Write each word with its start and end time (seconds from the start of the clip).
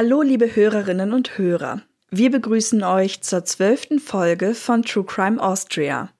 Hallo, 0.00 0.22
liebe 0.22 0.54
Hörerinnen 0.54 1.12
und 1.12 1.38
Hörer. 1.38 1.82
Wir 2.08 2.30
begrüßen 2.30 2.84
euch 2.84 3.20
zur 3.22 3.44
zwölften 3.44 3.98
Folge 3.98 4.54
von 4.54 4.84
True 4.84 5.02
Crime 5.02 5.42
Austria. 5.42 6.10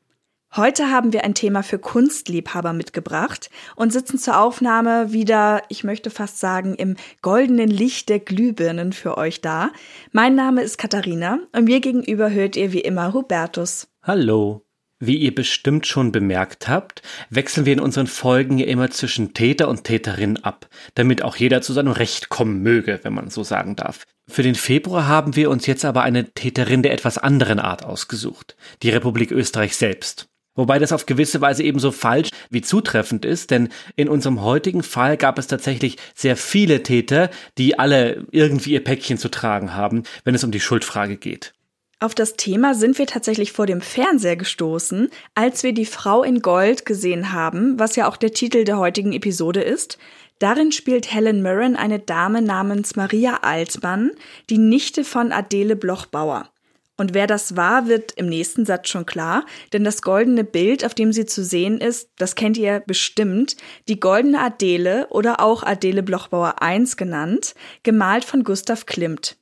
Heute 0.57 0.91
haben 0.91 1.13
wir 1.13 1.23
ein 1.23 1.37
Thema 1.37 1.63
für 1.63 1.79
Kunstliebhaber 1.79 2.73
mitgebracht 2.73 3.51
und 3.77 3.93
sitzen 3.93 4.19
zur 4.19 4.41
Aufnahme 4.41 5.13
wieder, 5.13 5.63
ich 5.69 5.85
möchte 5.85 6.11
fast 6.11 6.41
sagen, 6.41 6.75
im 6.75 6.97
goldenen 7.23 7.69
Licht 7.69 8.09
der 8.09 8.19
Glühbirnen 8.19 8.93
für 8.93 9.17
euch 9.17 9.43
da. 9.43 9.71
Mein 10.11 10.35
Name 10.35 10.63
ist 10.63 10.79
Katharina 10.79 11.39
und 11.53 11.67
mir 11.67 11.79
gegenüber 11.79 12.33
hört 12.33 12.57
ihr 12.57 12.73
wie 12.73 12.81
immer 12.81 13.15
Hubertus. 13.15 13.87
Hallo. 14.03 14.68
Wie 15.01 15.17
ihr 15.17 15.33
bestimmt 15.33 15.87
schon 15.87 16.11
bemerkt 16.11 16.69
habt, 16.69 17.03
wechseln 17.31 17.67
wir 17.67 17.73
in 17.73 17.81
unseren 17.81 18.09
Folgen 18.09 18.59
ja 18.59 18.67
immer 18.67 18.91
zwischen 18.91 19.33
Täter 19.33 19.69
und 19.69 19.85
Täterin 19.85 20.39
ab, 20.39 20.69
damit 20.95 21.23
auch 21.23 21.37
jeder 21.37 21.63
zu 21.63 21.73
seinem 21.73 21.93
Recht 21.93 22.31
kommen 22.31 22.63
möge, 22.63 22.99
wenn 23.05 23.13
man 23.13 23.31
so 23.31 23.45
sagen 23.45 23.77
darf. 23.77 24.05
Für 24.29 24.43
den 24.43 24.57
Februar 24.57 25.07
haben 25.07 25.37
wir 25.37 25.51
uns 25.51 25.67
jetzt 25.67 25.85
aber 25.85 26.03
eine 26.03 26.33
Täterin 26.33 26.83
der 26.83 26.93
etwas 26.93 27.17
anderen 27.17 27.61
Art 27.61 27.85
ausgesucht, 27.85 28.57
die 28.83 28.91
Republik 28.91 29.31
Österreich 29.31 29.77
selbst. 29.77 30.29
Wobei 30.57 30.81
das 30.81 30.93
auf 30.93 31.07
gewisse 31.07 31.41
Weise 31.41 31.63
ebenso 31.63 31.93
falsch 31.93 32.31
wie 32.51 32.63
zutreffend 32.63 33.25
ist, 33.25 33.53
denn 33.53 33.69
in 33.95 34.09
unserem 34.09 34.43
heutigen 34.43 34.83
Fall 34.83 35.17
gab 35.17 35.39
es 35.39 35.47
tatsächlich 35.47 35.97
sehr 36.17 36.37
viele 36.37 36.83
Täter, 36.83 37.31
die 37.57 37.79
alle 37.79 38.27
irgendwie 38.33 38.73
ihr 38.73 38.83
Päckchen 38.83 39.19
zu 39.19 39.29
tragen 39.29 39.77
haben, 39.77 40.03
wenn 40.25 40.35
es 40.35 40.43
um 40.43 40.51
die 40.51 40.59
Schuldfrage 40.59 41.17
geht. 41.17 41.53
Auf 42.01 42.15
das 42.15 42.35
Thema 42.35 42.75
sind 42.75 42.97
wir 42.99 43.09
tatsächlich 43.09 43.51
vor 43.51 43.67
dem 43.67 43.81
Fernseher 43.81 44.37
gestoßen, 44.37 45.11
als 45.35 45.65
wir 45.65 45.73
die 45.73 45.85
Frau 45.85 46.23
in 46.23 46.43
Gold 46.43 46.87
gesehen 46.87 47.33
haben, 47.33 47.77
was 47.81 47.97
ja 47.97 48.09
auch 48.09 48.17
der 48.17 48.33
Titel 48.33 48.63
der 48.63 48.79
heutigen 48.79 49.13
Episode 49.13 49.63
ist. 49.63 49.99
Darin 50.39 50.71
spielt 50.71 51.13
Helen 51.13 51.43
Mirren 51.43 51.75
eine 51.75 51.99
Dame 51.99 52.41
namens 52.41 52.95
Maria 52.95 53.39
Altmann, 53.43 54.13
die 54.49 54.59
Nichte 54.59 55.03
von 55.03 55.33
Adele 55.33 55.75
Blochbauer. 55.75 56.49
Und 56.97 57.15
wer 57.15 57.27
das 57.27 57.57
war, 57.57 57.89
wird 57.89 58.13
im 58.13 58.29
nächsten 58.29 58.65
Satz 58.65 58.89
schon 58.89 59.05
klar, 59.05 59.45
denn 59.73 59.83
das 59.83 60.01
goldene 60.01 60.45
Bild, 60.45 60.85
auf 60.85 60.95
dem 60.95 61.13
sie 61.13 61.27
zu 61.27 61.45
sehen 61.45 61.81
ist, 61.81 62.11
das 62.17 62.37
kennt 62.37 62.57
ihr 62.57 62.79
bestimmt, 62.79 63.57
die 63.89 63.99
goldene 63.99 64.41
Adele 64.41 65.09
oder 65.11 65.41
auch 65.41 65.65
Adele 65.65 66.05
Blochbauer 66.05 66.57
I 66.63 66.85
genannt, 66.97 67.57
gemalt 67.83 68.25
von 68.25 68.45
Gustav 68.45 68.87
Klimt. 68.87 69.37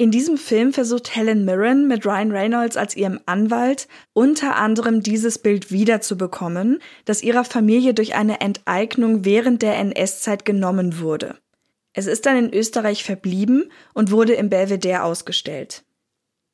In 0.00 0.10
diesem 0.10 0.38
Film 0.38 0.72
versucht 0.72 1.14
Helen 1.14 1.44
Mirren 1.44 1.86
mit 1.86 2.06
Ryan 2.06 2.32
Reynolds 2.32 2.78
als 2.78 2.96
ihrem 2.96 3.20
Anwalt 3.26 3.86
unter 4.14 4.56
anderem 4.56 5.02
dieses 5.02 5.36
Bild 5.36 5.70
wiederzubekommen, 5.70 6.78
das 7.04 7.22
ihrer 7.22 7.44
Familie 7.44 7.92
durch 7.92 8.14
eine 8.14 8.40
Enteignung 8.40 9.26
während 9.26 9.60
der 9.60 9.76
NS-Zeit 9.76 10.46
genommen 10.46 11.00
wurde. 11.00 11.36
Es 11.92 12.06
ist 12.06 12.24
dann 12.24 12.38
in 12.38 12.54
Österreich 12.54 13.04
verblieben 13.04 13.70
und 13.92 14.10
wurde 14.10 14.32
im 14.32 14.48
Belvedere 14.48 15.02
ausgestellt. 15.02 15.84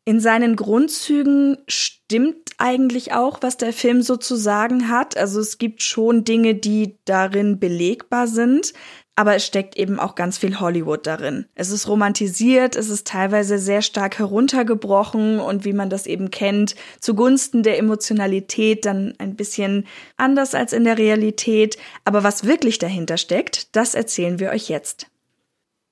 In 0.05 0.19
seinen 0.19 0.57
Grundzügen 0.57 1.59
stimmt 1.69 2.51
eigentlich 2.59 3.13
auch, 3.13 3.43
was 3.43 3.57
der 3.57 3.73
Film 3.73 4.03
so 4.03 4.17
zu 4.17 4.35
sagen 4.35 4.89
hat. 4.89 5.17
Also 5.17 5.39
es 5.39 5.59
gibt 5.59 5.83
schon 5.83 6.25
Dinge, 6.25 6.57
die 6.57 6.99
darin 7.05 7.61
belegbar 7.61 8.27
sind, 8.27 8.73
aber 9.17 9.35
es 9.35 9.47
steckt 9.47 9.77
eben 9.77 9.99
auch 9.99 10.15
ganz 10.15 10.37
viel 10.39 10.61
Hollywood 10.61 11.07
darin. 11.07 11.47
Es 11.55 11.71
ist 11.71 11.89
romantisiert, 11.89 12.77
es 12.77 12.91
ist 12.91 13.07
teilweise 13.07 13.59
sehr 13.59 13.81
stark 13.81 14.19
heruntergebrochen 14.19 15.41
und 15.41 15.65
wie 15.65 15.73
man 15.73 15.91
das 15.91 16.07
eben 16.07 16.31
kennt, 16.31 16.77
zugunsten 17.01 17.63
der 17.63 17.79
Emotionalität 17.79 18.85
dann 18.85 19.15
ein 19.19 19.35
bisschen 19.35 19.87
anders 20.19 20.55
als 20.55 20.75
in 20.75 20.85
der 20.85 20.99
Realität. 20.99 21.79
Aber 22.05 22.23
was 22.23 22.45
wirklich 22.45 22.79
dahinter 22.79 23.17
steckt, 23.17 23.75
das 23.75 23.95
erzählen 23.95 24.39
wir 24.39 24.51
euch 24.51 24.69
jetzt. 24.69 25.07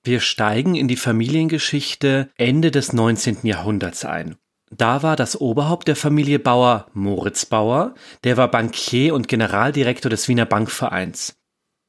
Wir 0.05 0.21
steigen 0.21 0.75
in 0.75 0.87
die 0.87 0.97
Familiengeschichte 0.97 2.29
Ende 2.37 2.71
des 2.71 2.93
19. 2.93 3.39
Jahrhunderts 3.45 4.05
ein. 4.05 4.37
Da 4.71 5.03
war 5.03 5.17
das 5.17 5.41
Oberhaupt 5.41 5.89
der 5.89 5.97
Familie 5.97 6.39
Bauer 6.39 6.89
Moritz 6.93 7.47
Bauer, 7.47 7.95
der 8.25 8.37
war 8.37 8.51
Bankier 8.51 9.15
und 9.15 9.29
Generaldirektor 9.29 10.11
des 10.11 10.29
Wiener 10.29 10.47
Bankvereins. 10.47 11.37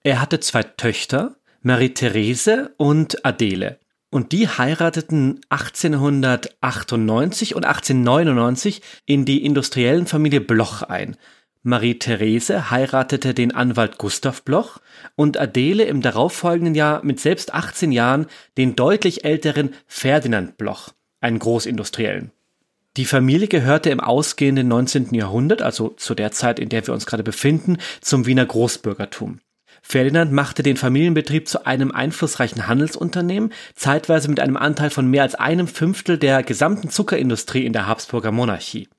Er 0.05 0.21
hatte 0.21 0.39
zwei 0.39 0.61
Töchter, 0.61 1.35
Marie-Therese 1.63 2.75
und 2.77 3.25
Adele. 3.25 3.79
Und 4.11 4.33
die 4.33 4.47
heirateten 4.47 5.41
1898 5.49 7.55
und 7.55 7.65
1899 7.65 8.83
in 9.07 9.25
die 9.25 9.43
industriellen 9.43 10.05
Familie 10.05 10.41
Bloch 10.41 10.83
ein. 10.83 11.17
Marie-Therese 11.63 12.69
heiratete 12.69 13.33
den 13.33 13.55
Anwalt 13.55 13.97
Gustav 13.97 14.43
Bloch 14.43 14.77
und 15.15 15.39
Adele 15.39 15.85
im 15.85 16.03
darauffolgenden 16.03 16.75
Jahr 16.75 17.03
mit 17.03 17.19
selbst 17.19 17.55
18 17.55 17.91
Jahren 17.91 18.27
den 18.59 18.75
deutlich 18.75 19.25
älteren 19.25 19.73
Ferdinand 19.87 20.57
Bloch, 20.57 20.89
einen 21.19 21.39
Großindustriellen. 21.39 22.29
Die 22.95 23.05
Familie 23.05 23.47
gehörte 23.47 23.89
im 23.89 24.01
ausgehenden 24.01 24.67
19. 24.67 25.15
Jahrhundert, 25.15 25.63
also 25.63 25.89
zu 25.89 26.13
der 26.13 26.31
Zeit, 26.31 26.59
in 26.59 26.69
der 26.69 26.85
wir 26.85 26.93
uns 26.93 27.07
gerade 27.07 27.23
befinden, 27.23 27.77
zum 28.01 28.27
Wiener 28.27 28.45
Großbürgertum. 28.45 29.39
Ferdinand 29.87 30.31
machte 30.31 30.63
den 30.63 30.77
Familienbetrieb 30.77 31.47
zu 31.47 31.67
einem 31.67 31.91
einflussreichen 31.91 32.67
Handelsunternehmen, 32.67 33.53
zeitweise 33.75 34.29
mit 34.29 34.39
einem 34.39 34.57
Anteil 34.57 34.89
von 34.89 35.07
mehr 35.07 35.21
als 35.21 35.35
einem 35.35 35.67
Fünftel 35.67 36.17
der 36.17 36.41
gesamten 36.41 36.89
Zuckerindustrie 36.89 37.63
in 37.63 37.71
der 37.71 37.85
Habsburger 37.85 38.31
Monarchie. 38.31 38.89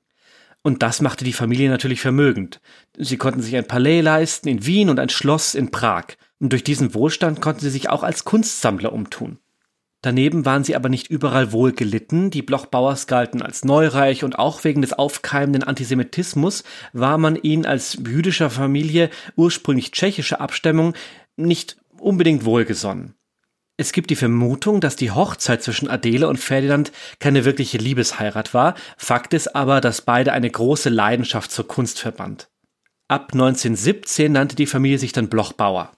Und 0.61 0.83
das 0.83 1.01
machte 1.01 1.25
die 1.25 1.33
Familie 1.33 1.69
natürlich 1.69 1.99
vermögend. 1.99 2.61
Sie 2.97 3.17
konnten 3.17 3.41
sich 3.41 3.57
ein 3.57 3.67
Palais 3.67 3.99
leisten 3.99 4.47
in 4.47 4.65
Wien 4.65 4.89
und 4.89 4.97
ein 4.97 5.09
Schloss 5.09 5.55
in 5.55 5.71
Prag. 5.71 6.05
Und 6.39 6.53
durch 6.53 6.63
diesen 6.63 6.93
Wohlstand 6.93 7.41
konnten 7.41 7.61
sie 7.61 7.69
sich 7.69 7.89
auch 7.89 8.03
als 8.03 8.23
Kunstsammler 8.23 8.93
umtun. 8.93 9.39
Daneben 10.07 10.45
waren 10.45 10.63
sie 10.63 10.77
aber 10.77 10.87
nicht 10.87 11.09
überall 11.09 11.51
wohl 11.51 11.73
gelitten. 11.73 12.31
Die 12.31 12.41
Blochbauers 12.41 13.07
galten 13.07 13.41
als 13.41 13.65
neureich 13.65 14.23
und 14.23 14.39
auch 14.39 14.63
wegen 14.63 14.81
des 14.81 14.93
aufkeimenden 14.93 15.63
Antisemitismus 15.63 16.63
war 16.93 17.17
man 17.17 17.35
ihnen 17.35 17.65
als 17.65 17.95
jüdischer 17.95 18.49
Familie 18.49 19.09
ursprünglich 19.35 19.91
tschechischer 19.91 20.39
Abstammung 20.39 20.93
nicht 21.35 21.75
unbedingt 21.99 22.45
wohlgesonnen. 22.45 23.15
Es 23.75 23.91
gibt 23.91 24.09
die 24.09 24.15
Vermutung, 24.15 24.79
dass 24.79 24.95
die 24.95 25.11
Hochzeit 25.11 25.61
zwischen 25.61 25.89
Adele 25.89 26.29
und 26.29 26.37
Ferdinand 26.37 26.93
keine 27.19 27.43
wirkliche 27.43 27.77
Liebesheirat 27.77 28.53
war. 28.53 28.75
Fakt 28.95 29.33
ist 29.33 29.57
aber, 29.57 29.81
dass 29.81 29.99
beide 29.99 30.31
eine 30.31 30.49
große 30.49 30.87
Leidenschaft 30.87 31.51
zur 31.51 31.67
Kunst 31.67 31.99
verband. 31.99 32.47
Ab 33.09 33.31
1917 33.33 34.31
nannte 34.31 34.55
die 34.55 34.67
Familie 34.67 34.99
sich 34.99 35.11
dann 35.11 35.27
Blochbauer. 35.27 35.96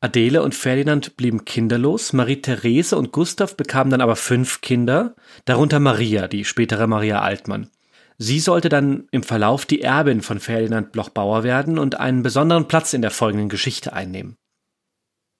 Adele 0.00 0.42
und 0.42 0.54
Ferdinand 0.54 1.16
blieben 1.16 1.44
kinderlos, 1.44 2.12
Marie-Therese 2.12 2.96
und 2.96 3.12
Gustav 3.12 3.56
bekamen 3.56 3.90
dann 3.90 4.02
aber 4.02 4.16
fünf 4.16 4.60
Kinder, 4.60 5.14
darunter 5.46 5.80
Maria, 5.80 6.28
die 6.28 6.44
spätere 6.44 6.86
Maria 6.86 7.22
Altmann. 7.22 7.70
Sie 8.18 8.40
sollte 8.40 8.68
dann 8.68 9.08
im 9.10 9.22
Verlauf 9.22 9.66
die 9.66 9.82
Erbin 9.82 10.22
von 10.22 10.40
Ferdinand 10.40 10.92
Bloch-Bauer 10.92 11.44
werden 11.44 11.78
und 11.78 11.98
einen 12.00 12.22
besonderen 12.22 12.68
Platz 12.68 12.92
in 12.92 13.02
der 13.02 13.10
folgenden 13.10 13.48
Geschichte 13.48 13.92
einnehmen. 13.92 14.36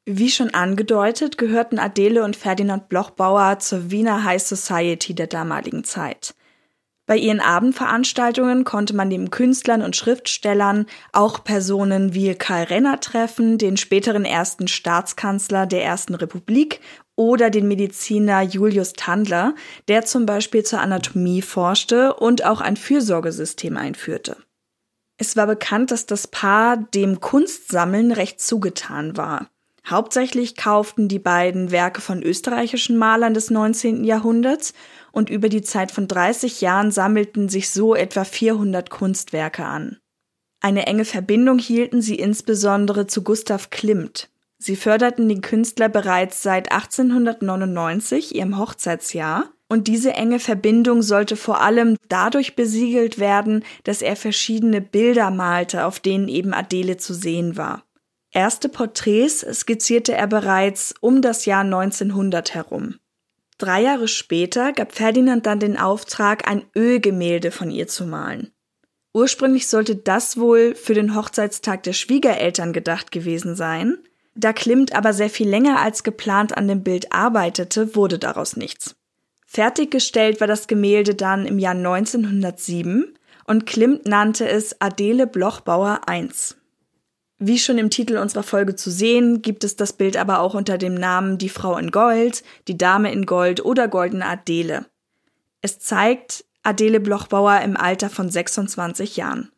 Wie 0.08 0.30
schon 0.30 0.54
angedeutet, 0.54 1.36
gehörten 1.36 1.78
Adele 1.78 2.22
und 2.22 2.36
Ferdinand 2.36 2.88
Bloch-Bauer 2.88 3.58
zur 3.58 3.90
Wiener 3.90 4.24
High 4.24 4.42
Society 4.42 5.14
der 5.14 5.26
damaligen 5.26 5.84
Zeit. 5.84 6.34
Bei 7.06 7.16
ihren 7.16 7.40
Abendveranstaltungen 7.40 8.64
konnte 8.64 8.94
man 8.94 9.06
neben 9.06 9.30
Künstlern 9.30 9.82
und 9.82 9.94
Schriftstellern 9.94 10.86
auch 11.12 11.44
Personen 11.44 12.14
wie 12.14 12.34
Karl 12.34 12.64
Renner 12.64 13.00
treffen, 13.00 13.58
den 13.58 13.76
späteren 13.76 14.24
ersten 14.24 14.66
Staatskanzler 14.66 15.66
der 15.66 15.84
Ersten 15.84 16.16
Republik 16.16 16.80
oder 17.14 17.48
den 17.48 17.68
Mediziner 17.68 18.42
Julius 18.42 18.92
Tandler, 18.92 19.54
der 19.86 20.04
zum 20.04 20.26
Beispiel 20.26 20.64
zur 20.64 20.80
Anatomie 20.80 21.42
forschte 21.42 22.12
und 22.14 22.44
auch 22.44 22.60
ein 22.60 22.76
Fürsorgesystem 22.76 23.76
einführte. 23.76 24.36
Es 25.16 25.36
war 25.36 25.46
bekannt, 25.46 25.92
dass 25.92 26.06
das 26.06 26.26
Paar 26.26 26.76
dem 26.76 27.20
Kunstsammeln 27.20 28.12
recht 28.12 28.40
zugetan 28.40 29.16
war. 29.16 29.48
Hauptsächlich 29.88 30.56
kauften 30.56 31.06
die 31.06 31.20
beiden 31.20 31.70
Werke 31.70 32.00
von 32.00 32.20
österreichischen 32.20 32.96
Malern 32.98 33.34
des 33.34 33.50
19. 33.50 34.02
Jahrhunderts 34.02 34.74
und 35.16 35.30
über 35.30 35.48
die 35.48 35.62
Zeit 35.62 35.92
von 35.92 36.08
30 36.08 36.60
Jahren 36.60 36.90
sammelten 36.90 37.48
sich 37.48 37.70
so 37.70 37.94
etwa 37.94 38.24
400 38.24 38.90
Kunstwerke 38.90 39.64
an. 39.64 39.96
Eine 40.60 40.86
enge 40.86 41.06
Verbindung 41.06 41.58
hielten 41.58 42.02
sie 42.02 42.16
insbesondere 42.16 43.06
zu 43.06 43.22
Gustav 43.22 43.70
Klimt. 43.70 44.28
Sie 44.58 44.76
förderten 44.76 45.26
den 45.30 45.40
Künstler 45.40 45.88
bereits 45.88 46.42
seit 46.42 46.70
1899, 46.70 48.34
ihrem 48.34 48.58
Hochzeitsjahr, 48.58 49.50
und 49.68 49.88
diese 49.88 50.12
enge 50.12 50.38
Verbindung 50.38 51.00
sollte 51.00 51.36
vor 51.36 51.62
allem 51.62 51.96
dadurch 52.10 52.54
besiegelt 52.54 53.18
werden, 53.18 53.64
dass 53.84 54.02
er 54.02 54.16
verschiedene 54.16 54.82
Bilder 54.82 55.30
malte, 55.30 55.86
auf 55.86 55.98
denen 55.98 56.28
eben 56.28 56.52
Adele 56.52 56.98
zu 56.98 57.14
sehen 57.14 57.56
war. 57.56 57.84
Erste 58.32 58.68
Porträts 58.68 59.40
skizzierte 59.60 60.12
er 60.12 60.26
bereits 60.26 60.94
um 61.00 61.22
das 61.22 61.46
Jahr 61.46 61.62
1900 61.62 62.52
herum. 62.52 62.96
Drei 63.58 63.82
Jahre 63.82 64.08
später 64.08 64.72
gab 64.72 64.92
Ferdinand 64.92 65.46
dann 65.46 65.60
den 65.60 65.78
Auftrag, 65.78 66.48
ein 66.48 66.64
Ölgemälde 66.76 67.50
von 67.50 67.70
ihr 67.70 67.88
zu 67.88 68.04
malen. 68.06 68.52
Ursprünglich 69.14 69.66
sollte 69.68 69.96
das 69.96 70.36
wohl 70.36 70.74
für 70.74 70.92
den 70.92 71.14
Hochzeitstag 71.14 71.82
der 71.84 71.94
Schwiegereltern 71.94 72.74
gedacht 72.74 73.10
gewesen 73.12 73.56
sein. 73.56 73.96
Da 74.34 74.52
Klimt 74.52 74.94
aber 74.94 75.14
sehr 75.14 75.30
viel 75.30 75.48
länger 75.48 75.80
als 75.80 76.02
geplant 76.02 76.54
an 76.54 76.68
dem 76.68 76.82
Bild 76.82 77.12
arbeitete, 77.12 77.96
wurde 77.96 78.18
daraus 78.18 78.56
nichts. 78.56 78.94
Fertiggestellt 79.46 80.40
war 80.40 80.46
das 80.46 80.66
Gemälde 80.66 81.14
dann 81.14 81.46
im 81.46 81.58
Jahr 81.58 81.74
1907 81.74 83.14
und 83.46 83.64
Klimt 83.64 84.06
nannte 84.06 84.46
es 84.46 84.78
Adele 84.82 85.26
Blochbauer 85.26 86.02
I. 86.10 86.28
Wie 87.38 87.58
schon 87.58 87.76
im 87.76 87.90
Titel 87.90 88.16
unserer 88.16 88.42
Folge 88.42 88.76
zu 88.76 88.90
sehen, 88.90 89.42
gibt 89.42 89.62
es 89.62 89.76
das 89.76 89.92
Bild 89.92 90.16
aber 90.16 90.40
auch 90.40 90.54
unter 90.54 90.78
dem 90.78 90.94
Namen 90.94 91.36
Die 91.36 91.50
Frau 91.50 91.76
in 91.76 91.90
Gold, 91.90 92.42
die 92.66 92.78
Dame 92.78 93.12
in 93.12 93.26
Gold 93.26 93.62
oder 93.62 93.88
Goldene 93.88 94.24
Adele. 94.24 94.86
Es 95.60 95.78
zeigt 95.78 96.46
Adele 96.62 96.98
Blochbauer 96.98 97.60
im 97.60 97.76
Alter 97.76 98.08
von 98.08 98.30
26 98.30 99.16
Jahren. 99.16 99.50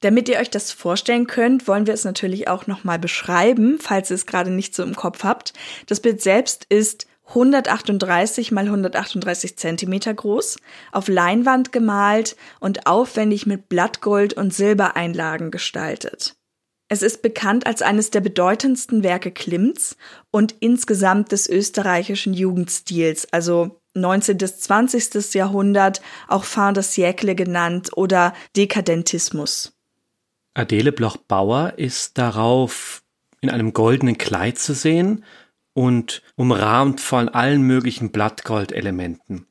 Damit 0.00 0.28
ihr 0.28 0.38
euch 0.38 0.50
das 0.50 0.72
vorstellen 0.72 1.26
könnt, 1.26 1.68
wollen 1.68 1.86
wir 1.86 1.94
es 1.94 2.04
natürlich 2.04 2.48
auch 2.48 2.66
nochmal 2.66 2.98
beschreiben, 2.98 3.78
falls 3.80 4.10
ihr 4.10 4.16
es 4.16 4.26
gerade 4.26 4.50
nicht 4.50 4.74
so 4.74 4.82
im 4.82 4.96
Kopf 4.96 5.24
habt. 5.24 5.52
Das 5.86 6.00
Bild 6.00 6.22
selbst 6.22 6.66
ist 6.68 7.06
138 7.28 8.50
mal 8.50 8.64
138 8.64 9.56
Zentimeter 9.56 10.12
groß, 10.12 10.56
auf 10.92 11.08
Leinwand 11.08 11.72
gemalt 11.72 12.36
und 12.60 12.86
aufwendig 12.86 13.46
mit 13.46 13.68
Blattgold 13.68 14.34
und 14.34 14.52
Silbereinlagen 14.52 15.50
gestaltet. 15.50 16.36
Es 16.94 17.02
ist 17.02 17.22
bekannt 17.22 17.66
als 17.66 17.82
eines 17.82 18.10
der 18.10 18.20
bedeutendsten 18.20 19.02
Werke 19.02 19.32
Klimts 19.32 19.96
und 20.30 20.54
insgesamt 20.60 21.32
des 21.32 21.48
österreichischen 21.48 22.34
Jugendstils, 22.34 23.26
also 23.32 23.80
19. 23.94 24.38
bis 24.38 24.60
20. 24.60 25.34
Jahrhundert, 25.34 26.00
auch 26.28 26.44
Fin 26.44 26.72
de 26.72 26.84
siècle 26.84 27.34
genannt 27.34 27.90
oder 27.96 28.32
Dekadentismus. 28.56 29.76
Adele 30.54 30.92
Bloch-Bauer 30.92 31.72
ist 31.78 32.16
darauf 32.16 33.02
in 33.40 33.50
einem 33.50 33.72
goldenen 33.72 34.16
Kleid 34.16 34.60
zu 34.60 34.72
sehen 34.72 35.24
und 35.72 36.22
umrahmt 36.36 37.00
von 37.00 37.28
allen 37.28 37.62
möglichen 37.62 38.12
Blattgoldelementen. 38.12 39.48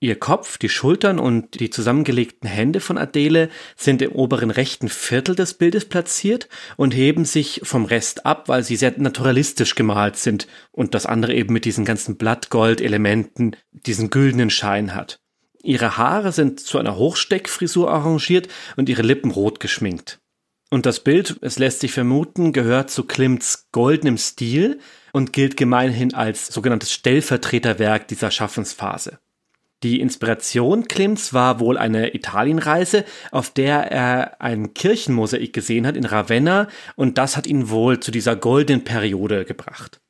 Ihr 0.00 0.16
Kopf, 0.16 0.58
die 0.58 0.68
Schultern 0.68 1.18
und 1.18 1.58
die 1.58 1.70
zusammengelegten 1.70 2.48
Hände 2.48 2.78
von 2.78 2.98
Adele 2.98 3.50
sind 3.76 4.00
im 4.00 4.12
oberen 4.12 4.50
rechten 4.52 4.88
Viertel 4.88 5.34
des 5.34 5.54
Bildes 5.54 5.86
platziert 5.86 6.48
und 6.76 6.94
heben 6.94 7.24
sich 7.24 7.62
vom 7.64 7.84
Rest 7.84 8.24
ab, 8.24 8.48
weil 8.48 8.62
sie 8.62 8.76
sehr 8.76 8.94
naturalistisch 8.96 9.74
gemalt 9.74 10.16
sind 10.16 10.46
und 10.70 10.94
das 10.94 11.04
andere 11.04 11.34
eben 11.34 11.52
mit 11.52 11.64
diesen 11.64 11.84
ganzen 11.84 12.16
Blattgoldelementen 12.16 13.56
diesen 13.72 14.10
güldenen 14.10 14.50
Schein 14.50 14.94
hat. 14.94 15.18
Ihre 15.64 15.96
Haare 15.96 16.30
sind 16.30 16.60
zu 16.60 16.78
einer 16.78 16.96
Hochsteckfrisur 16.96 17.90
arrangiert 17.90 18.46
und 18.76 18.88
ihre 18.88 19.02
Lippen 19.02 19.32
rot 19.32 19.58
geschminkt. 19.58 20.20
Und 20.70 20.86
das 20.86 21.00
Bild, 21.00 21.38
es 21.40 21.58
lässt 21.58 21.80
sich 21.80 21.90
vermuten, 21.90 22.52
gehört 22.52 22.90
zu 22.90 23.02
Klimts 23.02 23.68
goldenem 23.72 24.16
Stil 24.16 24.78
und 25.12 25.32
gilt 25.32 25.56
gemeinhin 25.56 26.14
als 26.14 26.46
sogenanntes 26.46 26.92
Stellvertreterwerk 26.92 28.06
dieser 28.06 28.30
Schaffensphase. 28.30 29.18
Die 29.84 30.00
Inspiration 30.00 30.88
Klimts 30.88 31.32
war 31.32 31.60
wohl 31.60 31.78
eine 31.78 32.14
Italienreise, 32.14 33.04
auf 33.30 33.50
der 33.50 33.92
er 33.92 34.40
ein 34.40 34.74
Kirchenmosaik 34.74 35.52
gesehen 35.52 35.86
hat 35.86 35.96
in 35.96 36.04
Ravenna 36.04 36.68
und 36.96 37.16
das 37.16 37.36
hat 37.36 37.46
ihn 37.46 37.70
wohl 37.70 38.00
zu 38.00 38.10
dieser 38.10 38.34
goldenen 38.34 38.82
Periode 38.82 39.44
gebracht. 39.44 40.00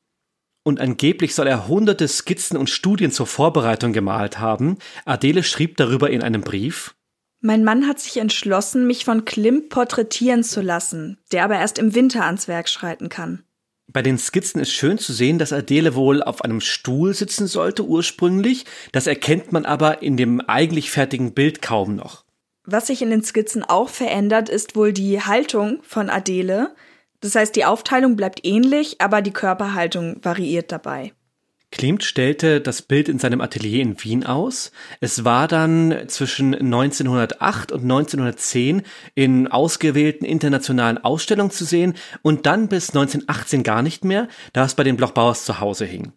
Und 0.63 0.79
angeblich 0.79 1.35
soll 1.35 1.47
er 1.47 1.67
hunderte 1.67 2.07
Skizzen 2.07 2.57
und 2.57 2.69
Studien 2.69 3.11
zur 3.11 3.27
Vorbereitung 3.27 3.93
gemalt 3.93 4.39
haben. 4.39 4.77
Adele 5.05 5.43
schrieb 5.43 5.77
darüber 5.77 6.09
in 6.09 6.21
einem 6.21 6.41
Brief, 6.41 6.95
mein 7.41 7.63
Mann 7.63 7.87
hat 7.87 7.99
sich 7.99 8.17
entschlossen, 8.17 8.85
mich 8.85 9.05
von 9.05 9.23
Klimt 9.23 9.69
porträtieren 9.69 10.43
zu 10.43 10.61
lassen, 10.61 11.19
der 11.31 11.45
aber 11.45 11.55
erst 11.55 11.79
im 11.79 11.95
Winter 11.95 12.25
ans 12.25 12.49
Werk 12.49 12.67
schreiten 12.67 13.07
kann. 13.07 13.43
Bei 13.91 14.03
den 14.03 14.19
Skizzen 14.19 14.61
ist 14.61 14.71
schön 14.71 14.99
zu 14.99 15.13
sehen, 15.13 15.39
dass 15.39 15.51
Adele 15.51 15.95
wohl 15.95 16.21
auf 16.21 16.43
einem 16.43 16.61
Stuhl 16.61 17.15
sitzen 17.15 17.47
sollte 17.47 17.83
ursprünglich. 17.83 18.65
Das 18.91 19.07
erkennt 19.07 19.51
man 19.51 19.65
aber 19.65 20.03
in 20.03 20.15
dem 20.15 20.41
eigentlich 20.41 20.91
fertigen 20.91 21.33
Bild 21.33 21.63
kaum 21.63 21.95
noch. 21.95 22.23
Was 22.65 22.85
sich 22.87 23.01
in 23.01 23.09
den 23.09 23.23
Skizzen 23.23 23.63
auch 23.63 23.89
verändert, 23.89 24.47
ist 24.47 24.75
wohl 24.75 24.93
die 24.93 25.21
Haltung 25.21 25.79
von 25.81 26.11
Adele. 26.11 26.75
Das 27.19 27.33
heißt, 27.33 27.55
die 27.55 27.65
Aufteilung 27.65 28.15
bleibt 28.15 28.45
ähnlich, 28.45 29.01
aber 29.01 29.23
die 29.23 29.33
Körperhaltung 29.33 30.23
variiert 30.23 30.71
dabei. 30.71 31.11
Klimt 31.71 32.03
stellte 32.03 32.61
das 32.61 32.81
Bild 32.81 33.09
in 33.09 33.19
seinem 33.19 33.41
Atelier 33.41 33.81
in 33.83 34.03
Wien 34.03 34.25
aus. 34.25 34.71
Es 35.01 35.23
war 35.23 35.47
dann 35.47 36.05
zwischen 36.07 36.55
1908 36.55 37.71
und 37.71 37.83
1910 37.83 38.81
in 39.13 39.47
ausgewählten 39.47 40.25
internationalen 40.25 40.97
Ausstellungen 40.97 41.51
zu 41.51 41.65
sehen 41.65 41.93
und 42.23 42.47
dann 42.47 42.69
bis 42.69 42.89
1918 42.89 43.61
gar 43.63 43.83
nicht 43.83 44.03
mehr, 44.03 44.27
da 44.53 44.65
es 44.65 44.73
bei 44.73 44.83
den 44.83 44.97
Blochbauers 44.97 45.45
zu 45.45 45.59
Hause 45.59 45.85
hing. 45.85 46.13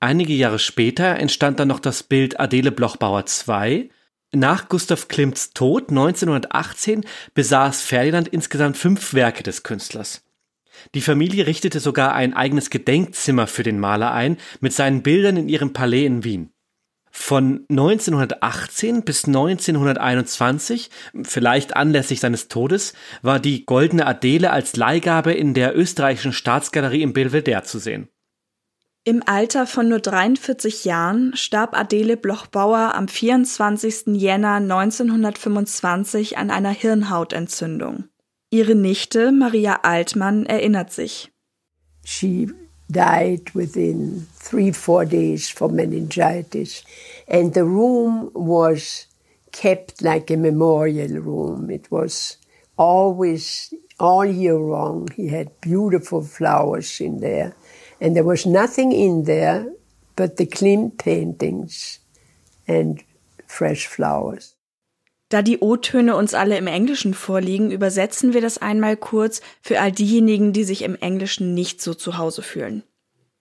Einige 0.00 0.34
Jahre 0.34 0.58
später 0.58 1.16
entstand 1.16 1.60
dann 1.60 1.68
noch 1.68 1.80
das 1.80 2.02
Bild 2.02 2.38
Adele 2.38 2.70
Blochbauer 2.70 3.24
II. 3.48 3.90
Nach 4.32 4.68
Gustav 4.68 5.08
Klimts 5.08 5.50
Tod 5.50 5.88
1918 5.88 7.04
besaß 7.34 7.82
Ferdinand 7.82 8.28
insgesamt 8.28 8.76
fünf 8.76 9.12
Werke 9.14 9.42
des 9.42 9.62
Künstlers. 9.62 10.22
Die 10.94 11.00
Familie 11.00 11.46
richtete 11.46 11.80
sogar 11.80 12.14
ein 12.14 12.34
eigenes 12.34 12.70
Gedenkzimmer 12.70 13.46
für 13.46 13.62
den 13.62 13.78
Maler 13.78 14.12
ein, 14.12 14.36
mit 14.60 14.72
seinen 14.72 15.02
Bildern 15.02 15.36
in 15.36 15.48
ihrem 15.48 15.72
Palais 15.72 16.06
in 16.06 16.24
Wien. 16.24 16.50
Von 17.12 17.66
1918 17.68 19.02
bis 19.02 19.24
1921, 19.24 20.90
vielleicht 21.24 21.76
anlässlich 21.76 22.20
seines 22.20 22.48
Todes, 22.48 22.92
war 23.22 23.40
die 23.40 23.66
Goldene 23.66 24.06
Adele 24.06 24.52
als 24.52 24.76
Leihgabe 24.76 25.32
in 25.32 25.54
der 25.54 25.76
österreichischen 25.76 26.32
Staatsgalerie 26.32 27.02
im 27.02 27.12
Belvedere 27.12 27.64
zu 27.64 27.78
sehen. 27.78 28.08
Im 29.02 29.22
Alter 29.26 29.66
von 29.66 29.88
nur 29.88 29.98
43 29.98 30.84
Jahren 30.84 31.34
starb 31.34 31.76
Adele 31.76 32.18
Blochbauer 32.18 32.94
am 32.94 33.08
24. 33.08 34.08
Jänner 34.08 34.56
1925 34.56 36.36
an 36.36 36.50
einer 36.50 36.70
Hirnhautentzündung. 36.70 38.09
Ihre 38.52 38.74
Nichte 38.74 39.30
Maria 39.30 39.78
Altmann 39.84 40.44
erinnert 40.44 40.90
sich. 40.92 41.30
She 42.04 42.48
died 42.90 43.54
within 43.54 44.26
three, 44.34 44.72
four 44.72 45.04
days 45.04 45.48
from 45.48 45.76
meningitis. 45.76 46.82
And 47.28 47.54
the 47.54 47.64
room 47.64 48.32
was 48.34 49.06
kept 49.52 50.02
like 50.02 50.32
a 50.32 50.36
memorial 50.36 51.20
room. 51.20 51.70
It 51.70 51.92
was 51.92 52.38
always 52.76 53.72
all 54.00 54.24
year 54.24 54.58
long. 54.58 55.08
He 55.14 55.28
had 55.28 55.60
beautiful 55.60 56.22
flowers 56.22 57.00
in 57.00 57.20
there. 57.20 57.54
And 58.00 58.16
there 58.16 58.24
was 58.24 58.46
nothing 58.46 58.90
in 58.90 59.24
there 59.24 59.72
but 60.16 60.38
the 60.38 60.46
Klimt 60.46 60.98
paintings 60.98 62.00
and 62.66 63.04
fresh 63.46 63.86
flowers. 63.86 64.54
Da 65.30 65.42
die 65.42 65.60
O-Töne 65.60 66.16
uns 66.16 66.34
alle 66.34 66.58
im 66.58 66.66
Englischen 66.66 67.14
vorliegen, 67.14 67.70
übersetzen 67.70 68.34
wir 68.34 68.40
das 68.40 68.58
einmal 68.58 68.96
kurz 68.96 69.40
für 69.62 69.80
all 69.80 69.92
diejenigen, 69.92 70.52
die 70.52 70.64
sich 70.64 70.82
im 70.82 70.96
Englischen 70.96 71.54
nicht 71.54 71.80
so 71.80 71.94
zu 71.94 72.18
Hause 72.18 72.42
fühlen. 72.42 72.82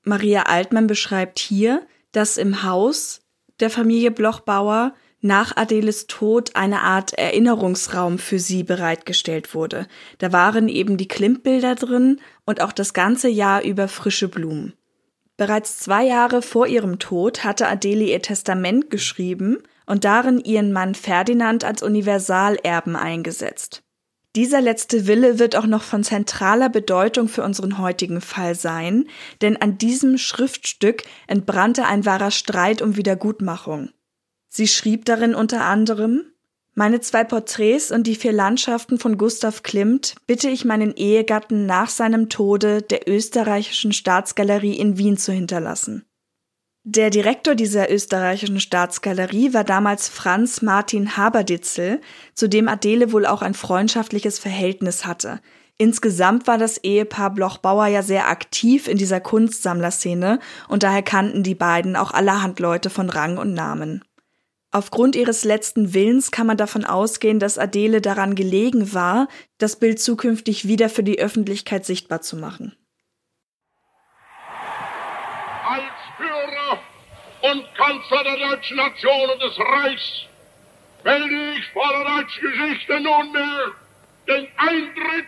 Maria 0.03 0.43
Altmann 0.43 0.86
beschreibt 0.86 1.39
hier, 1.39 1.81
dass 2.12 2.38
im 2.38 2.63
Haus 2.63 3.22
der 3.60 3.72
Familie 3.72 4.12
Blochbauer 4.12 4.93
nach 5.22 5.58
Adeles 5.58 6.05
Tod 6.05 6.55
eine 6.55 6.81
Art 6.81 7.13
Erinnerungsraum 7.13 8.19
für 8.19 8.39
sie 8.39 8.63
bereitgestellt 8.63 9.53
wurde. 9.55 9.88
Da 10.19 10.31
waren 10.31 10.69
eben 10.69 10.96
die 10.96 11.08
Klimpbilder 11.08 11.74
drin 11.74 12.22
und 12.46 12.62
auch 12.62 12.72
das 12.72 12.93
ganze 12.93 13.29
Jahr 13.29 13.63
über 13.63 13.88
frische 13.88 14.29
Blumen. 14.29 14.74
Bereits 15.38 15.79
zwei 15.79 16.05
Jahre 16.05 16.41
vor 16.41 16.67
ihrem 16.67 17.00
Tod 17.00 17.43
hatte 17.43 17.67
Adele 17.67 18.03
ihr 18.03 18.22
Testament 18.22 18.89
geschrieben 18.89 19.58
und 19.89 20.05
darin 20.05 20.39
ihren 20.39 20.72
Mann 20.72 20.93
Ferdinand 20.93 21.63
als 21.65 21.81
Universalerben 21.81 22.96
eingesetzt. 22.96 23.81
Dieser 24.36 24.62
letzte 24.62 25.08
Wille 25.08 25.39
wird 25.39 25.55
auch 25.55 25.65
noch 25.65 25.81
von 25.81 26.03
zentraler 26.03 26.69
Bedeutung 26.69 27.27
für 27.27 27.43
unseren 27.43 27.79
heutigen 27.79 28.22
Fall 28.22 28.53
sein, 28.53 29.08
denn 29.41 29.58
an 29.58 29.79
diesem 29.79 30.19
Schriftstück 30.19 31.03
entbrannte 31.25 31.88
ein 31.88 32.05
wahrer 32.05 32.29
Streit 32.29 32.84
um 32.84 32.96
Wiedergutmachung. 32.96 33.89
Sie 34.48 34.67
schrieb 34.67 35.05
darin 35.05 35.34
unter 35.34 35.65
anderem 35.65 36.25
Meine 36.75 37.01
zwei 37.01 37.24
Porträts 37.24 37.91
und 37.91 38.05
die 38.05 38.15
vier 38.15 38.31
Landschaften 38.31 39.00
von 39.00 39.17
Gustav 39.17 39.63
Klimt 39.63 40.13
bitte 40.27 40.50
ich 40.50 40.65
meinen 40.65 40.96
Ehegatten 40.96 41.65
nach 41.65 41.89
seinem 41.89 42.29
Tode 42.29 42.84
der 42.84 43.10
österreichischen 43.10 43.91
Staatsgalerie 43.91 44.77
in 44.77 45.00
Wien 45.00 45.17
zu 45.17 45.31
hinterlassen. 45.31 46.05
Der 46.91 47.12
Direktor 47.12 47.53
dieser 47.53 47.91
österreichischen 47.91 48.60
Staatsgalerie 48.60 49.53
war 49.53 49.63
damals 49.63 50.10
Franz 50.10 50.63
Martin 50.63 51.17
Haberditzel, 51.17 52.01
zu 52.34 52.50
dem 52.50 52.67
Adele 52.67 53.12
wohl 53.12 53.27
auch 53.27 53.43
ein 53.43 53.53
freundschaftliches 53.53 54.39
Verhältnis 54.39 55.05
hatte. 55.05 55.39
Insgesamt 55.77 56.48
war 56.48 56.58
das 56.58 56.79
Ehepaar 56.79 57.29
Bloch-Bauer 57.29 57.86
ja 57.86 58.01
sehr 58.01 58.27
aktiv 58.27 58.88
in 58.88 58.98
dieser 58.98 59.19
Kunstsammlerszene 59.19 60.39
und 60.67 60.81
daher 60.81 61.03
kannten 61.03 61.43
die 61.43 61.53
beiden 61.53 61.96
auch 61.96 62.10
allerhand 62.10 62.60
Leute 62.60 62.89
von 62.89 63.12
Rang 63.12 63.38
und 63.38 63.53
Namen. 63.53 64.03
Aufgrund 64.72 65.15
ihres 65.15 65.43
letzten 65.43 65.93
Willens 65.93 66.31
kann 66.31 66.48
man 66.48 66.58
davon 66.58 66.86
ausgehen, 66.86 67.38
dass 67.38 67.60
Adele 67.60 68.01
daran 68.01 68.34
gelegen 68.34 68.96
war, 68.96 69.27
das 69.60 69.75
Bild 69.75 70.01
zukünftig 70.01 70.67
wieder 70.67 70.89
für 70.89 71.03
die 71.03 71.19
Öffentlichkeit 71.19 71.86
sichtbar 71.86 72.22
zu 72.22 72.36
machen. 72.36 72.74
Als 75.69 75.83
Führer 76.17 76.79
und 77.41 77.75
Kanzler 77.75 78.23
der 78.23 78.38
deutschen 78.38 78.77
Nation 78.77 79.29
und 79.29 79.39
des 79.39 79.59
Reichs 79.59 80.25
melde 81.03 81.53
ich 81.59 81.67
vor 81.73 81.88
der 81.89 82.05
deutschen 82.05 82.51
Geschichte 82.51 82.99
nunmehr 82.99 83.71
den 84.27 84.47
Eintritt 84.57 85.27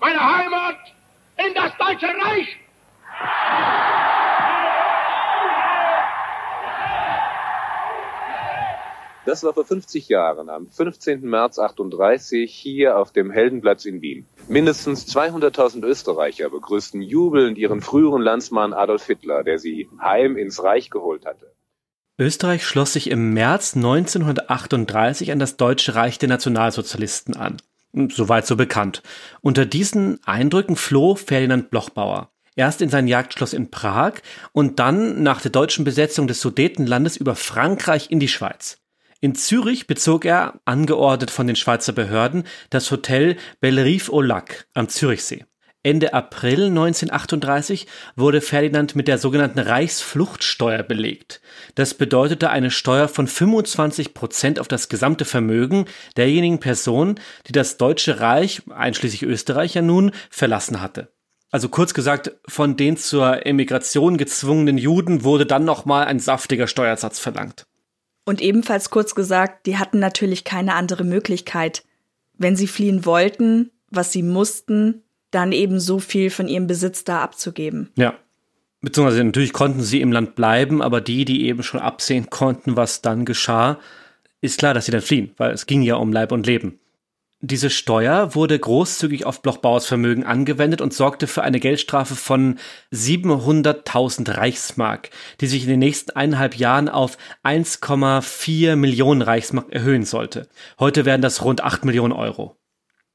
meiner 0.00 0.38
Heimat 0.38 0.78
in 1.36 1.54
das 1.54 1.76
Deutsche 1.76 2.06
Reich. 2.06 2.56
Das 9.26 9.44
war 9.44 9.52
vor 9.52 9.66
50 9.66 10.08
Jahren, 10.08 10.48
am 10.48 10.68
15. 10.68 11.20
März 11.28 11.58
38, 11.58 12.54
hier 12.54 12.96
auf 12.96 13.12
dem 13.12 13.30
Heldenplatz 13.30 13.84
in 13.84 14.00
Wien. 14.00 14.26
Mindestens 14.48 15.06
200.000 15.14 15.84
Österreicher 15.84 16.48
begrüßten 16.48 17.02
jubelnd 17.02 17.58
ihren 17.58 17.82
früheren 17.82 18.22
Landsmann 18.22 18.72
Adolf 18.72 19.04
Hitler, 19.04 19.44
der 19.44 19.58
sie 19.58 19.88
heim 20.00 20.38
ins 20.38 20.62
Reich 20.62 20.88
geholt 20.88 21.26
hatte. 21.26 21.52
Österreich 22.18 22.64
schloss 22.64 22.94
sich 22.94 23.10
im 23.10 23.34
März 23.34 23.76
1938 23.76 25.32
an 25.32 25.38
das 25.38 25.58
Deutsche 25.58 25.94
Reich 25.94 26.18
der 26.18 26.30
Nationalsozialisten 26.30 27.36
an. 27.36 27.58
Soweit 27.92 28.46
so 28.46 28.56
bekannt. 28.56 29.02
Unter 29.42 29.66
diesen 29.66 30.18
Eindrücken 30.24 30.76
floh 30.76 31.14
Ferdinand 31.14 31.70
Blochbauer. 31.70 32.30
Erst 32.56 32.80
in 32.80 32.88
sein 32.88 33.06
Jagdschloss 33.06 33.52
in 33.52 33.70
Prag 33.70 34.14
und 34.52 34.78
dann 34.78 35.22
nach 35.22 35.42
der 35.42 35.50
deutschen 35.50 35.84
Besetzung 35.84 36.26
des 36.26 36.40
Sudetenlandes 36.40 37.18
über 37.18 37.36
Frankreich 37.36 38.10
in 38.10 38.18
die 38.18 38.28
Schweiz. 38.28 38.78
In 39.20 39.34
Zürich 39.34 39.88
bezog 39.88 40.24
er, 40.24 40.60
angeordnet 40.64 41.32
von 41.32 41.48
den 41.48 41.56
Schweizer 41.56 41.92
Behörden, 41.92 42.44
das 42.70 42.88
Hotel 42.92 43.36
Bellerive 43.60 44.12
au 44.12 44.20
Lac 44.20 44.68
am 44.74 44.88
Zürichsee. 44.88 45.44
Ende 45.82 46.12
April 46.12 46.66
1938 46.66 47.88
wurde 48.14 48.40
Ferdinand 48.40 48.94
mit 48.94 49.08
der 49.08 49.18
sogenannten 49.18 49.58
Reichsfluchtsteuer 49.58 50.84
belegt. 50.84 51.40
Das 51.74 51.94
bedeutete 51.94 52.50
eine 52.50 52.70
Steuer 52.70 53.08
von 53.08 53.26
25 53.26 54.14
Prozent 54.14 54.60
auf 54.60 54.68
das 54.68 54.88
gesamte 54.88 55.24
Vermögen 55.24 55.86
derjenigen 56.16 56.60
Person, 56.60 57.18
die 57.48 57.52
das 57.52 57.76
Deutsche 57.76 58.20
Reich, 58.20 58.62
einschließlich 58.70 59.24
Österreich 59.24 59.74
ja 59.74 59.82
nun, 59.82 60.12
verlassen 60.30 60.80
hatte. 60.80 61.12
Also 61.50 61.68
kurz 61.68 61.94
gesagt, 61.94 62.32
von 62.46 62.76
den 62.76 62.96
zur 62.96 63.46
Emigration 63.46 64.16
gezwungenen 64.16 64.78
Juden 64.78 65.24
wurde 65.24 65.46
dann 65.46 65.64
nochmal 65.64 66.06
ein 66.06 66.20
saftiger 66.20 66.68
Steuersatz 66.68 67.18
verlangt. 67.18 67.67
Und 68.28 68.42
ebenfalls 68.42 68.90
kurz 68.90 69.14
gesagt, 69.14 69.64
die 69.64 69.78
hatten 69.78 70.00
natürlich 70.00 70.44
keine 70.44 70.74
andere 70.74 71.02
Möglichkeit. 71.02 71.82
Wenn 72.36 72.56
sie 72.56 72.66
fliehen 72.66 73.06
wollten, 73.06 73.70
was 73.88 74.12
sie 74.12 74.22
mussten, 74.22 75.02
dann 75.30 75.50
eben 75.50 75.80
so 75.80 75.98
viel 75.98 76.28
von 76.28 76.46
ihrem 76.46 76.66
Besitz 76.66 77.04
da 77.04 77.22
abzugeben. 77.22 77.88
Ja. 77.96 78.18
Beziehungsweise 78.82 79.24
natürlich 79.24 79.54
konnten 79.54 79.80
sie 79.80 80.02
im 80.02 80.12
Land 80.12 80.34
bleiben, 80.34 80.82
aber 80.82 81.00
die, 81.00 81.24
die 81.24 81.46
eben 81.46 81.62
schon 81.62 81.80
absehen 81.80 82.28
konnten, 82.28 82.76
was 82.76 83.00
dann 83.00 83.24
geschah, 83.24 83.78
ist 84.42 84.58
klar, 84.58 84.74
dass 84.74 84.84
sie 84.84 84.92
dann 84.92 85.00
fliehen, 85.00 85.30
weil 85.38 85.52
es 85.52 85.64
ging 85.64 85.80
ja 85.80 85.94
um 85.94 86.12
Leib 86.12 86.30
und 86.30 86.44
Leben. 86.46 86.78
Diese 87.40 87.70
Steuer 87.70 88.34
wurde 88.34 88.58
großzügig 88.58 89.24
auf 89.24 89.42
Bloch-Bauers 89.42 89.86
Vermögen 89.86 90.24
angewendet 90.24 90.80
und 90.80 90.92
sorgte 90.92 91.28
für 91.28 91.44
eine 91.44 91.60
Geldstrafe 91.60 92.16
von 92.16 92.58
700.000 92.92 94.36
Reichsmark, 94.36 95.10
die 95.40 95.46
sich 95.46 95.62
in 95.62 95.68
den 95.68 95.78
nächsten 95.78 96.10
eineinhalb 96.10 96.56
Jahren 96.56 96.88
auf 96.88 97.16
1,4 97.44 98.74
Millionen 98.74 99.22
Reichsmark 99.22 99.72
erhöhen 99.72 100.04
sollte. 100.04 100.48
Heute 100.80 101.04
wären 101.04 101.22
das 101.22 101.44
rund 101.44 101.62
8 101.62 101.84
Millionen 101.84 102.12
Euro. 102.12 102.56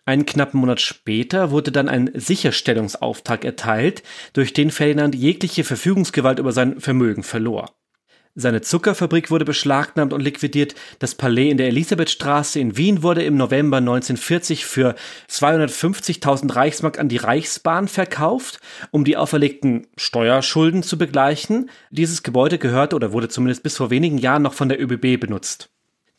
Einen 0.06 0.26
knappen 0.26 0.62
Monat 0.62 0.80
später 0.80 1.52
wurde 1.52 1.74
dann 1.74 1.90
ein 1.90 2.10
Sicherstellungsauftrag 2.14 3.44
erteilt, 3.44 4.04
durch 4.32 4.54
den 4.54 4.72
Ferdinand 4.72 5.16
jegliche 5.16 5.66
Verfügungsgewalt 5.66 6.40
über 6.40 6.54
sein 6.54 6.80
Vermögen 6.80 7.24
verlor. 7.24 7.76
Seine 8.36 8.62
Zuckerfabrik 8.62 9.30
wurde 9.30 9.46
beschlagnahmt 9.46 10.12
und 10.12 10.22
liquidiert. 10.22 10.74
Das 10.98 11.14
Palais 11.14 11.52
in 11.52 11.58
der 11.58 11.68
Elisabethstraße 11.68 12.60
in 12.60 12.76
Wien 12.78 13.04
wurde 13.04 13.24
im 13.24 13.38
November 13.38 13.78
1940 13.78 14.66
für 14.66 14.96
250.000 15.30 16.56
Reichsmark 16.56 16.98
an 16.98 17.10
die 17.10 17.18
Reichsbahn 17.18 17.88
verkauft, 17.88 18.60
um 18.90 19.06
die 19.06 19.18
auferlegten 19.18 19.86
Steuerschulden 19.98 20.82
zu 20.82 20.98
begleichen. 20.98 21.70
Dieses 21.92 22.24
Gebäude 22.24 22.58
gehörte 22.58 22.96
oder 22.96 23.12
wurde 23.12 23.30
zumindest 23.30 23.62
bis 23.62 23.78
vor 23.78 23.92
wenigen 23.92 24.18
Jahren 24.18 24.42
noch 24.42 24.56
von 24.56 24.68
der 24.68 24.82
ÖBB 24.82 25.20
benutzt. 25.20 25.70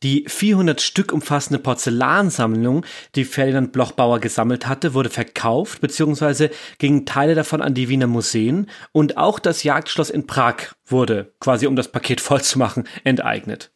Die 0.05 0.27
400 0.29 0.83
Stück 0.83 1.13
umfassende 1.13 1.59
Porzellansammlung, 1.59 2.85
die 3.15 3.25
Ferdinand 3.25 3.73
Blochbauer 3.73 4.21
gesammelt 4.21 4.67
hatte, 4.67 4.93
wurde 4.93 5.09
verkauft 5.09 5.81
bzw. 5.81 6.51
gingen 6.77 7.07
Teile 7.07 7.35
davon 7.35 7.63
an 7.63 7.73
die 7.73 7.89
Wiener 7.89 8.07
Museen 8.07 8.69
und 8.93 9.17
auch 9.17 9.39
das 9.39 9.63
Jagdschloss 9.63 10.11
in 10.11 10.27
Prag 10.27 10.57
wurde, 10.85 11.33
quasi 11.41 11.67
um 11.67 11.75
das 11.75 11.89
Paket 11.89 12.21
vollzumachen, 12.21 12.87
enteignet. 13.05 13.73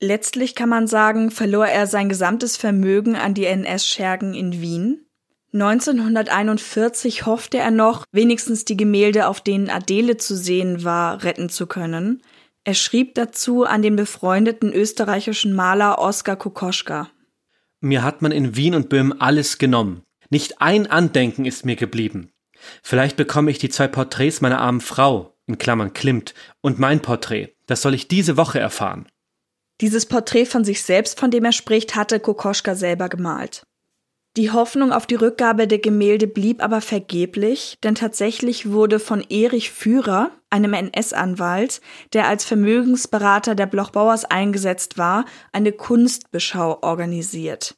Letztlich 0.00 0.54
kann 0.54 0.68
man 0.68 0.86
sagen, 0.86 1.32
verlor 1.32 1.66
er 1.66 1.88
sein 1.88 2.08
gesamtes 2.08 2.56
Vermögen 2.56 3.16
an 3.16 3.34
die 3.34 3.46
NS-Schergen 3.46 4.34
in 4.34 4.60
Wien. 4.60 5.00
1941 5.52 7.26
hoffte 7.26 7.58
er 7.58 7.72
noch, 7.72 8.04
wenigstens 8.12 8.64
die 8.66 8.76
Gemälde, 8.76 9.26
auf 9.26 9.40
denen 9.40 9.70
Adele 9.70 10.16
zu 10.16 10.36
sehen 10.36 10.84
war, 10.84 11.24
retten 11.24 11.48
zu 11.48 11.66
können. 11.66 12.22
Er 12.66 12.74
schrieb 12.74 13.14
dazu 13.14 13.62
an 13.62 13.80
den 13.80 13.94
befreundeten 13.94 14.72
österreichischen 14.72 15.54
Maler 15.54 16.00
Oskar 16.00 16.34
Kokoschka. 16.34 17.08
Mir 17.80 18.02
hat 18.02 18.22
man 18.22 18.32
in 18.32 18.56
Wien 18.56 18.74
und 18.74 18.88
Böhmen 18.88 19.20
alles 19.20 19.58
genommen. 19.58 20.02
Nicht 20.30 20.60
ein 20.60 20.88
Andenken 20.88 21.44
ist 21.44 21.64
mir 21.64 21.76
geblieben. 21.76 22.32
Vielleicht 22.82 23.16
bekomme 23.16 23.52
ich 23.52 23.58
die 23.60 23.68
zwei 23.68 23.86
Porträts 23.86 24.40
meiner 24.40 24.58
armen 24.58 24.80
Frau, 24.80 25.38
in 25.46 25.58
Klammern 25.58 25.92
Klimt, 25.92 26.34
und 26.60 26.80
mein 26.80 27.02
Porträt. 27.02 27.54
Das 27.66 27.82
soll 27.82 27.94
ich 27.94 28.08
diese 28.08 28.36
Woche 28.36 28.58
erfahren. 28.58 29.06
Dieses 29.80 30.06
Porträt 30.06 30.46
von 30.46 30.64
sich 30.64 30.82
selbst, 30.82 31.20
von 31.20 31.30
dem 31.30 31.44
er 31.44 31.52
spricht, 31.52 31.94
hatte 31.94 32.18
Kokoschka 32.18 32.74
selber 32.74 33.08
gemalt. 33.08 33.64
Die 34.36 34.50
Hoffnung 34.50 34.92
auf 34.92 35.06
die 35.06 35.14
Rückgabe 35.14 35.68
der 35.68 35.78
Gemälde 35.78 36.26
blieb 36.26 36.62
aber 36.62 36.82
vergeblich, 36.82 37.78
denn 37.84 37.94
tatsächlich 37.94 38.70
wurde 38.70 38.98
von 38.98 39.22
Erich 39.22 39.70
Führer, 39.70 40.30
einem 40.56 40.72
NS-Anwalt, 40.72 41.80
der 42.12 42.26
als 42.26 42.44
Vermögensberater 42.44 43.54
der 43.54 43.66
Blochbauers 43.66 44.24
eingesetzt 44.24 44.98
war, 44.98 45.24
eine 45.52 45.72
Kunstbeschau 45.72 46.78
organisiert. 46.82 47.76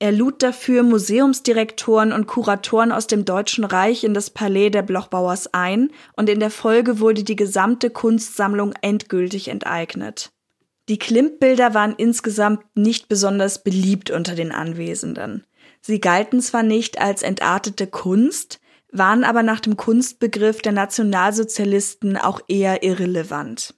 Er 0.00 0.12
lud 0.12 0.44
dafür 0.44 0.84
Museumsdirektoren 0.84 2.12
und 2.12 2.28
Kuratoren 2.28 2.92
aus 2.92 3.08
dem 3.08 3.24
Deutschen 3.24 3.64
Reich 3.64 4.04
in 4.04 4.14
das 4.14 4.30
Palais 4.30 4.70
der 4.70 4.82
Blochbauers 4.82 5.52
ein, 5.52 5.90
und 6.16 6.28
in 6.28 6.38
der 6.38 6.50
Folge 6.50 7.00
wurde 7.00 7.24
die 7.24 7.34
gesamte 7.34 7.90
Kunstsammlung 7.90 8.74
endgültig 8.80 9.48
enteignet. 9.48 10.30
Die 10.88 10.98
Klimt-Bilder 10.98 11.74
waren 11.74 11.94
insgesamt 11.96 12.60
nicht 12.74 13.08
besonders 13.08 13.64
beliebt 13.64 14.10
unter 14.10 14.36
den 14.36 14.52
Anwesenden. 14.52 15.44
Sie 15.80 16.00
galten 16.00 16.40
zwar 16.40 16.62
nicht 16.62 17.00
als 17.00 17.22
entartete 17.22 17.86
Kunst, 17.86 18.60
waren 18.90 19.24
aber 19.24 19.42
nach 19.42 19.60
dem 19.60 19.76
Kunstbegriff 19.76 20.62
der 20.62 20.72
Nationalsozialisten 20.72 22.16
auch 22.16 22.40
eher 22.48 22.82
irrelevant. 22.82 23.74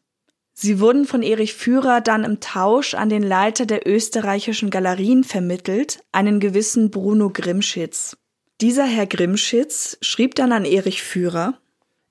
Sie 0.52 0.79
wurden 0.79 1.07
von 1.07 1.23
Erich 1.23 1.55
Führer 1.55 2.00
dann 2.00 2.23
im 2.23 2.40
Tausch 2.40 2.95
an 2.95 3.09
den 3.09 3.23
Leiter 3.23 3.64
der 3.64 3.88
österreichischen 3.88 4.69
Galerien 4.71 5.25
vermittelt, 5.25 6.00
einen 6.12 6.38
gewissen 6.38 6.90
Bruno 6.90 7.31
Grimschitz. 7.31 8.19
Dieser 8.61 8.85
Herr 8.85 9.07
Grimschitz 9.07 9.97
schrieb 10.02 10.35
dann 10.35 10.52
an 10.52 10.67
Erich 10.67 11.02
Führer 11.02 11.55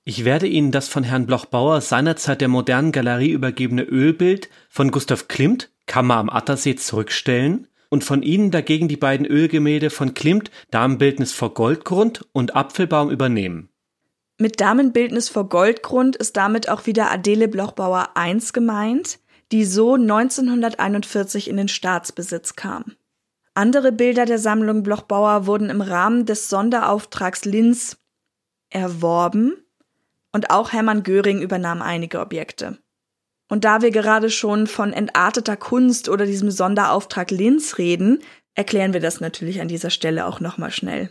Ich 0.04 0.24
werde 0.24 0.48
Ihnen 0.48 0.72
das 0.72 0.88
von 0.88 1.04
Herrn 1.04 1.26
Bloch-Bauer 1.26 1.80
seinerzeit 1.80 2.40
der 2.40 2.48
modernen 2.48 2.90
Galerie 2.90 3.30
übergebene 3.30 3.82
Ölbild 3.82 4.48
von 4.68 4.90
Gustav 4.90 5.28
Klimt, 5.28 5.70
Kammer 5.86 6.16
am 6.16 6.28
Attersee, 6.28 6.74
zurückstellen 6.74 7.68
und 7.90 8.04
von 8.04 8.22
ihnen 8.22 8.50
dagegen 8.50 8.88
die 8.88 8.96
beiden 8.96 9.26
Ölgemälde 9.26 9.90
von 9.90 10.14
Klimt 10.14 10.50
Damenbildnis 10.70 11.32
vor 11.32 11.52
Goldgrund 11.52 12.26
und 12.32 12.56
Apfelbaum 12.56 13.10
übernehmen. 13.10 13.68
Mit 14.38 14.60
Damenbildnis 14.60 15.28
vor 15.28 15.50
Goldgrund 15.50 16.16
ist 16.16 16.38
damit 16.38 16.70
auch 16.70 16.86
wieder 16.86 17.10
Adele 17.10 17.46
Blochbauer 17.46 18.14
I 18.18 18.38
gemeint, 18.54 19.18
die 19.52 19.64
so 19.66 19.94
1941 19.94 21.48
in 21.48 21.58
den 21.58 21.68
Staatsbesitz 21.68 22.56
kam. 22.56 22.96
Andere 23.52 23.92
Bilder 23.92 24.24
der 24.24 24.38
Sammlung 24.38 24.82
Blochbauer 24.82 25.46
wurden 25.46 25.68
im 25.68 25.82
Rahmen 25.82 26.24
des 26.24 26.48
Sonderauftrags 26.48 27.44
Linz 27.44 27.98
erworben 28.70 29.56
und 30.32 30.50
auch 30.50 30.72
Hermann 30.72 31.02
Göring 31.02 31.42
übernahm 31.42 31.82
einige 31.82 32.20
Objekte. 32.20 32.78
Und 33.50 33.64
da 33.64 33.82
wir 33.82 33.90
gerade 33.90 34.30
schon 34.30 34.68
von 34.68 34.92
entarteter 34.92 35.56
Kunst 35.56 36.08
oder 36.08 36.24
diesem 36.24 36.52
Sonderauftrag 36.52 37.32
Linz 37.32 37.78
reden, 37.78 38.20
erklären 38.54 38.92
wir 38.92 39.00
das 39.00 39.20
natürlich 39.20 39.60
an 39.60 39.68
dieser 39.68 39.90
Stelle 39.90 40.26
auch 40.26 40.38
nochmal 40.38 40.70
schnell. 40.70 41.10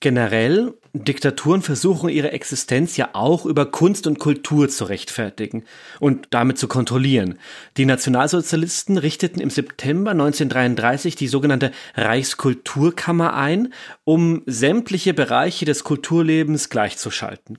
Generell, 0.00 0.74
Diktaturen 0.92 1.62
versuchen 1.62 2.10
ihre 2.10 2.32
Existenz 2.32 2.96
ja 2.96 3.10
auch 3.14 3.46
über 3.46 3.66
Kunst 3.66 4.06
und 4.06 4.18
Kultur 4.18 4.68
zu 4.68 4.84
rechtfertigen 4.84 5.64
und 6.00 6.26
damit 6.30 6.58
zu 6.58 6.68
kontrollieren. 6.68 7.38
Die 7.76 7.86
Nationalsozialisten 7.86 8.98
richteten 8.98 9.40
im 9.40 9.48
September 9.48 10.10
1933 10.10 11.16
die 11.16 11.28
sogenannte 11.28 11.70
Reichskulturkammer 11.94 13.32
ein, 13.34 13.72
um 14.04 14.42
sämtliche 14.44 15.14
Bereiche 15.14 15.64
des 15.64 15.84
Kulturlebens 15.84 16.68
gleichzuschalten. 16.68 17.58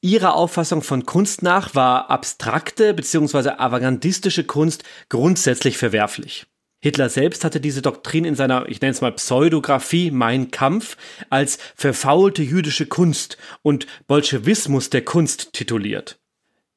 Ihrer 0.00 0.34
Auffassung 0.34 0.82
von 0.82 1.06
Kunst 1.06 1.42
nach 1.42 1.74
war 1.74 2.08
abstrakte 2.08 2.94
bzw. 2.94 3.50
avantgardistische 3.58 4.44
Kunst 4.44 4.84
grundsätzlich 5.08 5.76
verwerflich. 5.76 6.46
Hitler 6.80 7.08
selbst 7.08 7.44
hatte 7.44 7.60
diese 7.60 7.82
Doktrin 7.82 8.24
in 8.24 8.36
seiner, 8.36 8.68
ich 8.68 8.80
nenne 8.80 8.92
es 8.92 9.00
mal 9.00 9.10
Pseudographie 9.10 10.12
Mein 10.12 10.52
Kampf 10.52 10.96
als 11.30 11.58
verfaulte 11.74 12.42
jüdische 12.42 12.86
Kunst 12.86 13.38
und 13.62 13.88
Bolschewismus 14.06 14.88
der 14.88 15.04
Kunst 15.04 15.52
tituliert. 15.52 16.20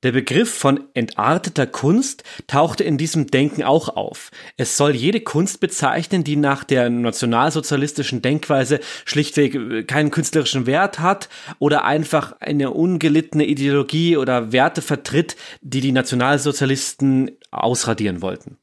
Der 0.04 0.12
Begriff 0.12 0.52
von 0.52 0.86
entarteter 0.96 1.68
Kunst 1.68 2.24
tauchte 2.48 2.84
in 2.84 2.98
diesem 2.98 3.28
Denken 3.28 3.62
auch 3.62 3.88
auf. 3.90 4.32
Es 4.58 4.76
soll 4.76 4.96
jede 4.96 5.22
Kunst 5.22 5.60
bezeichnen, 5.60 6.24
die 6.24 6.38
nach 6.38 6.64
der 6.64 6.90
nationalsozialistischen 6.90 8.24
Denkweise 8.24 8.80
schlichtweg 9.06 9.54
äh, 9.54 9.84
keinen 9.84 10.10
künstlerischen 10.10 10.66
Wert 10.66 11.00
hat 11.00 11.30
oder 11.60 11.86
einfach 11.86 12.36
eine 12.40 12.72
ungelittene 12.72 13.46
Ideologie 13.46 14.18
oder 14.18 14.52
Werte 14.52 14.82
vertritt, 14.82 15.36
die 15.62 15.82
die 15.82 15.92
Nationalsozialisten 15.92 17.32
ausradieren 17.52 18.24
wollten. 18.24 18.58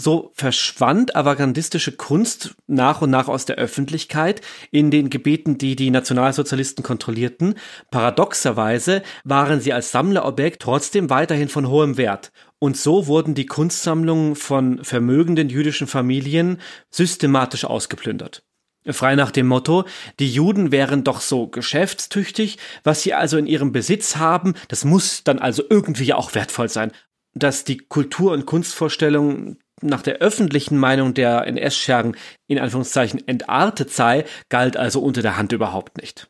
So 0.00 0.30
verschwand 0.34 1.16
avantgardistische 1.16 1.90
Kunst 1.90 2.54
nach 2.68 3.02
und 3.02 3.10
nach 3.10 3.26
aus 3.26 3.46
der 3.46 3.56
Öffentlichkeit 3.56 4.42
in 4.70 4.92
den 4.92 5.10
Gebieten, 5.10 5.58
die 5.58 5.74
die 5.74 5.90
Nationalsozialisten 5.90 6.84
kontrollierten. 6.84 7.56
Paradoxerweise 7.90 9.02
waren 9.24 9.60
sie 9.60 9.72
als 9.72 9.90
Sammlerobjekt 9.90 10.62
trotzdem 10.62 11.10
weiterhin 11.10 11.48
von 11.48 11.68
hohem 11.68 11.96
Wert. 11.96 12.30
Und 12.60 12.76
so 12.76 13.08
wurden 13.08 13.34
die 13.34 13.46
Kunstsammlungen 13.46 14.36
von 14.36 14.84
vermögenden 14.84 15.48
jüdischen 15.48 15.88
Familien 15.88 16.60
systematisch 16.90 17.64
ausgeplündert. 17.64 18.44
Frei 18.86 19.16
nach 19.16 19.32
dem 19.32 19.48
Motto, 19.48 19.84
die 20.20 20.30
Juden 20.30 20.70
wären 20.70 21.02
doch 21.02 21.20
so 21.20 21.48
geschäftstüchtig, 21.48 22.58
was 22.84 23.02
sie 23.02 23.14
also 23.14 23.36
in 23.36 23.48
ihrem 23.48 23.72
Besitz 23.72 24.14
haben, 24.14 24.54
das 24.68 24.84
muss 24.84 25.24
dann 25.24 25.40
also 25.40 25.64
irgendwie 25.68 26.14
auch 26.14 26.36
wertvoll 26.36 26.68
sein. 26.68 26.92
Dass 27.34 27.64
die 27.64 27.78
Kultur- 27.78 28.30
und 28.30 28.46
Kunstvorstellungen 28.46 29.58
nach 29.82 30.02
der 30.02 30.16
öffentlichen 30.16 30.78
Meinung 30.78 31.14
der 31.14 31.46
NS-Schergen 31.46 32.16
in 32.46 32.58
Anführungszeichen 32.58 33.26
entartet 33.26 33.90
sei, 33.90 34.24
galt 34.48 34.76
also 34.76 35.00
unter 35.00 35.22
der 35.22 35.36
Hand 35.36 35.52
überhaupt 35.52 35.98
nicht. 35.98 36.28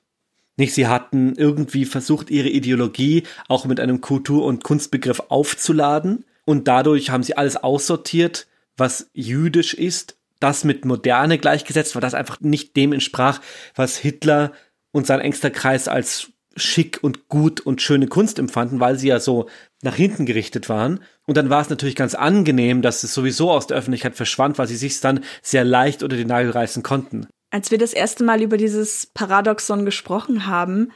Nicht, 0.56 0.74
sie 0.74 0.88
hatten 0.88 1.34
irgendwie 1.36 1.84
versucht, 1.84 2.30
ihre 2.30 2.48
Ideologie 2.48 3.22
auch 3.46 3.64
mit 3.64 3.78
einem 3.78 4.00
Kultur- 4.00 4.44
und 4.44 4.64
Kunstbegriff 4.64 5.22
aufzuladen 5.28 6.24
und 6.44 6.66
dadurch 6.66 7.10
haben 7.10 7.22
sie 7.22 7.36
alles 7.36 7.56
aussortiert, 7.56 8.48
was 8.76 9.10
jüdisch 9.12 9.74
ist, 9.74 10.16
das 10.40 10.64
mit 10.64 10.84
Moderne 10.84 11.38
gleichgesetzt, 11.38 11.94
weil 11.94 12.02
das 12.02 12.14
einfach 12.14 12.40
nicht 12.40 12.76
dem 12.76 12.92
entsprach, 12.92 13.40
was 13.74 13.96
Hitler 13.96 14.52
und 14.90 15.06
sein 15.06 15.20
engster 15.20 15.50
Kreis 15.50 15.88
als 15.88 16.32
schick 16.58 16.98
und 17.02 17.28
gut 17.28 17.60
und 17.60 17.82
schöne 17.82 18.06
Kunst 18.06 18.38
empfanden, 18.38 18.80
weil 18.80 18.98
sie 18.98 19.08
ja 19.08 19.20
so 19.20 19.48
nach 19.82 19.94
hinten 19.94 20.26
gerichtet 20.26 20.68
waren. 20.68 21.00
Und 21.26 21.36
dann 21.36 21.50
war 21.50 21.60
es 21.60 21.70
natürlich 21.70 21.96
ganz 21.96 22.14
angenehm, 22.14 22.82
dass 22.82 23.02
es 23.04 23.14
sowieso 23.14 23.50
aus 23.50 23.66
der 23.66 23.76
Öffentlichkeit 23.76 24.16
verschwand, 24.16 24.58
weil 24.58 24.66
sie 24.66 24.76
sich 24.76 25.00
dann 25.00 25.20
sehr 25.42 25.64
leicht 25.64 26.02
unter 26.02 26.16
den 26.16 26.28
Nagel 26.28 26.50
reißen 26.50 26.82
konnten. 26.82 27.26
Als 27.50 27.70
wir 27.70 27.78
das 27.78 27.92
erste 27.92 28.24
Mal 28.24 28.42
über 28.42 28.56
dieses 28.56 29.06
Paradoxon 29.06 29.84
gesprochen 29.84 30.46
haben, 30.46 30.92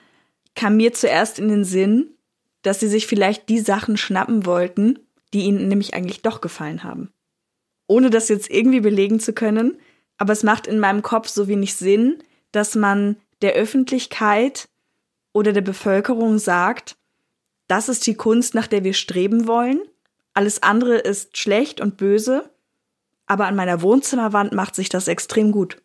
kam 0.54 0.76
mir 0.76 0.92
zuerst 0.92 1.38
in 1.38 1.48
den 1.48 1.64
Sinn, 1.64 2.10
dass 2.62 2.80
sie 2.80 2.88
sich 2.88 3.06
vielleicht 3.06 3.48
die 3.48 3.58
Sachen 3.58 3.96
schnappen 3.96 4.46
wollten, 4.46 4.98
die 5.32 5.44
ihnen 5.44 5.68
nämlich 5.68 5.94
eigentlich 5.94 6.22
doch 6.22 6.40
gefallen 6.40 6.84
haben. 6.84 7.10
Ohne 7.86 8.10
das 8.10 8.28
jetzt 8.28 8.50
irgendwie 8.50 8.80
belegen 8.80 9.18
zu 9.18 9.32
können, 9.32 9.78
aber 10.18 10.32
es 10.32 10.42
macht 10.42 10.66
in 10.66 10.78
meinem 10.78 11.02
Kopf 11.02 11.28
so 11.28 11.48
wenig 11.48 11.74
Sinn, 11.74 12.22
dass 12.52 12.74
man 12.74 13.16
der 13.40 13.54
Öffentlichkeit 13.54 14.68
oder 15.32 15.52
der 15.52 15.60
Bevölkerung 15.60 16.38
sagt, 16.38 16.96
das 17.68 17.88
ist 17.88 18.06
die 18.06 18.14
Kunst, 18.14 18.54
nach 18.54 18.66
der 18.66 18.84
wir 18.84 18.94
streben 18.94 19.46
wollen, 19.46 19.80
alles 20.34 20.62
andere 20.62 20.96
ist 20.96 21.36
schlecht 21.36 21.80
und 21.80 21.96
böse, 21.96 22.50
aber 23.26 23.46
an 23.46 23.56
meiner 23.56 23.82
Wohnzimmerwand 23.82 24.52
macht 24.52 24.74
sich 24.74 24.88
das 24.88 25.08
extrem 25.08 25.52
gut. 25.52 25.82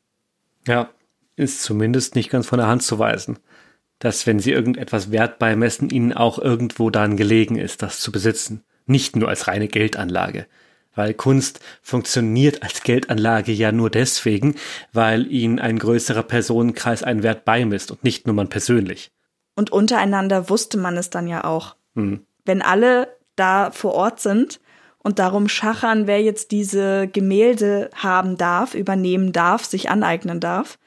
Ja, 0.65 0.89
ist 1.35 1.61
zumindest 1.61 2.15
nicht 2.15 2.29
ganz 2.29 2.47
von 2.47 2.59
der 2.59 2.67
Hand 2.67 2.83
zu 2.83 2.99
weisen, 2.99 3.39
dass 3.99 4.25
wenn 4.27 4.39
sie 4.39 4.51
irgendetwas 4.51 5.11
Wert 5.11 5.39
beimessen, 5.39 5.89
ihnen 5.89 6.13
auch 6.13 6.39
irgendwo 6.39 6.89
daran 6.89 7.17
gelegen 7.17 7.57
ist, 7.57 7.81
das 7.81 7.99
zu 7.99 8.11
besitzen, 8.11 8.63
nicht 8.85 9.15
nur 9.15 9.29
als 9.29 9.47
reine 9.47 9.67
Geldanlage 9.67 10.47
weil 10.97 11.13
Kunst 11.13 11.59
funktioniert 11.81 12.63
als 12.63 12.81
Geldanlage 12.81 13.53
ja 13.53 13.71
nur 13.71 13.89
deswegen, 13.89 14.55
weil 14.91 15.31
ihnen 15.31 15.59
ein 15.59 15.79
größerer 15.79 16.23
Personenkreis 16.23 17.03
einen 17.03 17.23
Wert 17.23 17.45
beimisst 17.45 17.91
und 17.91 18.03
nicht 18.03 18.25
nur 18.25 18.35
man 18.35 18.49
persönlich. 18.49 19.11
Und 19.57 19.71
untereinander 19.71 20.49
wusste 20.51 20.77
man 20.77 20.97
es 20.97 21.09
dann 21.09 21.27
ja 21.27 21.43
auch. 21.43 21.75
Mhm. 21.95 22.21
Wenn 22.45 22.61
alle 22.61 23.07
da 23.35 23.71
vor 23.71 23.95
Ort 23.95 24.19
sind 24.19 24.59
und 24.99 25.17
darum 25.17 25.49
schachern, 25.49 26.05
wer 26.05 26.21
jetzt 26.21 26.51
diese 26.51 27.07
Gemälde 27.07 27.89
haben 27.95 28.37
darf, 28.37 28.75
übernehmen 28.75 29.33
darf, 29.33 29.65
sich 29.65 29.89
aneignen 29.89 30.39
darf, 30.39 30.77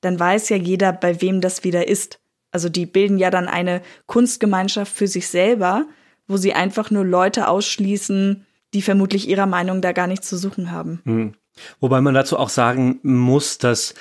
dann 0.00 0.18
weiß 0.18 0.48
ja 0.48 0.56
jeder, 0.56 0.90
bei 0.90 1.20
wem 1.20 1.42
das 1.42 1.64
wieder 1.64 1.86
ist. 1.86 2.18
Also 2.50 2.70
die 2.70 2.86
bilden 2.86 3.18
ja 3.18 3.28
dann 3.28 3.46
eine 3.46 3.82
Kunstgemeinschaft 4.06 4.90
für 4.90 5.06
sich 5.06 5.28
selber, 5.28 5.84
wo 6.26 6.38
sie 6.38 6.54
einfach 6.54 6.90
nur 6.90 7.04
Leute 7.04 7.46
ausschließen, 7.46 8.46
die 8.72 8.80
vermutlich 8.80 9.28
ihrer 9.28 9.46
Meinung 9.46 9.82
da 9.82 9.92
gar 9.92 10.06
nichts 10.06 10.28
zu 10.30 10.38
suchen 10.38 10.70
haben. 10.70 11.02
Hm. 11.04 11.34
Wobei 11.80 12.00
man 12.00 12.14
dazu 12.14 12.38
auch 12.38 12.48
sagen 12.48 13.00
muss, 13.02 13.58
dass 13.58 13.94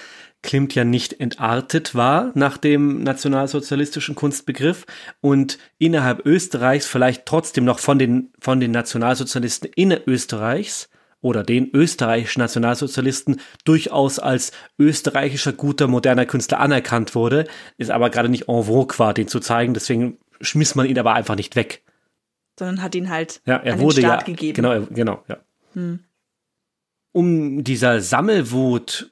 Klimt 0.44 0.76
ja 0.76 0.84
nicht 0.84 1.20
entartet 1.20 1.96
war 1.96 2.32
nach 2.36 2.58
dem 2.58 3.04
nationalsozialistischen 3.04 4.16
Kunstbegriff 4.16 4.86
und 5.20 5.58
innerhalb 5.78 6.26
Österreichs 6.26 6.86
vielleicht 6.86 7.26
trotzdem 7.26 7.66
noch 7.66 7.80
von 7.80 7.98
den, 8.00 8.32
von 8.40 8.60
den 8.60 8.72
Nationalsozialisten 8.72 9.70
innerösterreichs 9.76 10.90
oder 11.22 11.44
den 11.44 11.70
österreichischen 11.74 12.40
Nationalsozialisten 12.40 13.42
durchaus 13.66 14.20
als 14.20 14.52
österreichischer 14.78 15.54
guter 15.54 15.88
moderner 15.88 16.26
Künstler 16.26 16.60
anerkannt 16.60 17.16
wurde, 17.16 17.46
ist 17.78 17.92
aber 17.92 18.10
gerade 18.10 18.30
nicht 18.30 18.48
en 18.48 18.64
vogue 18.64 19.00
war, 19.00 19.14
den 19.14 19.28
zu 19.28 19.40
zeigen, 19.40 19.74
deswegen 19.74 20.20
schmiss 20.40 20.76
man 20.76 20.86
ihn 20.86 21.00
aber 21.00 21.14
einfach 21.14 21.36
nicht 21.36 21.56
weg. 21.56 21.84
Sondern 22.58 22.82
hat 22.82 22.96
ihn 22.96 23.10
halt 23.10 23.42
ja, 23.46 23.58
er 23.58 23.74
an 23.74 23.80
wurde 23.80 23.96
den 23.96 24.06
Staat 24.06 24.28
ja, 24.28 24.34
gegeben. 24.34 24.56
Genau, 24.56 24.88
genau, 24.90 25.24
ja. 25.28 25.38
Hm. 25.74 26.00
Um 27.12 27.64
dieser 27.64 28.02
Sammelwut 28.02 29.12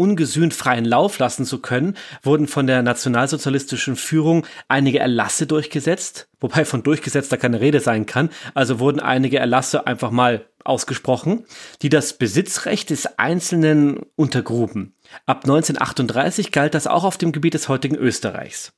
ungesühnt 0.00 0.54
freien 0.54 0.86
Lauf 0.86 1.18
lassen 1.18 1.44
zu 1.44 1.58
können, 1.60 1.96
wurden 2.22 2.48
von 2.48 2.66
der 2.66 2.82
nationalsozialistischen 2.82 3.96
Führung 3.96 4.46
einige 4.66 4.98
Erlasse 4.98 5.46
durchgesetzt, 5.46 6.28
wobei 6.40 6.64
von 6.64 6.82
durchgesetzter 6.82 7.36
keine 7.36 7.60
Rede 7.60 7.80
sein 7.80 8.06
kann, 8.06 8.30
also 8.54 8.80
wurden 8.80 8.98
einige 8.98 9.38
Erlasse 9.38 9.86
einfach 9.86 10.10
mal 10.10 10.46
ausgesprochen, 10.64 11.44
die 11.82 11.90
das 11.90 12.14
Besitzrecht 12.14 12.90
des 12.90 13.18
Einzelnen 13.18 14.00
untergruben. 14.16 14.94
Ab 15.26 15.44
1938 15.44 16.50
galt 16.50 16.74
das 16.74 16.86
auch 16.86 17.04
auf 17.04 17.18
dem 17.18 17.32
Gebiet 17.32 17.54
des 17.54 17.68
heutigen 17.68 17.96
Österreichs. 17.96 18.72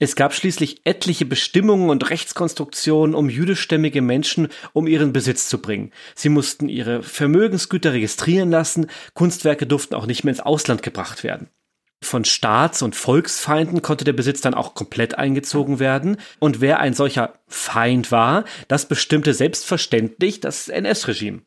Es 0.00 0.16
gab 0.16 0.34
schließlich 0.34 0.80
etliche 0.84 1.24
Bestimmungen 1.24 1.88
und 1.88 2.10
Rechtskonstruktionen, 2.10 3.14
um 3.14 3.30
jüdischstämmige 3.30 4.02
Menschen 4.02 4.48
um 4.72 4.88
ihren 4.88 5.12
Besitz 5.12 5.48
zu 5.48 5.62
bringen. 5.62 5.92
Sie 6.16 6.28
mussten 6.28 6.68
ihre 6.68 7.02
Vermögensgüter 7.02 7.92
registrieren 7.92 8.50
lassen, 8.50 8.88
Kunstwerke 9.14 9.66
durften 9.66 9.94
auch 9.94 10.06
nicht 10.06 10.24
mehr 10.24 10.32
ins 10.32 10.40
Ausland 10.40 10.82
gebracht 10.82 11.22
werden. 11.22 11.48
Von 12.02 12.24
Staats- 12.24 12.82
und 12.82 12.96
Volksfeinden 12.96 13.82
konnte 13.82 14.04
der 14.04 14.12
Besitz 14.12 14.40
dann 14.40 14.54
auch 14.54 14.74
komplett 14.74 15.16
eingezogen 15.16 15.78
werden. 15.78 16.18
Und 16.38 16.60
wer 16.60 16.80
ein 16.80 16.92
solcher 16.92 17.38
Feind 17.46 18.10
war, 18.10 18.44
das 18.68 18.86
bestimmte 18.86 19.32
selbstverständlich 19.32 20.40
das 20.40 20.68
NS-Regime. 20.68 21.42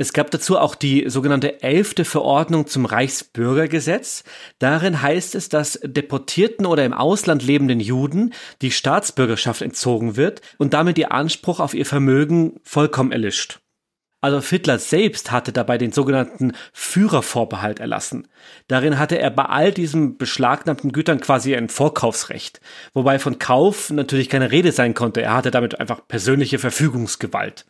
Es 0.00 0.14
gab 0.14 0.30
dazu 0.30 0.56
auch 0.56 0.76
die 0.76 1.10
sogenannte 1.10 1.62
elfte 1.62 2.06
Verordnung 2.06 2.66
zum 2.66 2.86
Reichsbürgergesetz. 2.86 4.24
Darin 4.58 5.02
heißt 5.02 5.34
es, 5.34 5.50
dass 5.50 5.78
deportierten 5.84 6.64
oder 6.64 6.86
im 6.86 6.94
Ausland 6.94 7.42
lebenden 7.42 7.80
Juden 7.80 8.32
die 8.62 8.70
Staatsbürgerschaft 8.70 9.60
entzogen 9.60 10.16
wird 10.16 10.40
und 10.56 10.72
damit 10.72 10.96
ihr 10.96 11.12
Anspruch 11.12 11.60
auf 11.60 11.74
ihr 11.74 11.84
Vermögen 11.84 12.60
vollkommen 12.62 13.12
erlischt. 13.12 13.60
Adolf 14.22 14.48
Hitler 14.48 14.78
selbst 14.78 15.32
hatte 15.32 15.52
dabei 15.52 15.76
den 15.76 15.92
sogenannten 15.92 16.54
Führervorbehalt 16.72 17.78
erlassen. 17.78 18.26
Darin 18.68 18.98
hatte 18.98 19.18
er 19.18 19.28
bei 19.28 19.44
all 19.44 19.70
diesen 19.70 20.16
beschlagnahmten 20.16 20.92
Gütern 20.92 21.20
quasi 21.20 21.54
ein 21.54 21.68
Vorkaufsrecht, 21.68 22.62
wobei 22.94 23.18
von 23.18 23.38
Kauf 23.38 23.90
natürlich 23.90 24.30
keine 24.30 24.50
Rede 24.50 24.72
sein 24.72 24.94
konnte. 24.94 25.20
Er 25.20 25.34
hatte 25.34 25.50
damit 25.50 25.78
einfach 25.78 26.08
persönliche 26.08 26.58
Verfügungsgewalt. 26.58 27.66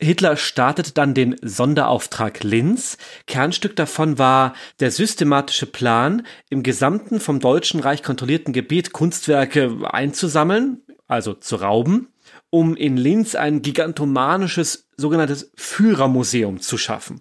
Hitler 0.00 0.36
startete 0.36 0.92
dann 0.92 1.12
den 1.12 1.36
Sonderauftrag 1.42 2.42
Linz. 2.42 2.96
Kernstück 3.26 3.76
davon 3.76 4.18
war 4.18 4.54
der 4.80 4.90
systematische 4.90 5.66
Plan, 5.66 6.26
im 6.48 6.62
gesamten 6.62 7.20
vom 7.20 7.38
Deutschen 7.38 7.80
Reich 7.80 8.02
kontrollierten 8.02 8.54
Gebiet 8.54 8.92
Kunstwerke 8.92 9.76
einzusammeln, 9.84 10.82
also 11.06 11.34
zu 11.34 11.56
rauben, 11.56 12.08
um 12.48 12.76
in 12.76 12.96
Linz 12.96 13.34
ein 13.34 13.60
gigantomanisches 13.60 14.88
sogenanntes 14.96 15.52
Führermuseum 15.56 16.60
zu 16.60 16.78
schaffen. 16.78 17.20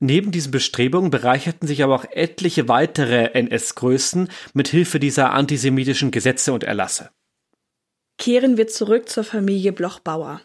Neben 0.00 0.30
diesen 0.30 0.52
Bestrebungen 0.52 1.10
bereicherten 1.10 1.66
sich 1.66 1.82
aber 1.82 1.96
auch 1.96 2.04
etliche 2.10 2.68
weitere 2.68 3.30
NS-Größen 3.32 4.28
mit 4.52 4.68
Hilfe 4.68 5.00
dieser 5.00 5.32
antisemitischen 5.32 6.10
Gesetze 6.10 6.52
und 6.52 6.62
Erlasse. 6.62 7.10
Kehren 8.16 8.56
wir 8.56 8.68
zurück 8.68 9.08
zur 9.08 9.24
Familie 9.24 9.72
Bloch-Bauer. 9.72 10.40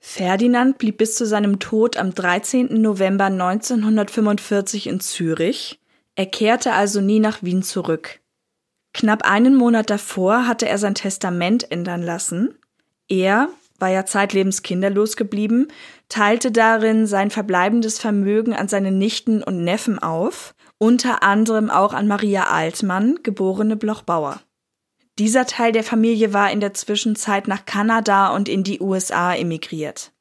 Ferdinand 0.00 0.78
blieb 0.78 0.96
bis 0.96 1.14
zu 1.14 1.26
seinem 1.26 1.58
Tod 1.58 1.98
am 1.98 2.14
13. 2.14 2.80
November 2.80 3.26
1945 3.26 4.86
in 4.86 4.98
Zürich. 4.98 5.78
Er 6.16 6.26
kehrte 6.26 6.72
also 6.72 7.02
nie 7.02 7.20
nach 7.20 7.42
Wien 7.42 7.62
zurück. 7.62 8.20
Knapp 8.92 9.22
einen 9.30 9.54
Monat 9.54 9.90
davor 9.90 10.46
hatte 10.46 10.66
er 10.68 10.78
sein 10.78 10.94
Testament 10.94 11.70
ändern 11.70 12.02
lassen. 12.02 12.54
Er, 13.08 13.50
war 13.78 13.90
ja 13.90 14.04
zeitlebens 14.04 14.62
kinderlos 14.62 15.16
geblieben, 15.16 15.68
teilte 16.08 16.50
darin 16.50 17.06
sein 17.06 17.30
verbleibendes 17.30 17.98
Vermögen 17.98 18.54
an 18.54 18.68
seine 18.68 18.90
Nichten 18.90 19.42
und 19.42 19.62
Neffen 19.62 19.98
auf, 19.98 20.54
unter 20.78 21.22
anderem 21.22 21.70
auch 21.70 21.92
an 21.92 22.08
Maria 22.08 22.44
Altmann, 22.44 23.20
geborene 23.22 23.76
Blochbauer. 23.76 24.40
Dieser 25.20 25.44
Teil 25.44 25.72
der 25.72 25.84
Familie 25.84 26.32
war 26.32 26.50
in 26.50 26.60
der 26.60 26.72
Zwischenzeit 26.72 27.46
nach 27.46 27.66
Kanada 27.66 28.34
und 28.34 28.48
in 28.48 28.64
die 28.64 28.80
USA 28.80 29.34
emigriert. 29.34 30.12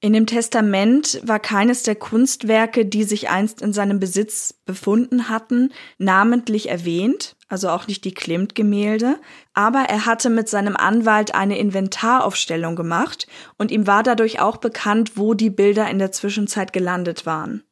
In 0.00 0.12
dem 0.12 0.26
Testament 0.26 1.20
war 1.24 1.40
keines 1.40 1.82
der 1.82 1.96
Kunstwerke, 1.96 2.86
die 2.86 3.02
sich 3.02 3.30
einst 3.30 3.60
in 3.60 3.72
seinem 3.72 3.98
Besitz 3.98 4.54
befunden 4.64 5.28
hatten, 5.28 5.72
namentlich 5.98 6.68
erwähnt, 6.68 7.34
also 7.48 7.68
auch 7.68 7.88
nicht 7.88 8.04
die 8.04 8.14
Klimt-Gemälde, 8.14 9.18
aber 9.54 9.80
er 9.80 10.06
hatte 10.06 10.30
mit 10.30 10.48
seinem 10.48 10.76
Anwalt 10.76 11.34
eine 11.34 11.58
Inventaraufstellung 11.58 12.76
gemacht 12.76 13.26
und 13.56 13.72
ihm 13.72 13.88
war 13.88 14.04
dadurch 14.04 14.38
auch 14.38 14.58
bekannt, 14.58 15.16
wo 15.16 15.34
die 15.34 15.50
Bilder 15.50 15.90
in 15.90 15.98
der 15.98 16.12
Zwischenzeit 16.12 16.72
gelandet 16.72 17.26
waren. 17.26 17.64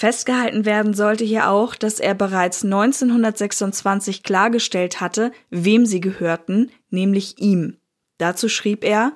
Festgehalten 0.00 0.64
werden 0.64 0.94
sollte 0.94 1.24
hier 1.24 1.50
auch, 1.50 1.74
dass 1.74 2.00
er 2.00 2.14
bereits 2.14 2.64
1926 2.64 4.22
klargestellt 4.22 5.02
hatte, 5.02 5.30
wem 5.50 5.84
sie 5.84 6.00
gehörten, 6.00 6.70
nämlich 6.88 7.38
ihm. 7.38 7.76
Dazu 8.16 8.48
schrieb 8.48 8.82
er, 8.82 9.12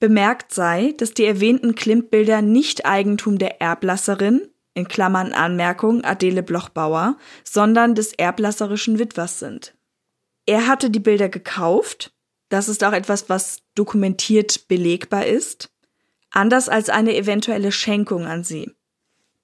Bemerkt 0.00 0.52
sei, 0.52 0.94
dass 0.98 1.14
die 1.14 1.26
erwähnten 1.26 1.76
Klimt-Bilder 1.76 2.42
nicht 2.42 2.86
Eigentum 2.86 3.38
der 3.38 3.60
Erblasserin, 3.60 4.48
in 4.74 4.88
Klammern 4.88 5.32
Anmerkung 5.32 6.02
Adele 6.02 6.42
Blochbauer, 6.42 7.18
sondern 7.44 7.94
des 7.94 8.12
erblasserischen 8.12 8.98
Witwers 8.98 9.38
sind. 9.38 9.76
Er 10.44 10.66
hatte 10.66 10.90
die 10.90 10.98
Bilder 10.98 11.28
gekauft, 11.28 12.12
das 12.48 12.68
ist 12.68 12.82
auch 12.82 12.92
etwas, 12.92 13.28
was 13.28 13.62
dokumentiert 13.76 14.66
belegbar 14.66 15.24
ist, 15.24 15.70
anders 16.32 16.68
als 16.68 16.88
eine 16.88 17.14
eventuelle 17.14 17.70
Schenkung 17.70 18.26
an 18.26 18.42
sie. 18.42 18.72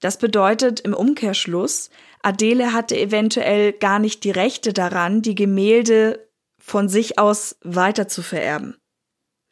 Das 0.03 0.17
bedeutet 0.17 0.81
im 0.81 0.93
Umkehrschluss, 0.93 1.89
Adele 2.21 2.73
hatte 2.73 2.99
eventuell 2.99 3.71
gar 3.71 3.99
nicht 3.99 4.25
die 4.25 4.31
Rechte 4.31 4.73
daran, 4.73 5.21
die 5.21 5.33
Gemälde 5.33 6.27
von 6.59 6.89
sich 6.89 7.17
aus 7.17 7.55
weiter 7.63 8.09
zu 8.09 8.21
vererben. 8.21 8.75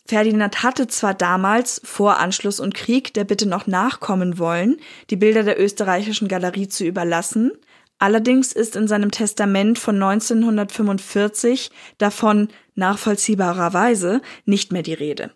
Ferdinand 0.05 0.61
hatte 0.61 0.87
zwar 0.87 1.13
damals, 1.13 1.79
vor 1.85 2.19
Anschluss 2.19 2.59
und 2.59 2.73
Krieg, 2.73 3.13
der 3.13 3.23
Bitte 3.23 3.47
noch 3.47 3.65
nachkommen 3.65 4.39
wollen, 4.39 4.75
die 5.09 5.15
Bilder 5.15 5.43
der 5.43 5.57
österreichischen 5.57 6.27
Galerie 6.27 6.67
zu 6.67 6.83
überlassen, 6.83 7.53
allerdings 7.97 8.51
ist 8.51 8.75
in 8.75 8.89
seinem 8.89 9.11
Testament 9.11 9.79
von 9.79 10.03
1945 10.03 11.71
davon 11.97 12.49
nachvollziehbarerweise 12.75 14.21
nicht 14.43 14.73
mehr 14.73 14.83
die 14.83 14.95
Rede. 14.95 15.31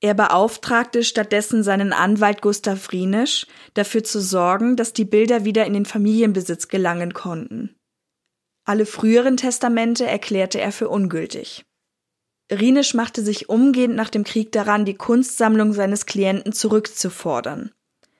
Er 0.00 0.14
beauftragte 0.14 1.02
stattdessen 1.04 1.62
seinen 1.62 1.92
Anwalt 1.92 2.42
Gustav 2.42 2.92
Rienisch, 2.92 3.46
dafür 3.74 4.04
zu 4.04 4.20
sorgen, 4.20 4.76
dass 4.76 4.92
die 4.92 5.06
Bilder 5.06 5.44
wieder 5.44 5.64
in 5.64 5.72
den 5.72 5.86
Familienbesitz 5.86 6.68
gelangen 6.68 7.14
konnten. 7.14 7.74
Alle 8.64 8.84
früheren 8.84 9.36
Testamente 9.36 10.06
erklärte 10.06 10.60
er 10.60 10.72
für 10.72 10.88
ungültig. 10.88 11.64
Rienisch 12.50 12.94
machte 12.94 13.22
sich 13.22 13.48
umgehend 13.48 13.96
nach 13.96 14.10
dem 14.10 14.22
Krieg 14.22 14.52
daran, 14.52 14.84
die 14.84 14.94
Kunstsammlung 14.94 15.72
seines 15.72 16.04
Klienten 16.06 16.52
zurückzufordern. 16.52 17.72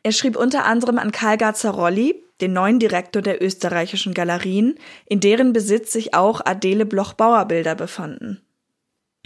Er 0.02 0.12
schrieb 0.12 0.36
unter 0.36 0.64
anderem 0.64 0.98
an 0.98 1.12
Karl 1.12 1.36
Gazzarolli, 1.36 2.22
den 2.40 2.52
neuen 2.52 2.78
Direktor 2.78 3.22
der 3.22 3.42
österreichischen 3.42 4.14
Galerien, 4.14 4.78
in 5.06 5.20
deren 5.20 5.52
Besitz 5.52 5.92
sich 5.92 6.14
auch 6.14 6.40
Adele 6.44 6.86
Bloch-Bauer 6.86 7.46
Bilder 7.46 7.74
befanden. 7.74 8.45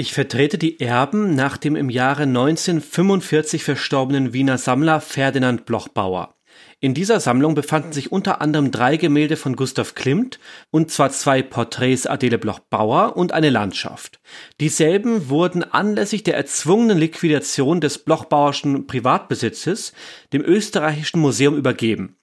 Ich 0.01 0.15
vertrete 0.15 0.57
die 0.57 0.81
Erben 0.81 1.35
nach 1.35 1.59
dem 1.59 1.77
im 1.77 1.91
Jahre 1.91 2.23
1945 2.23 3.63
verstorbenen 3.63 4.33
Wiener 4.33 4.57
Sammler 4.57 5.03
Ferdinand 5.03 5.67
Bloch-Bauer. 5.67 6.37
In 6.81 6.95
dieser 6.95 7.21
Sammlung 7.21 7.55
befanden 7.55 7.93
sich 7.93 8.11
unter 8.11 8.41
anderem 8.41 8.71
drei 8.71 8.97
Gemälde 8.97 9.37
von 9.37 9.57
Gustav 9.57 9.95
Klimt, 9.95 10.41
und 10.71 10.91
zwar 10.91 11.11
zwei 11.11 11.43
Porträts 11.43 12.07
Adele 12.07 12.39
Bloch-Bauer 12.39 13.15
und 13.15 13.33
eine 13.33 13.51
Landschaft. 13.51 14.21
Dieselben 14.59 15.29
wurden 15.29 15.65
anlässlich 15.65 16.23
der 16.23 16.39
erzwungenen 16.39 16.97
Liquidation 16.97 17.83
des 17.83 17.99
Bloch-Bauerschen 17.99 18.87
Privatbesitzes 18.87 19.93
dem 20.33 20.41
österreichischen 20.43 21.21
Museum 21.21 21.59
übergeben. 21.59 22.17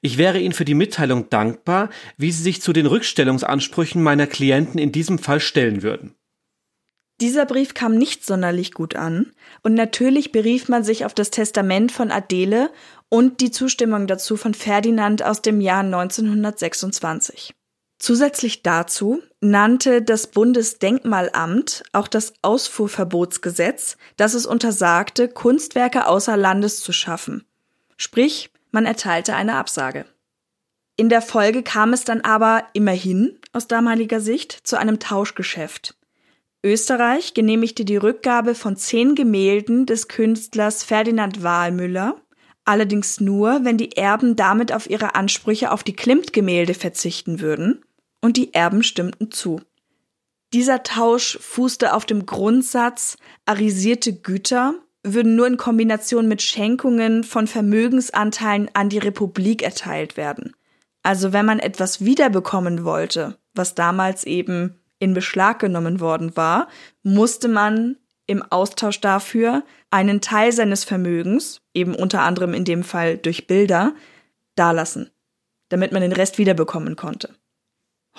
Ich 0.00 0.16
wäre 0.16 0.40
Ihnen 0.40 0.54
für 0.54 0.64
die 0.64 0.72
Mitteilung 0.72 1.28
dankbar, 1.28 1.90
wie 2.16 2.32
Sie 2.32 2.42
sich 2.42 2.62
zu 2.62 2.72
den 2.72 2.86
Rückstellungsansprüchen 2.86 4.02
meiner 4.02 4.26
Klienten 4.26 4.78
in 4.78 4.92
diesem 4.92 5.18
Fall 5.18 5.40
stellen 5.40 5.82
würden. 5.82 6.14
Dieser 7.20 7.46
Brief 7.46 7.74
kam 7.74 7.96
nicht 7.96 8.24
sonderlich 8.24 8.72
gut 8.72 8.94
an, 8.94 9.32
und 9.62 9.74
natürlich 9.74 10.30
berief 10.30 10.68
man 10.68 10.84
sich 10.84 11.04
auf 11.04 11.14
das 11.14 11.30
Testament 11.30 11.90
von 11.90 12.12
Adele 12.12 12.70
und 13.08 13.40
die 13.40 13.50
Zustimmung 13.50 14.06
dazu 14.06 14.36
von 14.36 14.54
Ferdinand 14.54 15.24
aus 15.24 15.42
dem 15.42 15.60
Jahr 15.60 15.80
1926. 15.80 17.54
Zusätzlich 17.98 18.62
dazu 18.62 19.20
nannte 19.40 20.02
das 20.02 20.28
Bundesdenkmalamt 20.28 21.82
auch 21.92 22.06
das 22.06 22.34
Ausfuhrverbotsgesetz, 22.42 23.96
das 24.16 24.34
es 24.34 24.46
untersagte, 24.46 25.26
Kunstwerke 25.28 26.06
außer 26.06 26.36
Landes 26.36 26.80
zu 26.80 26.92
schaffen. 26.92 27.44
Sprich, 27.96 28.50
man 28.70 28.86
erteilte 28.86 29.34
eine 29.34 29.56
Absage. 29.56 30.04
In 30.96 31.08
der 31.08 31.22
Folge 31.22 31.64
kam 31.64 31.92
es 31.92 32.04
dann 32.04 32.20
aber 32.20 32.64
immerhin 32.72 33.38
aus 33.52 33.66
damaliger 33.66 34.20
Sicht 34.20 34.52
zu 34.62 34.76
einem 34.76 35.00
Tauschgeschäft. 35.00 35.97
Österreich 36.64 37.34
genehmigte 37.34 37.84
die 37.84 37.96
Rückgabe 37.96 38.54
von 38.54 38.76
zehn 38.76 39.14
Gemälden 39.14 39.86
des 39.86 40.08
Künstlers 40.08 40.82
Ferdinand 40.82 41.42
Wahlmüller 41.42 42.20
allerdings 42.68 43.18
nur, 43.18 43.64
wenn 43.64 43.78
die 43.78 43.96
Erben 43.96 44.36
damit 44.36 44.72
auf 44.72 44.90
ihre 44.90 45.14
Ansprüche 45.14 45.72
auf 45.72 45.82
die 45.82 45.96
Klimt-Gemälde 45.96 46.74
verzichten 46.74 47.40
würden, 47.40 47.82
und 48.20 48.36
die 48.36 48.52
Erben 48.52 48.82
stimmten 48.82 49.30
zu. 49.30 49.60
Dieser 50.52 50.82
Tausch 50.82 51.38
fußte 51.40 51.94
auf 51.94 52.04
dem 52.04 52.26
Grundsatz, 52.26 53.16
arisierte 53.46 54.12
Güter 54.12 54.74
würden 55.02 55.36
nur 55.36 55.46
in 55.46 55.56
Kombination 55.56 56.28
mit 56.28 56.42
Schenkungen 56.42 57.24
von 57.24 57.46
Vermögensanteilen 57.46 58.68
an 58.74 58.88
die 58.88 58.98
Republik 58.98 59.62
erteilt 59.62 60.16
werden. 60.16 60.54
Also 61.02 61.32
wenn 61.32 61.46
man 61.46 61.60
etwas 61.60 62.04
wiederbekommen 62.04 62.84
wollte, 62.84 63.38
was 63.54 63.74
damals 63.74 64.24
eben 64.24 64.77
in 64.98 65.14
Beschlag 65.14 65.58
genommen 65.58 66.00
worden 66.00 66.36
war, 66.36 66.68
musste 67.02 67.48
man 67.48 67.96
im 68.26 68.42
Austausch 68.42 69.00
dafür 69.00 69.64
einen 69.90 70.20
Teil 70.20 70.52
seines 70.52 70.84
Vermögens, 70.84 71.60
eben 71.72 71.94
unter 71.94 72.22
anderem 72.22 72.52
in 72.54 72.64
dem 72.64 72.82
Fall 72.84 73.16
durch 73.16 73.46
Bilder, 73.46 73.94
dalassen, 74.54 75.10
damit 75.70 75.92
man 75.92 76.02
den 76.02 76.12
Rest 76.12 76.38
wiederbekommen 76.38 76.96
konnte. 76.96 77.34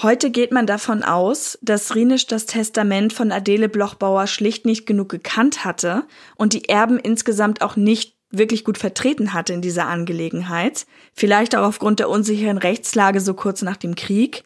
Heute 0.01 0.31
geht 0.31 0.53
man 0.53 0.65
davon 0.65 1.03
aus, 1.03 1.59
dass 1.61 1.93
Rienisch 1.93 2.25
das 2.25 2.45
Testament 2.45 3.11
von 3.11 3.31
Adele 3.33 3.67
Blochbauer 3.67 4.27
schlicht 4.27 4.65
nicht 4.65 4.85
genug 4.85 5.09
gekannt 5.09 5.65
hatte 5.65 6.05
und 6.35 6.53
die 6.53 6.69
Erben 6.69 6.97
insgesamt 6.97 7.61
auch 7.61 7.75
nicht 7.75 8.15
wirklich 8.31 8.63
gut 8.63 8.77
vertreten 8.77 9.33
hatte 9.33 9.53
in 9.53 9.61
dieser 9.61 9.87
Angelegenheit, 9.87 10.85
vielleicht 11.13 11.55
auch 11.55 11.67
aufgrund 11.67 11.99
der 11.99 12.09
unsicheren 12.09 12.57
Rechtslage 12.57 13.19
so 13.19 13.33
kurz 13.33 13.61
nach 13.61 13.77
dem 13.77 13.95
Krieg, 13.95 14.43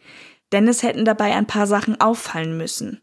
denn 0.54 0.68
es 0.68 0.84
hätten 0.84 1.04
dabei 1.04 1.34
ein 1.34 1.46
paar 1.46 1.66
Sachen 1.66 2.00
auffallen 2.00 2.56
müssen. 2.56 3.02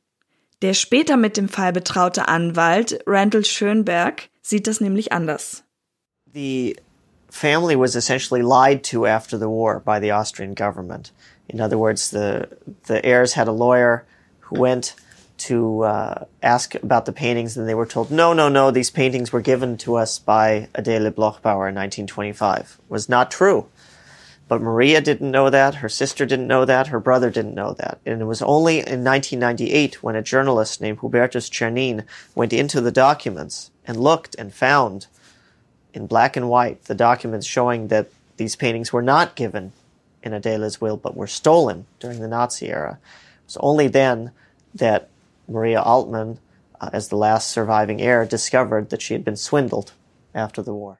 Der 0.61 0.73
später 0.73 1.17
mit 1.17 1.35
dem 1.35 1.49
Fall 1.49 1.73
betraute 1.73 2.27
Anwalt 2.27 3.03
Randall 3.05 3.43
Schönberg 3.43 4.29
sieht 4.41 4.67
das 4.67 4.79
nämlich 4.79 5.11
anders. 5.11 5.63
The 6.33 6.77
family 7.29 7.77
was 7.77 7.95
essentially 7.95 8.41
lied 8.41 8.83
to 8.91 9.05
after 9.05 9.37
the 9.37 9.49
war 9.49 9.81
by 9.81 9.99
the 9.99 10.13
Austrian 10.13 10.55
government. 10.55 11.11
In 11.49 11.59
other 11.59 11.77
words, 11.77 12.09
the 12.09 12.47
the 12.87 13.03
heirs 13.03 13.35
had 13.35 13.49
a 13.49 13.51
lawyer 13.51 14.05
who 14.41 14.61
went 14.61 14.95
to 15.47 15.83
uh, 15.83 16.25
ask 16.41 16.75
about 16.75 17.05
the 17.05 17.11
paintings, 17.11 17.57
and 17.57 17.67
they 17.67 17.75
were 17.75 17.87
told, 17.87 18.11
"No, 18.11 18.31
no, 18.31 18.47
no. 18.47 18.71
These 18.71 18.91
paintings 18.91 19.33
were 19.33 19.41
given 19.41 19.77
to 19.79 19.97
us 19.97 20.19
by 20.19 20.69
Adele 20.73 21.11
Blochbauer 21.11 21.67
in 21.67 21.75
1925." 21.75 22.79
It 22.79 22.91
was 22.91 23.09
not 23.09 23.31
true. 23.31 23.65
But 24.51 24.61
Maria 24.61 24.99
didn't 24.99 25.31
know 25.31 25.49
that, 25.49 25.75
her 25.75 25.87
sister 25.87 26.25
didn't 26.25 26.49
know 26.49 26.65
that, 26.65 26.87
her 26.87 26.99
brother 26.99 27.29
didn't 27.29 27.55
know 27.55 27.71
that. 27.75 28.01
And 28.05 28.21
it 28.21 28.25
was 28.25 28.41
only 28.41 28.79
in 28.79 29.01
1998 29.01 30.03
when 30.03 30.17
a 30.17 30.21
journalist 30.21 30.81
named 30.81 30.97
Hubertus 30.99 31.49
Czernin 31.49 32.03
went 32.35 32.51
into 32.51 32.81
the 32.81 32.91
documents 32.91 33.71
and 33.87 33.95
looked 33.95 34.35
and 34.35 34.53
found 34.53 35.07
in 35.93 36.05
black 36.05 36.35
and 36.35 36.49
white 36.49 36.83
the 36.83 36.93
documents 36.93 37.47
showing 37.47 37.87
that 37.87 38.09
these 38.35 38.57
paintings 38.57 38.91
were 38.91 39.01
not 39.01 39.37
given 39.37 39.71
in 40.21 40.33
Adela's 40.33 40.81
will 40.81 40.97
but 40.97 41.15
were 41.15 41.27
stolen 41.27 41.85
during 42.01 42.19
the 42.19 42.27
Nazi 42.27 42.67
era. 42.67 42.99
It 43.43 43.45
was 43.45 43.57
only 43.61 43.87
then 43.87 44.31
that 44.75 45.07
Maria 45.47 45.81
Altman, 45.81 46.39
uh, 46.81 46.89
as 46.91 47.07
the 47.07 47.15
last 47.15 47.47
surviving 47.47 48.01
heir, 48.01 48.25
discovered 48.25 48.89
that 48.89 49.01
she 49.01 49.13
had 49.13 49.23
been 49.23 49.37
swindled 49.37 49.93
after 50.35 50.61
the 50.61 50.73
war. 50.73 50.99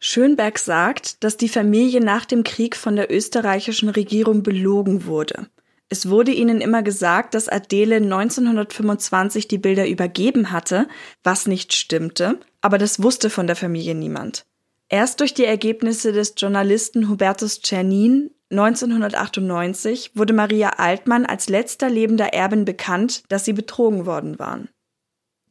Schönberg 0.00 0.58
sagt, 0.58 1.24
dass 1.24 1.36
die 1.36 1.48
Familie 1.48 2.00
nach 2.00 2.24
dem 2.24 2.44
Krieg 2.44 2.76
von 2.76 2.96
der 2.96 3.12
österreichischen 3.12 3.88
Regierung 3.88 4.42
belogen 4.42 5.06
wurde. 5.06 5.48
Es 5.88 6.08
wurde 6.08 6.32
ihnen 6.32 6.60
immer 6.60 6.82
gesagt, 6.82 7.34
dass 7.34 7.48
Adele 7.48 7.96
1925 7.96 9.48
die 9.48 9.58
Bilder 9.58 9.88
übergeben 9.88 10.52
hatte, 10.52 10.86
was 11.24 11.46
nicht 11.46 11.72
stimmte, 11.72 12.38
aber 12.60 12.78
das 12.78 13.02
wusste 13.02 13.30
von 13.30 13.46
der 13.46 13.56
Familie 13.56 13.94
niemand. 13.94 14.44
Erst 14.90 15.20
durch 15.20 15.34
die 15.34 15.44
Ergebnisse 15.44 16.12
des 16.12 16.34
Journalisten 16.36 17.08
Hubertus 17.08 17.60
Czernin 17.60 18.30
1998 18.50 20.12
wurde 20.14 20.32
Maria 20.32 20.70
Altmann 20.76 21.26
als 21.26 21.48
letzter 21.48 21.90
lebender 21.90 22.32
Erbin 22.32 22.64
bekannt, 22.64 23.22
dass 23.28 23.44
sie 23.44 23.52
betrogen 23.52 24.06
worden 24.06 24.38
waren. 24.38 24.68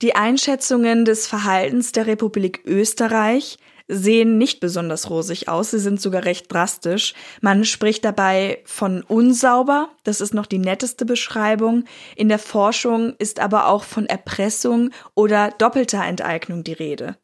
Die 0.02 0.16
Einschätzungen 0.16 1.06
des 1.06 1.28
Verhaltens 1.28 1.92
der 1.92 2.08
Republik 2.08 2.62
Österreich 2.66 3.58
sehen 3.88 4.38
nicht 4.38 4.60
besonders 4.60 5.10
rosig 5.10 5.48
aus, 5.48 5.72
sie 5.72 5.80
sind 5.80 6.02
sogar 6.02 6.26
recht 6.26 6.52
drastisch. 6.52 7.14
Man 7.42 7.66
spricht 7.66 8.04
dabei 8.04 8.62
von 8.66 9.02
unsauber, 9.04 9.90
das 10.04 10.22
ist 10.22 10.34
noch 10.34 10.46
die 10.46 10.60
netteste 10.60 11.06
Beschreibung. 11.06 11.86
In 12.16 12.30
der 12.30 12.40
Forschung 12.40 13.16
ist 13.18 13.40
aber 13.40 13.68
auch 13.68 13.84
von 13.84 14.06
Erpressung 14.06 14.92
oder 15.16 15.52
doppelter 15.52 16.04
Enteignung 16.04 16.64
die 16.64 16.74
Rede. 16.74 17.18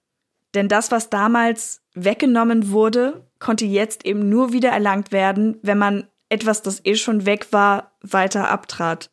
Denn 0.54 0.68
das, 0.68 0.92
was 0.92 1.10
damals 1.10 1.82
weggenommen 1.94 2.72
wurde, 2.72 3.28
konnte 3.40 3.66
jetzt 3.66 4.06
eben 4.06 4.30
nur 4.30 4.54
wieder 4.54 4.70
erlangt 4.70 5.12
werden, 5.12 5.58
wenn 5.62 5.78
man 5.78 6.08
etwas, 6.30 6.62
das 6.62 6.82
eh 6.86 6.96
schon 6.96 7.26
weg 7.26 7.48
war, 7.52 7.92
weiter 8.02 8.50
abtrat. 8.50 9.13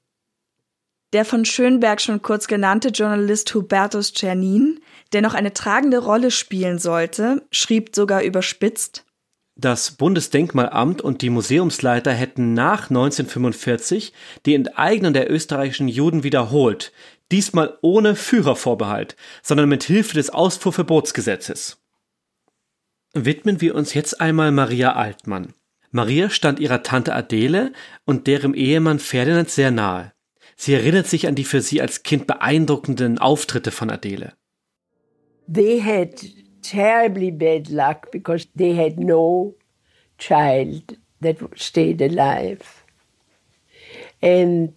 Der 1.12 1.24
von 1.24 1.44
Schönberg 1.44 2.00
schon 2.00 2.22
kurz 2.22 2.46
genannte 2.46 2.88
Journalist 2.88 3.52
Hubertus 3.54 4.12
Czernin 4.12 4.80
der 5.12 5.22
noch 5.22 5.34
eine 5.34 5.52
tragende 5.52 5.98
Rolle 5.98 6.30
spielen 6.30 6.78
sollte, 6.78 7.42
schrieb 7.50 7.94
sogar 7.94 8.22
überspitzt, 8.22 9.04
das 9.56 9.90
Bundesdenkmalamt 9.90 11.02
und 11.02 11.20
die 11.20 11.28
Museumsleiter 11.28 12.12
hätten 12.12 12.54
nach 12.54 12.88
1945 12.88 14.14
die 14.46 14.54
Enteignung 14.54 15.12
der 15.12 15.30
österreichischen 15.30 15.86
Juden 15.86 16.22
wiederholt, 16.22 16.92
diesmal 17.30 17.76
ohne 17.82 18.16
Führervorbehalt, 18.16 19.16
sondern 19.42 19.68
mit 19.68 19.84
Hilfe 19.84 20.14
des 20.14 20.30
Ausfuhrverbotsgesetzes. 20.30 21.78
Widmen 23.12 23.60
wir 23.60 23.74
uns 23.74 23.92
jetzt 23.92 24.18
einmal 24.18 24.50
Maria 24.50 24.94
Altmann. 24.94 25.52
Maria 25.90 26.30
stand 26.30 26.58
ihrer 26.58 26.82
Tante 26.82 27.14
Adele 27.14 27.72
und 28.06 28.28
deren 28.28 28.54
Ehemann 28.54 28.98
Ferdinand 28.98 29.50
sehr 29.50 29.70
nahe. 29.70 30.12
Sie 30.60 30.74
erinnert 30.74 31.06
sich 31.06 31.26
an 31.26 31.34
die 31.34 31.44
für 31.44 31.62
sie 31.62 31.80
als 31.80 32.02
Kind 32.02 32.26
beeindruckenden 32.26 33.18
Auftritte 33.18 33.70
von 33.70 33.90
Adele. 33.90 34.34
they 35.50 35.78
had 35.78 36.22
terribly 36.62 37.30
bad 37.30 37.70
luck 37.70 38.12
because 38.12 38.46
they 38.54 38.74
had 38.74 38.98
no 38.98 39.54
child 40.18 40.96
that 41.20 41.38
stayed 41.56 42.00
alive. 42.00 42.84
And 44.22 44.74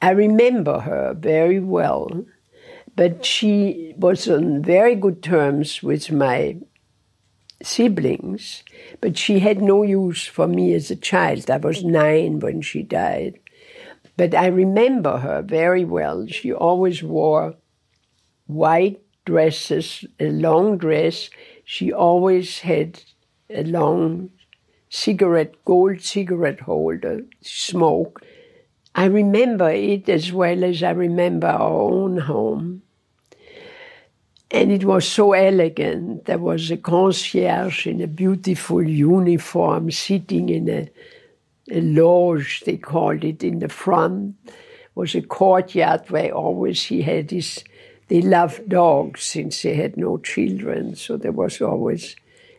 I 0.00 0.10
remember 0.10 0.80
her 0.80 1.14
very 1.14 1.58
well, 1.58 2.24
but 2.94 3.24
she 3.24 3.94
was 3.96 4.28
on 4.28 4.62
very 4.62 4.94
good 4.94 5.22
terms 5.22 5.82
with 5.82 6.12
my 6.12 6.58
siblings, 7.62 8.62
but 9.00 9.18
she 9.18 9.40
had 9.40 9.60
no 9.60 9.82
use 9.82 10.26
for 10.26 10.46
me 10.46 10.74
as 10.74 10.90
a 10.90 10.96
child. 10.96 11.50
I 11.50 11.56
was 11.56 11.82
nine 11.82 12.38
when 12.38 12.60
she 12.60 12.82
died. 12.82 13.40
But 14.16 14.34
I 14.34 14.46
remember 14.46 15.18
her 15.18 15.42
very 15.42 15.84
well. 15.84 16.26
She 16.26 16.52
always 16.52 17.02
wore 17.02 17.54
white 18.46 19.02
dresses, 19.24 20.04
a 20.18 20.30
long 20.30 20.78
dress. 20.78 21.28
She 21.64 21.92
always 21.92 22.60
had 22.60 23.02
a 23.50 23.64
long 23.64 24.30
cigarette, 24.88 25.64
gold 25.64 26.00
cigarette 26.00 26.60
holder, 26.60 27.22
smoke. 27.42 28.22
I 28.94 29.06
remember 29.06 29.68
it 29.70 30.08
as 30.08 30.32
well 30.32 30.64
as 30.64 30.82
I 30.82 30.90
remember 30.92 31.48
our 31.48 31.70
own 31.70 32.16
home. 32.16 32.82
And 34.50 34.72
it 34.72 34.84
was 34.84 35.06
so 35.06 35.32
elegant. 35.32 36.24
There 36.24 36.38
was 36.38 36.70
a 36.70 36.76
concierge 36.78 37.86
in 37.86 38.00
a 38.00 38.06
beautiful 38.06 38.82
uniform 38.82 39.90
sitting 39.90 40.48
in 40.48 40.68
a, 40.70 40.88
a 41.70 41.80
lodge, 41.80 42.62
they 42.64 42.76
called 42.76 43.24
it, 43.24 43.42
in 43.42 43.58
the 43.58 43.68
front. 43.68 44.36
It 44.46 44.52
was 44.94 45.14
a 45.14 45.22
courtyard 45.22 46.10
where 46.10 46.32
always 46.32 46.84
he 46.84 47.02
had 47.02 47.30
his 47.30 47.64
they 48.08 48.22
loved 48.22 48.68
dogs 48.68 49.22
since 49.22 49.62
they 49.62 49.74
had 49.74 49.96
no 49.96 50.18
children. 50.18 50.94
So 50.94 51.16
there 51.16 51.32
was 51.32 51.60
always 51.60 52.14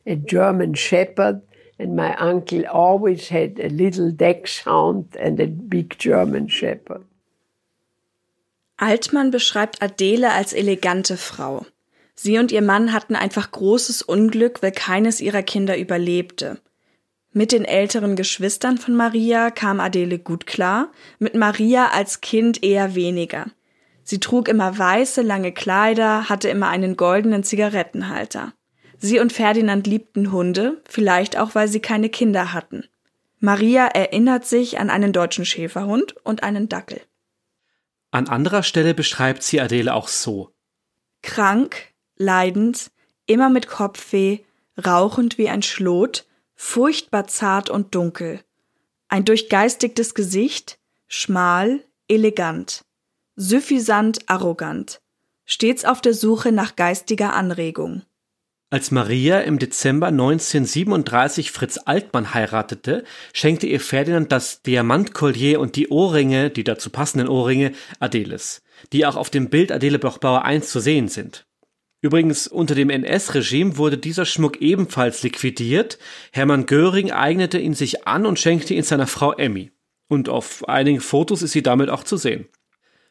a 0.06 0.16
German 0.16 0.74
shepherd, 0.74 1.42
and 1.80 1.96
my 1.96 2.16
uncle 2.16 2.66
always 2.68 3.30
had 3.30 3.60
a 3.60 3.70
little 3.70 4.12
dachshund 4.12 5.16
and 5.18 5.40
a 5.40 5.48
big 5.48 5.98
German 5.98 6.50
shepherd. 6.50 7.06
Altmann 8.78 9.32
beschreibt 9.32 9.82
Adele 9.82 10.34
als 10.34 10.54
elegante 10.54 11.18
Frau. 11.18 11.66
Sie 12.14 12.38
und 12.38 12.52
ihr 12.52 12.62
Mann 12.62 12.94
hatten 12.94 13.16
einfach 13.16 13.52
großes 13.52 14.02
Unglück, 14.02 14.62
weil 14.62 14.72
keines 14.72 15.20
ihrer 15.22 15.44
Kinder 15.44 15.78
überlebte. 15.78 16.60
Mit 17.38 17.52
den 17.52 17.66
älteren 17.66 18.16
Geschwistern 18.16 18.80
von 18.80 18.96
Maria 18.96 19.52
kam 19.52 19.80
Adele 19.80 20.18
gut 20.18 20.48
klar, 20.48 20.90
mit 21.20 21.36
Maria 21.36 21.90
als 21.90 22.20
Kind 22.20 22.64
eher 22.64 22.96
weniger. 22.96 23.46
Sie 24.04 24.20
trug 24.20 24.48
immer 24.48 24.76
weiße, 24.76 25.22
lange 25.22 25.52
Kleider, 25.52 26.30
hatte 26.30 26.50
immer 26.50 26.70
einen 26.70 26.98
goldenen 26.98 27.44
Zigarettenhalter. 27.44 28.54
Sie 28.98 29.20
und 29.20 29.32
Ferdinand 29.32 29.86
liebten 29.86 30.32
Hunde, 30.32 30.82
vielleicht 30.90 31.38
auch, 31.38 31.54
weil 31.54 31.68
sie 31.68 31.80
keine 31.80 32.10
Kinder 32.10 32.54
hatten. 32.54 32.86
Maria 33.40 33.86
erinnert 33.86 34.48
sich 34.48 34.80
an 34.80 34.90
einen 34.90 35.14
deutschen 35.14 35.46
Schäferhund 35.46 36.16
und 36.26 36.42
einen 36.42 36.70
Dackel. 36.70 37.02
An 38.10 38.30
anderer 38.30 38.64
Stelle 38.64 38.96
beschreibt 38.96 39.44
sie 39.44 39.62
Adele 39.62 39.94
auch 39.94 40.08
so. 40.08 40.56
Krank, 41.22 41.94
leidend, 42.16 42.90
immer 43.28 43.52
mit 43.52 43.68
Kopfweh, 43.68 44.40
rauchend 44.84 45.38
wie 45.38 45.50
ein 45.50 45.62
Schlot, 45.62 46.27
furchtbar 46.58 47.28
zart 47.28 47.70
und 47.70 47.96
dunkel. 47.96 48.42
Ein 49.08 49.24
durchgeistigtes 49.24 50.14
Gesicht, 50.14 50.78
schmal, 51.08 51.80
elegant 52.10 52.84
suffisant 53.38 54.20
arrogant, 54.26 55.00
stets 55.46 55.86
auf 55.86 56.02
der 56.02 56.16
Suche 56.16 56.52
nach 56.52 56.76
geistiger 56.76 57.34
Anregung. 57.34 58.02
Als 58.70 58.92
Maria 58.92 59.40
im 59.42 59.60
Dezember 59.60 60.08
1937 60.08 61.52
Fritz 61.52 61.78
Altmann 61.86 62.34
heiratete, 62.34 63.06
schenkte 63.32 63.68
ihr 63.68 63.80
Ferdinand 63.80 64.32
das 64.32 64.62
Diamantkollier 64.64 65.62
und 65.62 65.78
die 65.78 65.88
Ohrringe, 65.88 66.50
die 66.50 66.66
dazu 66.66 66.90
passenden 66.90 67.30
Ohrringe, 67.30 67.72
Adeles, 68.00 68.62
die 68.92 69.06
auch 69.06 69.16
auf 69.16 69.30
dem 69.30 69.50
Bild 69.50 69.72
Adele 69.72 70.00
Blochbauer 70.00 70.44
I 70.46 70.60
zu 70.60 70.82
sehen 70.82 71.08
sind. 71.08 71.47
Übrigens, 72.02 72.48
unter 72.48 72.76
dem 72.76 72.90
NS-Regime 72.90 73.78
wurde 73.78 73.98
dieser 73.98 74.26
Schmuck 74.26 74.62
ebenfalls 74.62 75.24
liquidiert. 75.24 75.98
Hermann 76.32 76.68
Göring 76.68 77.12
eignete 77.12 77.58
ihn 77.58 77.74
sich 77.74 78.08
an 78.08 78.26
und 78.26 78.40
schenkte 78.40 78.74
ihn 78.74 78.84
seiner 78.84 79.08
Frau 79.08 79.34
Emmy. 79.34 79.72
Und 80.08 80.30
auf 80.30 80.68
einigen 80.70 81.02
Fotos 81.02 81.42
ist 81.42 81.52
sie 81.52 81.64
damit 81.64 81.90
auch 81.90 82.04
zu 82.04 82.18
sehen. 82.18 82.48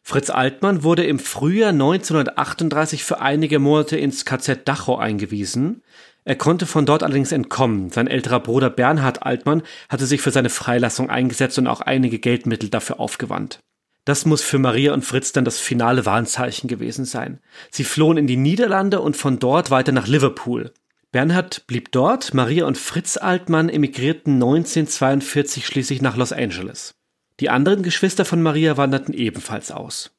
Fritz 0.03 0.31
Altmann 0.31 0.85
wurde 0.85 1.05
im 1.05 1.19
Frühjahr 1.19 1.71
1938 1.71 3.03
für 3.03 3.21
einige 3.21 3.59
Monate 3.59 3.97
ins 3.97 4.25
KZ 4.25 4.67
Dachau 4.67 4.97
eingewiesen. 4.97 5.83
Er 6.25 6.37
konnte 6.37 6.65
von 6.65 6.87
dort 6.87 7.03
allerdings 7.03 7.33
entkommen. 7.33 7.91
Sein 7.91 8.07
älterer 8.07 8.39
Bruder 8.39 8.71
Bernhard 8.71 9.25
Altmann 9.25 9.65
hatte 9.89 10.07
sich 10.07 10.21
für 10.21 10.31
seine 10.31 10.49
Freilassung 10.49 11.11
eingesetzt 11.11 11.59
und 11.59 11.67
auch 11.67 11.81
einige 11.81 12.21
Geldmittel 12.21 12.69
dafür 12.69 13.01
aufgewandt. 13.01 13.59
Das 14.07 14.25
muss 14.25 14.41
für 14.41 14.59
Maria 14.59 14.95
und 14.95 15.05
Fritz 15.05 15.33
dann 15.33 15.45
das 15.45 15.59
finale 15.59 16.07
Warnzeichen 16.07 16.69
gewesen 16.69 17.05
sein. 17.05 17.41
Sie 17.73 17.83
flohen 17.83 18.17
in 18.17 18.29
die 18.29 18.37
Niederlande 18.37 19.01
und 19.01 19.17
von 19.17 19.41
dort 19.41 19.73
weiter 19.73 19.91
nach 19.91 20.07
Liverpool. 20.07 20.73
Bernhard 21.11 21.67
blieb 21.67 21.91
dort, 21.91 22.33
Maria 22.33 22.67
und 22.67 22.79
Fritz 22.79 23.17
Altmann 23.17 23.69
emigrierten 23.69 24.35
1942 24.35 25.67
schließlich 25.67 26.03
nach 26.03 26.17
Los 26.17 26.33
Angeles. 26.33 26.95
Die 27.41 27.51
anderen 27.51 27.83
Geschwister 27.83 28.25
von 28.25 28.41
Maria 28.43 28.77
wanderten 28.77 29.13
ebenfalls 29.13 29.73
aus. 29.73 30.13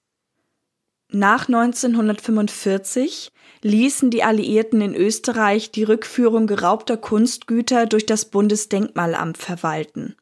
Nach 1.10 1.48
1945 1.48 3.32
ließen 3.62 4.12
die 4.12 4.24
Alliierten 4.24 4.82
in 4.82 4.96
Österreich 4.96 5.72
die 5.72 5.84
Rückführung 5.84 6.46
geraubter 6.46 6.98
Kunstgüter 6.98 7.86
durch 7.86 8.06
das 8.06 8.26
Bundesdenkmalamt 8.26 9.38
verwalten. 9.38 10.18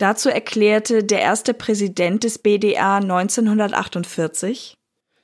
Dazu 0.00 0.30
erklärte 0.30 1.04
der 1.04 1.20
erste 1.20 1.52
Präsident 1.52 2.24
des 2.24 2.38
BDA 2.38 2.96
1948 2.96 4.78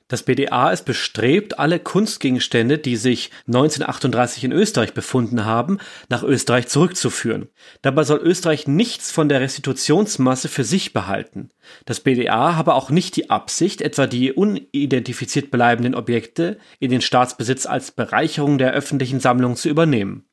das 0.09 0.23
BDA 0.23 0.71
ist 0.71 0.85
bestrebt, 0.85 1.59
alle 1.59 1.79
Kunstgegenstände, 1.79 2.77
die 2.77 2.95
sich 2.95 3.29
1938 3.47 4.45
in 4.45 4.53
Österreich 4.53 4.93
befunden 4.93 5.43
haben, 5.43 5.79
nach 6.07 6.23
Österreich 6.23 6.67
zurückzuführen. 6.67 7.49
Dabei 7.81 8.05
soll 8.05 8.19
Österreich 8.19 8.67
nichts 8.67 9.11
von 9.11 9.27
der 9.27 9.41
Restitutionsmasse 9.41 10.47
für 10.47 10.63
sich 10.63 10.93
behalten. 10.93 11.49
Das 11.85 11.99
BDA 11.99 12.55
habe 12.55 12.73
auch 12.73 12.89
nicht 12.89 13.17
die 13.17 13.29
Absicht, 13.29 13.81
etwa 13.81 14.07
die 14.07 14.31
unidentifiziert 14.31 15.51
bleibenden 15.51 15.93
Objekte 15.93 16.57
in 16.79 16.89
den 16.89 17.01
Staatsbesitz 17.01 17.65
als 17.65 17.91
Bereicherung 17.91 18.57
der 18.57 18.71
öffentlichen 18.71 19.19
Sammlung 19.19 19.57
zu 19.57 19.67
übernehmen. 19.67 20.26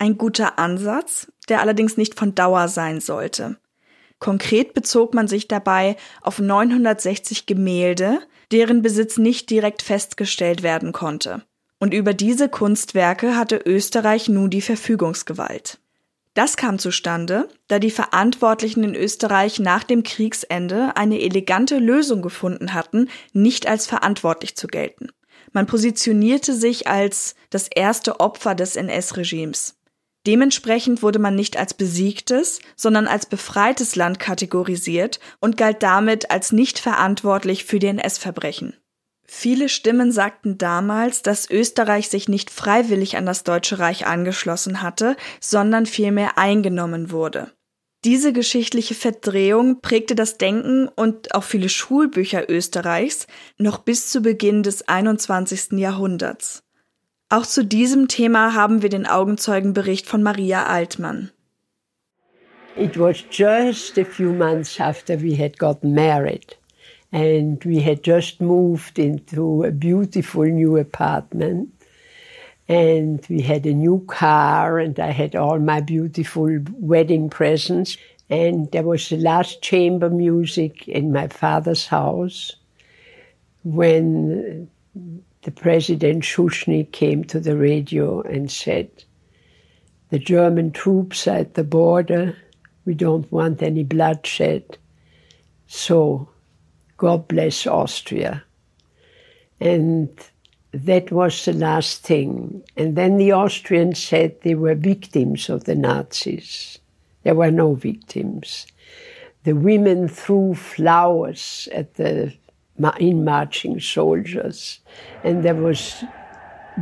Ein 0.00 0.16
guter 0.16 0.58
Ansatz, 0.58 1.30
der 1.50 1.60
allerdings 1.60 1.98
nicht 1.98 2.18
von 2.18 2.34
Dauer 2.34 2.68
sein 2.68 3.02
sollte. 3.02 3.58
Konkret 4.18 4.72
bezog 4.72 5.12
man 5.12 5.28
sich 5.28 5.46
dabei 5.46 5.94
auf 6.22 6.38
960 6.38 7.44
Gemälde, 7.44 8.20
deren 8.50 8.80
Besitz 8.80 9.18
nicht 9.18 9.50
direkt 9.50 9.82
festgestellt 9.82 10.62
werden 10.62 10.92
konnte. 10.92 11.42
Und 11.78 11.92
über 11.92 12.14
diese 12.14 12.48
Kunstwerke 12.48 13.36
hatte 13.36 13.60
Österreich 13.66 14.30
nun 14.30 14.48
die 14.48 14.62
Verfügungsgewalt. 14.62 15.78
Das 16.32 16.56
kam 16.56 16.78
zustande, 16.78 17.48
da 17.68 17.78
die 17.78 17.90
Verantwortlichen 17.90 18.82
in 18.84 18.94
Österreich 18.94 19.60
nach 19.60 19.84
dem 19.84 20.02
Kriegsende 20.02 20.96
eine 20.96 21.20
elegante 21.20 21.78
Lösung 21.78 22.22
gefunden 22.22 22.72
hatten, 22.72 23.10
nicht 23.34 23.66
als 23.66 23.86
verantwortlich 23.86 24.56
zu 24.56 24.66
gelten. 24.66 25.10
Man 25.52 25.66
positionierte 25.66 26.54
sich 26.54 26.86
als 26.86 27.34
das 27.50 27.68
erste 27.68 28.18
Opfer 28.20 28.54
des 28.54 28.76
NS-Regimes. 28.76 29.76
Dementsprechend 30.26 31.02
wurde 31.02 31.18
man 31.18 31.34
nicht 31.34 31.56
als 31.56 31.72
besiegtes, 31.74 32.60
sondern 32.76 33.06
als 33.06 33.26
befreites 33.26 33.96
Land 33.96 34.18
kategorisiert 34.18 35.18
und 35.40 35.56
galt 35.56 35.82
damit 35.82 36.30
als 36.30 36.52
nicht 36.52 36.78
verantwortlich 36.78 37.64
für 37.64 37.78
die 37.78 37.86
NS-Verbrechen. 37.86 38.74
Viele 39.32 39.68
Stimmen 39.68 40.10
sagten 40.10 40.58
damals, 40.58 41.22
dass 41.22 41.48
Österreich 41.48 42.08
sich 42.08 42.28
nicht 42.28 42.50
freiwillig 42.50 43.16
an 43.16 43.26
das 43.26 43.44
Deutsche 43.44 43.78
Reich 43.78 44.06
angeschlossen 44.06 44.82
hatte, 44.82 45.16
sondern 45.40 45.86
vielmehr 45.86 46.36
eingenommen 46.36 47.12
wurde. 47.12 47.52
Diese 48.04 48.32
geschichtliche 48.32 48.94
Verdrehung 48.94 49.82
prägte 49.82 50.14
das 50.14 50.36
Denken 50.36 50.88
und 50.88 51.34
auch 51.34 51.44
viele 51.44 51.68
Schulbücher 51.68 52.50
Österreichs 52.50 53.26
noch 53.56 53.78
bis 53.78 54.10
zu 54.10 54.20
Beginn 54.20 54.62
des 54.62 54.88
21. 54.88 55.78
Jahrhunderts. 55.78 56.64
Auch 57.32 57.46
zu 57.46 57.64
diesem 57.64 58.08
Thema 58.08 58.54
haben 58.54 58.82
wir 58.82 58.88
den 58.88 59.06
Augenzeugenbericht 59.06 60.06
von 60.06 60.20
Maria 60.20 60.66
Altmann. 60.66 61.30
It 62.76 62.98
was 62.98 63.24
just 63.30 63.96
a 63.98 64.04
few 64.04 64.32
months 64.32 64.80
after 64.80 65.20
we 65.22 65.36
had 65.36 65.56
gotten 65.56 65.94
married. 65.94 66.56
And 67.12 67.64
we 67.64 67.84
had 67.84 68.04
just 68.04 68.40
moved 68.40 68.98
into 68.98 69.62
a 69.62 69.70
beautiful 69.70 70.44
new 70.44 70.76
apartment. 70.76 71.68
And 72.68 73.24
we 73.28 73.42
had 73.42 73.64
a 73.64 73.74
new 73.74 74.00
car, 74.06 74.78
and 74.78 74.98
I 74.98 75.12
had 75.12 75.36
all 75.36 75.60
my 75.60 75.80
beautiful 75.80 76.48
wedding 76.80 77.30
presents. 77.30 77.96
And 78.28 78.70
there 78.72 78.84
was 78.84 79.08
the 79.08 79.18
last 79.18 79.62
chamber 79.62 80.10
music 80.10 80.88
in 80.88 81.12
my 81.12 81.28
father's 81.28 81.86
house 81.86 82.56
when 83.62 84.68
the 85.42 85.50
President 85.50 86.22
Schuschnigg 86.22 86.92
came 86.92 87.24
to 87.24 87.40
the 87.40 87.56
radio 87.56 88.20
and 88.22 88.50
said, 88.50 88.90
The 90.10 90.18
German 90.18 90.72
troops 90.72 91.26
are 91.26 91.38
at 91.38 91.54
the 91.54 91.64
border. 91.64 92.36
We 92.84 92.94
don't 92.94 93.30
want 93.32 93.62
any 93.62 93.84
bloodshed. 93.84 94.78
So, 95.66 96.28
God 96.98 97.26
bless 97.28 97.66
Austria. 97.66 98.44
And 99.60 100.10
that 100.72 101.10
was 101.10 101.44
the 101.44 101.52
last 101.52 102.02
thing. 102.02 102.62
And 102.76 102.96
then 102.96 103.16
the 103.16 103.32
Austrians 103.32 104.02
said 104.02 104.40
they 104.42 104.54
were 104.54 104.74
victims 104.74 105.48
of 105.48 105.64
the 105.64 105.74
Nazis. 105.74 106.78
There 107.22 107.34
were 107.34 107.50
no 107.50 107.74
victims. 107.74 108.66
The 109.44 109.54
women 109.54 110.06
threw 110.08 110.54
flowers 110.54 111.68
at 111.72 111.94
the 111.94 112.34
in 112.98 113.24
marching 113.24 113.80
soldiers. 113.80 114.80
And 115.24 115.42
there 115.42 115.54
was 115.54 116.04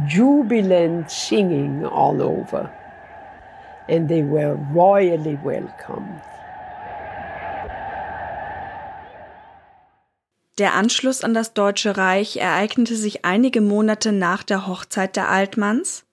jubilant 0.06 1.10
singing 1.10 1.84
all 1.84 2.22
over. 2.22 2.70
And 3.88 4.08
they 4.08 4.22
were 4.22 4.54
royally 4.72 5.38
welcomed. 5.42 6.20
Der 10.58 10.74
Anschluss 10.74 11.22
an 11.22 11.34
das 11.34 11.54
Deutsche 11.54 11.96
Reich 11.96 12.36
ereignete 12.36 12.96
sich 12.96 13.24
einige 13.24 13.60
Monate 13.60 14.10
nach 14.10 14.42
der 14.42 14.66
Hochzeit 14.66 15.14
der 15.14 15.28
Altmanns. 15.28 16.04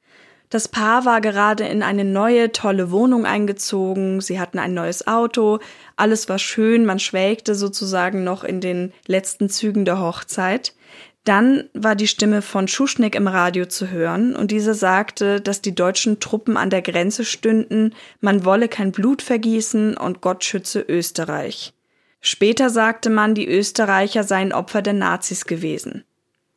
Das 0.50 0.68
Paar 0.68 1.06
war 1.06 1.22
gerade 1.22 1.66
in 1.66 1.82
eine 1.82 2.06
neue, 2.06 2.52
tolle 2.52 2.92
Wohnung 2.92 3.26
eingezogen, 3.26 4.22
sie 4.22 4.40
hatten 4.40 4.60
ein 4.60 4.74
neues 4.74 5.08
Auto, 5.08 5.60
alles 5.96 6.30
war 6.30 6.40
schön, 6.40 6.86
man 6.86 7.00
schwelgte 7.00 7.56
sozusagen 7.56 8.24
noch 8.24 8.44
in 8.44 8.62
den 8.62 8.94
letzten 9.08 9.50
Zügen 9.50 9.86
der 9.86 10.00
Hochzeit. 10.00 10.76
Dann 11.24 11.70
war 11.74 11.96
die 11.96 12.08
Stimme 12.08 12.44
von 12.44 12.68
Schuschnigg 12.68 13.18
im 13.18 13.28
Radio 13.28 13.66
zu 13.66 13.90
hören 13.90 14.36
und 14.36 14.52
dieser 14.52 14.76
sagte, 14.76 15.42
dass 15.42 15.60
die 15.60 15.74
deutschen 15.74 16.20
Truppen 16.20 16.56
an 16.56 16.70
der 16.70 16.84
Grenze 16.84 17.26
stünden, 17.26 17.96
man 18.22 18.46
wolle 18.46 18.68
kein 18.68 18.92
Blut 18.92 19.24
vergießen 19.24 19.98
und 19.98 20.22
Gott 20.22 20.44
schütze 20.44 20.82
Österreich. 20.82 21.74
Später 22.22 22.70
sagte 22.70 23.10
man, 23.10 23.34
die 23.34 23.48
Österreicher 23.48 24.24
seien 24.24 24.54
Opfer 24.54 24.84
der 24.84 24.94
Nazis 24.94 25.46
gewesen. 25.46 26.04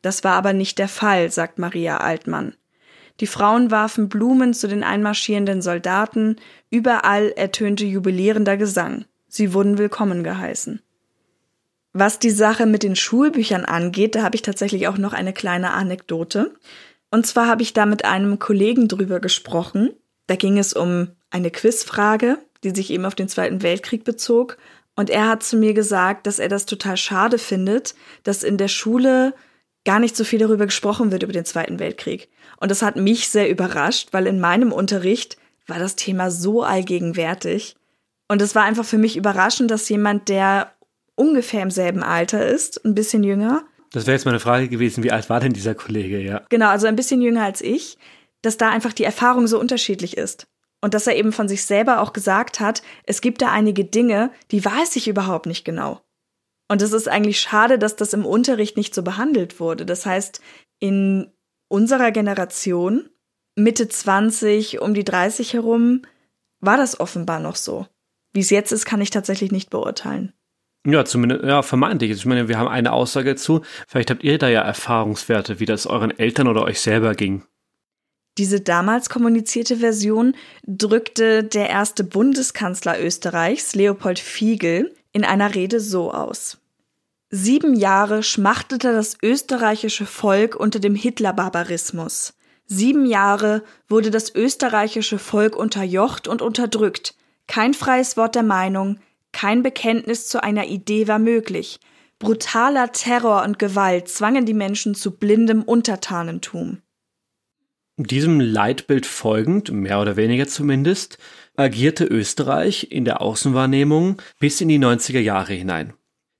Das 0.03 0.23
war 0.23 0.33
aber 0.33 0.53
nicht 0.53 0.77
der 0.77 0.87
Fall, 0.87 1.31
sagt 1.31 1.57
Maria 1.57 1.97
Altmann. 1.97 2.55
Die 3.19 3.27
Frauen 3.27 3.69
warfen 3.69 4.07
Blumen 4.07 4.53
zu 4.53 4.67
den 4.67 4.83
einmarschierenden 4.83 5.61
Soldaten, 5.61 6.37
überall 6.69 7.29
ertönte 7.35 7.85
jubilierender 7.85 8.55
Gesang. 8.55 9.05
Sie 9.27 9.53
wurden 9.53 9.77
willkommen 9.77 10.23
geheißen. 10.23 10.81
Was 11.91 12.19
die 12.19 12.29
Sache 12.29 12.65
mit 12.65 12.83
den 12.83 12.95
Schulbüchern 12.95 13.65
angeht, 13.65 14.15
da 14.15 14.23
habe 14.23 14.35
ich 14.35 14.41
tatsächlich 14.41 14.87
auch 14.87 14.97
noch 14.97 15.13
eine 15.13 15.33
kleine 15.33 15.71
Anekdote. 15.71 16.53
Und 17.11 17.25
zwar 17.25 17.47
habe 17.47 17.61
ich 17.61 17.73
da 17.73 17.85
mit 17.85 18.05
einem 18.05 18.39
Kollegen 18.39 18.87
drüber 18.87 19.19
gesprochen. 19.19 19.91
Da 20.27 20.35
ging 20.35 20.57
es 20.57 20.73
um 20.73 21.09
eine 21.31 21.51
Quizfrage, 21.51 22.37
die 22.63 22.69
sich 22.69 22.91
eben 22.91 23.05
auf 23.05 23.15
den 23.15 23.27
Zweiten 23.27 23.63
Weltkrieg 23.63 24.03
bezog. 24.03 24.57
Und 24.95 25.09
er 25.09 25.27
hat 25.27 25.43
zu 25.43 25.57
mir 25.57 25.73
gesagt, 25.73 26.27
dass 26.27 26.39
er 26.39 26.49
das 26.49 26.65
total 26.65 26.95
schade 26.95 27.37
findet, 27.37 27.95
dass 28.23 28.43
in 28.43 28.57
der 28.57 28.67
Schule 28.67 29.33
gar 29.85 29.99
nicht 29.99 30.15
so 30.15 30.23
viel 30.23 30.39
darüber 30.39 30.65
gesprochen 30.65 31.11
wird 31.11 31.23
über 31.23 31.33
den 31.33 31.45
Zweiten 31.45 31.79
Weltkrieg. 31.79 32.29
Und 32.59 32.69
das 32.69 32.81
hat 32.81 32.95
mich 32.95 33.29
sehr 33.29 33.49
überrascht, 33.49 34.09
weil 34.11 34.27
in 34.27 34.39
meinem 34.39 34.71
Unterricht 34.71 35.37
war 35.67 35.79
das 35.79 35.95
Thema 35.95 36.31
so 36.31 36.63
allgegenwärtig. 36.63 37.75
Und 38.27 38.41
es 38.41 38.55
war 38.55 38.63
einfach 38.63 38.85
für 38.85 38.97
mich 38.97 39.17
überraschend, 39.17 39.71
dass 39.71 39.89
jemand, 39.89 40.29
der 40.29 40.73
ungefähr 41.15 41.63
im 41.63 41.71
selben 41.71 42.03
Alter 42.03 42.45
ist, 42.45 42.83
ein 42.85 42.95
bisschen 42.95 43.23
jünger. 43.23 43.63
Das 43.91 44.05
wäre 44.05 44.15
jetzt 44.15 44.25
meine 44.25 44.39
Frage 44.39 44.69
gewesen, 44.69 45.03
wie 45.03 45.11
alt 45.11 45.29
war 45.29 45.39
denn 45.39 45.53
dieser 45.53 45.75
Kollege, 45.75 46.19
ja? 46.19 46.41
Genau, 46.49 46.67
also 46.67 46.87
ein 46.87 46.95
bisschen 46.95 47.21
jünger 47.21 47.43
als 47.43 47.61
ich, 47.61 47.97
dass 48.41 48.57
da 48.57 48.69
einfach 48.69 48.93
die 48.93 49.03
Erfahrung 49.03 49.47
so 49.47 49.59
unterschiedlich 49.59 50.15
ist. 50.17 50.47
Und 50.81 50.93
dass 50.93 51.07
er 51.07 51.15
eben 51.15 51.33
von 51.33 51.49
sich 51.49 51.65
selber 51.65 51.99
auch 51.99 52.13
gesagt 52.13 52.59
hat, 52.59 52.83
es 53.03 53.19
gibt 53.19 53.41
da 53.41 53.51
einige 53.51 53.83
Dinge, 53.83 54.31
die 54.51 54.63
weiß 54.63 54.95
ich 54.95 55.07
überhaupt 55.07 55.45
nicht 55.45 55.65
genau. 55.65 55.99
Und 56.69 56.81
es 56.81 56.93
ist 56.93 57.09
eigentlich 57.09 57.39
schade, 57.39 57.79
dass 57.79 57.95
das 57.95 58.13
im 58.13 58.25
Unterricht 58.25 58.77
nicht 58.77 58.93
so 58.93 59.03
behandelt 59.03 59.59
wurde. 59.59 59.85
Das 59.85 60.05
heißt, 60.05 60.39
in 60.79 61.31
unserer 61.67 62.11
Generation, 62.11 63.09
Mitte 63.55 63.89
20, 63.89 64.79
um 64.79 64.93
die 64.93 65.03
30 65.03 65.53
herum, 65.53 66.03
war 66.61 66.77
das 66.77 66.99
offenbar 66.99 67.39
noch 67.39 67.55
so. 67.55 67.87
Wie 68.33 68.41
es 68.41 68.51
jetzt 68.51 68.71
ist, 68.71 68.85
kann 68.85 69.01
ich 69.01 69.09
tatsächlich 69.09 69.51
nicht 69.51 69.69
beurteilen. 69.71 70.33
Ja, 70.85 71.03
zumindest, 71.03 71.43
ja, 71.43 71.61
vermeintlich. 71.61 72.11
Ich 72.11 72.25
meine, 72.25 72.47
wir 72.47 72.57
haben 72.57 72.69
eine 72.69 72.93
Aussage 72.93 73.35
zu. 73.35 73.61
Vielleicht 73.87 74.11
habt 74.11 74.23
ihr 74.23 74.37
da 74.37 74.47
ja 74.47 74.61
Erfahrungswerte, 74.61 75.59
wie 75.59 75.65
das 75.65 75.87
euren 75.87 76.17
Eltern 76.17 76.47
oder 76.47 76.63
euch 76.63 76.79
selber 76.79 77.15
ging. 77.15 77.43
Diese 78.37 78.61
damals 78.61 79.09
kommunizierte 79.09 79.77
Version 79.77 80.35
drückte 80.65 81.43
der 81.43 81.69
erste 81.69 82.05
Bundeskanzler 82.05 83.03
Österreichs, 83.03 83.75
Leopold 83.75 84.19
Fiegel, 84.19 84.95
in 85.11 85.25
einer 85.25 85.55
Rede 85.55 85.79
so 85.79 86.13
aus. 86.13 86.58
Sieben 87.31 87.75
Jahre 87.75 88.23
schmachtete 88.23 88.91
das 88.91 89.15
österreichische 89.21 90.07
Volk 90.07 90.55
unter 90.55 90.79
dem 90.79 90.95
Hitlerbarbarismus. 90.95 92.33
Sieben 92.65 93.05
Jahre 93.05 93.63
wurde 93.87 94.09
das 94.09 94.33
österreichische 94.33 95.19
Volk 95.19 95.55
unterjocht 95.55 96.27
und 96.27 96.41
unterdrückt. 96.41 97.13
Kein 97.45 97.75
freies 97.75 98.17
Wort 98.17 98.33
der 98.33 98.43
Meinung, 98.43 98.99
kein 99.31 99.61
Bekenntnis 99.61 100.27
zu 100.27 100.41
einer 100.41 100.67
Idee 100.67 101.07
war 101.07 101.19
möglich. 101.19 101.79
Brutaler 102.17 102.91
Terror 102.91 103.43
und 103.43 103.59
Gewalt 103.59 104.09
zwangen 104.09 104.47
die 104.47 104.55
Menschen 104.55 104.95
zu 104.95 105.11
blindem 105.11 105.61
Untertanentum. 105.61 106.81
Diesem 107.97 108.39
Leitbild 108.39 109.05
folgend, 109.05 109.71
mehr 109.71 110.01
oder 110.01 110.15
weniger 110.15 110.47
zumindest, 110.47 111.19
agierte 111.55 112.05
Österreich 112.05 112.87
in 112.91 113.05
der 113.05 113.21
Außenwahrnehmung 113.21 114.19
bis 114.39 114.61
in 114.61 114.69
die 114.69 114.79
90er 114.79 115.19
Jahre 115.19 115.53
hinein. 115.53 115.93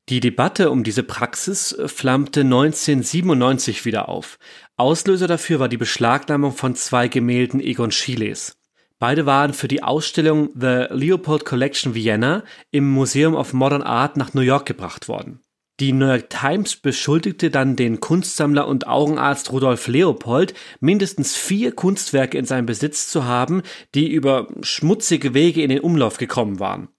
Die 0.10 0.22
Debatte 0.22 0.72
um 0.72 0.84
diese 0.84 1.04
Praxis 1.04 1.78
flammte 1.86 2.40
1997 2.40 3.86
wieder 3.86 4.10
auf. 4.10 4.40
Auslöser 4.76 5.28
dafür 5.28 5.60
war 5.60 5.70
die 5.70 5.78
Beschlagnahmung 5.78 6.52
von 6.52 6.74
zwei 6.74 7.08
Gemälden 7.08 7.60
Egon 7.60 7.92
Schieles. 7.92 8.58
Beide 8.98 9.28
waren 9.28 9.54
für 9.54 9.68
die 9.68 9.84
Ausstellung 9.84 10.50
The 10.60 10.88
Leopold 10.90 11.46
Collection 11.46 11.94
Vienna 11.94 12.44
im 12.72 12.90
Museum 12.90 13.36
of 13.36 13.54
Modern 13.54 13.84
Art 13.84 14.18
nach 14.18 14.34
New 14.34 14.42
York 14.42 14.66
gebracht 14.66 15.08
worden. 15.08 15.42
Die 15.80 15.92
New 15.92 16.08
York 16.08 16.32
Times 16.32 16.76
beschuldigte 16.78 17.52
dann 17.52 17.76
den 17.76 18.00
Kunstsammler 18.00 18.68
und 18.68 18.88
Augenarzt 18.88 19.52
Rudolf 19.52 19.88
Leopold, 19.88 20.56
mindestens 20.80 21.38
vier 21.38 21.72
Kunstwerke 21.72 22.36
in 22.36 22.46
seinem 22.46 22.66
Besitz 22.66 23.10
zu 23.10 23.26
haben, 23.26 23.62
die 23.94 24.12
über 24.12 24.48
schmutzige 24.62 25.36
Wege 25.36 25.62
in 25.62 25.70
den 25.70 25.82
Umlauf 25.82 26.18
gekommen 26.18 26.60
waren. 26.60 26.90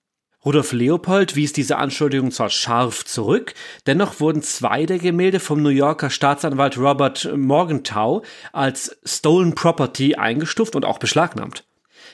Rudolf 0.43 0.73
Leopold 0.73 1.37
wies 1.37 1.53
diese 1.53 1.77
Anschuldigung 1.77 2.31
zwar 2.31 2.49
scharf 2.49 3.05
zurück, 3.05 3.53
dennoch 3.87 4.21
wurden 4.21 4.41
zwei 4.41 4.87
der 4.87 4.99
Gemälde 4.99 5.39
vom 5.39 5.63
New 5.63 5.69
Yorker 5.69 6.09
Staatsanwalt 6.09 6.79
Robert 6.79 7.31
Morgenthau 7.37 8.23
als 8.51 8.97
Stolen 9.05 9.55
Property 9.55 10.15
eingestuft 10.15 10.77
und 10.77 10.87
auch 10.87 10.99
beschlagnahmt. 10.99 11.65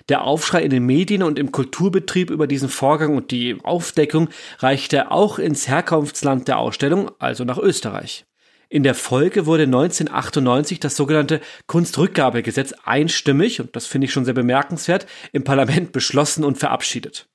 Der 0.08 0.24
Aufschrei 0.24 0.62
in 0.62 0.70
den 0.70 0.84
Medien 0.84 1.22
und 1.22 1.38
im 1.38 1.52
Kulturbetrieb 1.52 2.30
über 2.30 2.48
diesen 2.48 2.68
Vorgang 2.68 3.16
und 3.16 3.30
die 3.30 3.58
Aufdeckung 3.62 4.28
reichte 4.58 5.12
auch 5.12 5.38
ins 5.38 5.68
Herkunftsland 5.68 6.48
der 6.48 6.58
Ausstellung, 6.58 7.12
also 7.20 7.44
nach 7.44 7.58
Österreich. 7.58 8.26
In 8.68 8.82
der 8.82 8.96
Folge 8.96 9.46
wurde 9.46 9.62
1998 9.62 10.80
das 10.80 10.96
sogenannte 10.96 11.40
Kunstrückgabegesetz 11.68 12.74
einstimmig, 12.84 13.60
und 13.60 13.76
das 13.76 13.86
finde 13.86 14.06
ich 14.06 14.12
schon 14.12 14.24
sehr 14.24 14.34
bemerkenswert, 14.34 15.06
im 15.30 15.44
Parlament 15.44 15.92
beschlossen 15.92 16.42
und 16.42 16.58
verabschiedet. 16.58 17.28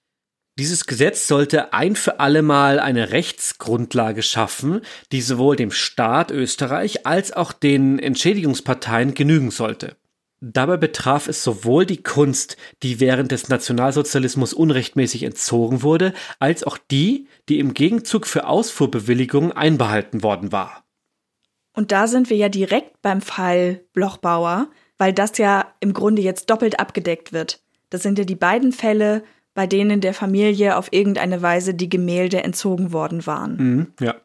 Dieses 0.60 0.86
Gesetz 0.86 1.28
sollte 1.28 1.74
ein 1.74 1.96
für 1.96 2.20
alle 2.20 2.42
Mal 2.42 2.80
eine 2.80 3.12
Rechtsgrundlage 3.12 4.22
schaffen, 4.22 4.82
die 5.12 5.22
sowohl 5.22 5.56
dem 5.56 5.72
Staat 5.72 6.30
Österreich 6.30 7.06
als 7.06 7.32
auch 7.32 7.54
den 7.54 8.00
Entschädigungsparteien 8.00 9.14
genügen 9.14 9.52
sollte. 9.52 9.96
Dabei 10.44 10.78
betraf 10.78 11.28
es 11.28 11.44
sowohl 11.44 11.86
die 11.86 12.02
Kunst, 12.02 12.58
die 12.82 13.00
während 13.00 13.32
des 13.32 13.48
Nationalsozialismus 13.48 14.54
unrechtmäßig 14.54 15.24
entzogen 15.24 15.84
wurde, 15.84 16.14
als 16.40 16.64
auch 16.64 16.80
die, 16.80 17.28
die 17.48 17.60
im 17.60 17.76
Gegenzug 17.76 18.26
für 18.26 18.48
Ausfuhrbewilligungen 18.48 19.52
einbehalten 19.52 20.24
worden 20.24 20.52
war. 20.52 20.84
Und 21.74 21.92
da 21.92 22.08
sind 22.08 22.30
wir 22.30 22.38
ja 22.38 22.50
direkt 22.50 23.02
beim 23.04 23.22
Fall 23.22 23.82
Blochbauer, 23.94 24.70
weil 24.98 25.14
das 25.14 25.38
ja 25.38 25.74
im 25.80 25.94
Grunde 25.94 26.24
jetzt 26.24 26.50
doppelt 26.50 26.80
abgedeckt 26.80 27.32
wird. 27.34 27.62
Das 27.92 28.02
sind 28.02 28.18
ja 28.18 28.26
die 28.26 28.36
beiden 28.36 28.72
Fälle, 28.72 29.24
bei 29.54 29.68
denen 29.68 30.02
der 30.02 30.14
Familie 30.14 30.78
auf 30.78 30.92
irgendeine 30.92 31.42
Weise 31.42 31.74
die 31.74 31.90
Gemälde 31.90 32.44
entzogen 32.44 32.94
worden 32.94 33.26
waren. 33.26 33.58
Mhm, 33.58 33.88
ja. 34.00 34.16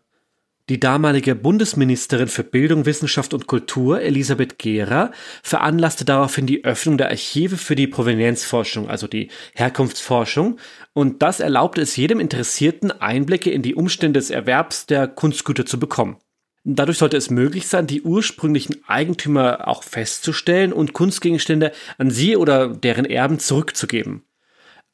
Die 0.69 0.81
damalige 0.81 1.37
Bundesministerin 1.37 2.27
für 2.27 2.43
Bildung, 2.43 2.87
Wissenschaft 2.87 3.33
und 3.33 3.47
Kultur, 3.47 4.01
Elisabeth 4.01 4.59
Gera, 4.59 5.13
veranlasste 5.45 6.05
daraufhin 6.05 6.47
die 6.47 6.65
Öffnung 6.65 6.99
der 6.99 7.09
Archive 7.11 7.57
für 7.57 7.77
die 7.77 7.87
Provenienzforschung, 7.87 8.91
also 8.91 9.07
die 9.07 9.31
Herkunftsforschung, 9.55 10.59
und 10.93 11.23
das 11.23 11.39
erlaubte 11.39 11.83
es 11.83 11.95
jedem 11.95 12.19
Interessierten, 12.19 12.91
Einblicke 12.91 13.51
in 13.51 13.63
die 13.63 13.77
Umstände 13.77 14.19
des 14.19 14.31
Erwerbs 14.31 14.87
der 14.87 15.07
Kunstgüter 15.07 15.67
zu 15.67 15.79
bekommen. 15.79 16.17
Dadurch 16.65 16.99
sollte 16.99 17.17
es 17.17 17.31
möglich 17.31 17.69
sein, 17.69 17.87
die 17.87 18.03
ursprünglichen 18.03 18.83
Eigentümer 18.89 19.69
auch 19.69 19.85
festzustellen 19.85 20.73
und 20.73 20.95
Kunstgegenstände 20.95 21.71
an 21.97 22.11
sie 22.11 22.37
oder 22.37 22.67
deren 22.67 23.05
Erben 23.05 23.39
zurückzugeben. 23.39 24.26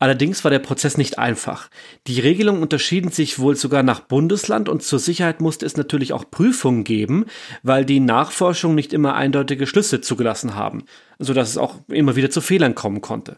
Allerdings 0.03 0.43
war 0.43 0.51
der 0.51 0.59
Prozess 0.59 0.99
nicht 0.99 1.21
einfach. 1.21 1.71
Die 2.09 2.19
Regelungen 2.19 2.61
unterschieden 2.61 3.13
sich 3.13 3.39
wohl 3.39 3.55
sogar 3.55 3.85
nach 3.85 4.01
Bundesland 4.01 4.69
und 4.69 4.83
zur 4.83 4.99
Sicherheit 4.99 5.41
musste 5.41 5.65
es 5.65 5.77
natürlich 5.77 6.13
auch 6.13 6.29
Prüfungen 6.29 6.83
geben, 6.83 7.27
weil 7.63 7.85
die 7.85 8.01
Nachforschungen 8.01 8.75
nicht 8.75 8.93
immer 8.93 9.15
eindeutige 9.15 9.65
Schlüsse 9.65 10.01
zugelassen 10.01 10.57
haben, 10.57 10.87
sodass 11.21 11.51
es 11.51 11.57
auch 11.57 11.77
immer 11.87 12.17
wieder 12.17 12.31
zu 12.31 12.41
Fehlern 12.41 12.75
kommen 12.75 13.01
konnte. 13.01 13.37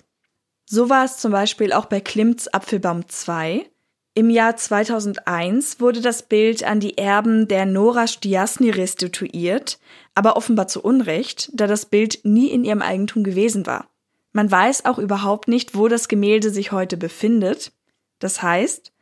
So 0.64 0.88
war 0.88 1.04
es 1.04 1.18
zum 1.18 1.32
Beispiel 1.32 1.70
auch 1.70 1.84
bei 1.84 2.00
Klimts 2.00 2.48
Apfelbaum 2.48 3.08
2. 3.08 3.66
Im 4.14 4.30
Jahr 4.30 4.56
2001 4.56 5.80
wurde 5.80 6.00
das 6.00 6.22
Bild 6.22 6.64
an 6.64 6.80
die 6.80 6.96
Erben 6.96 7.46
der 7.46 7.66
Nora 7.66 8.06
Stiasny 8.06 8.70
restituiert, 8.70 9.78
aber 10.14 10.34
offenbar 10.38 10.68
zu 10.68 10.82
Unrecht, 10.82 11.50
da 11.52 11.66
das 11.66 11.84
Bild 11.84 12.20
nie 12.22 12.48
in 12.48 12.64
ihrem 12.64 12.80
Eigentum 12.80 13.22
gewesen 13.22 13.66
war. 13.66 13.90
Man 14.34 14.50
weiß 14.50 14.84
auch 14.84 14.98
überhaupt 14.98 15.46
nicht, 15.46 15.76
wo 15.76 15.86
das 15.86 16.08
Gemälde 16.08 16.50
sich 16.50 16.72
heute 16.72 16.96
befindet. 16.96 17.72
Das 18.18 18.42
heißt, 18.42 18.92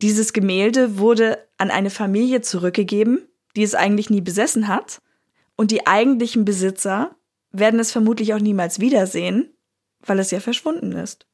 dieses 0.00 0.32
Gemälde 0.32 0.98
wurde 0.98 1.46
an 1.58 1.72
eine 1.72 1.90
Familie 1.90 2.42
zurückgegeben, 2.42 3.28
die 3.56 3.64
es 3.64 3.74
eigentlich 3.74 4.08
nie 4.08 4.20
besessen 4.20 4.68
hat, 4.68 5.02
und 5.56 5.72
die 5.72 5.88
eigentlichen 5.88 6.44
Besitzer 6.44 7.16
werden 7.50 7.80
es 7.80 7.90
vermutlich 7.90 8.32
auch 8.32 8.38
niemals 8.38 8.78
wiedersehen, 8.78 9.52
weil 10.06 10.20
es 10.20 10.30
ja 10.30 10.38
verschwunden 10.38 10.92
ist. 10.92 11.26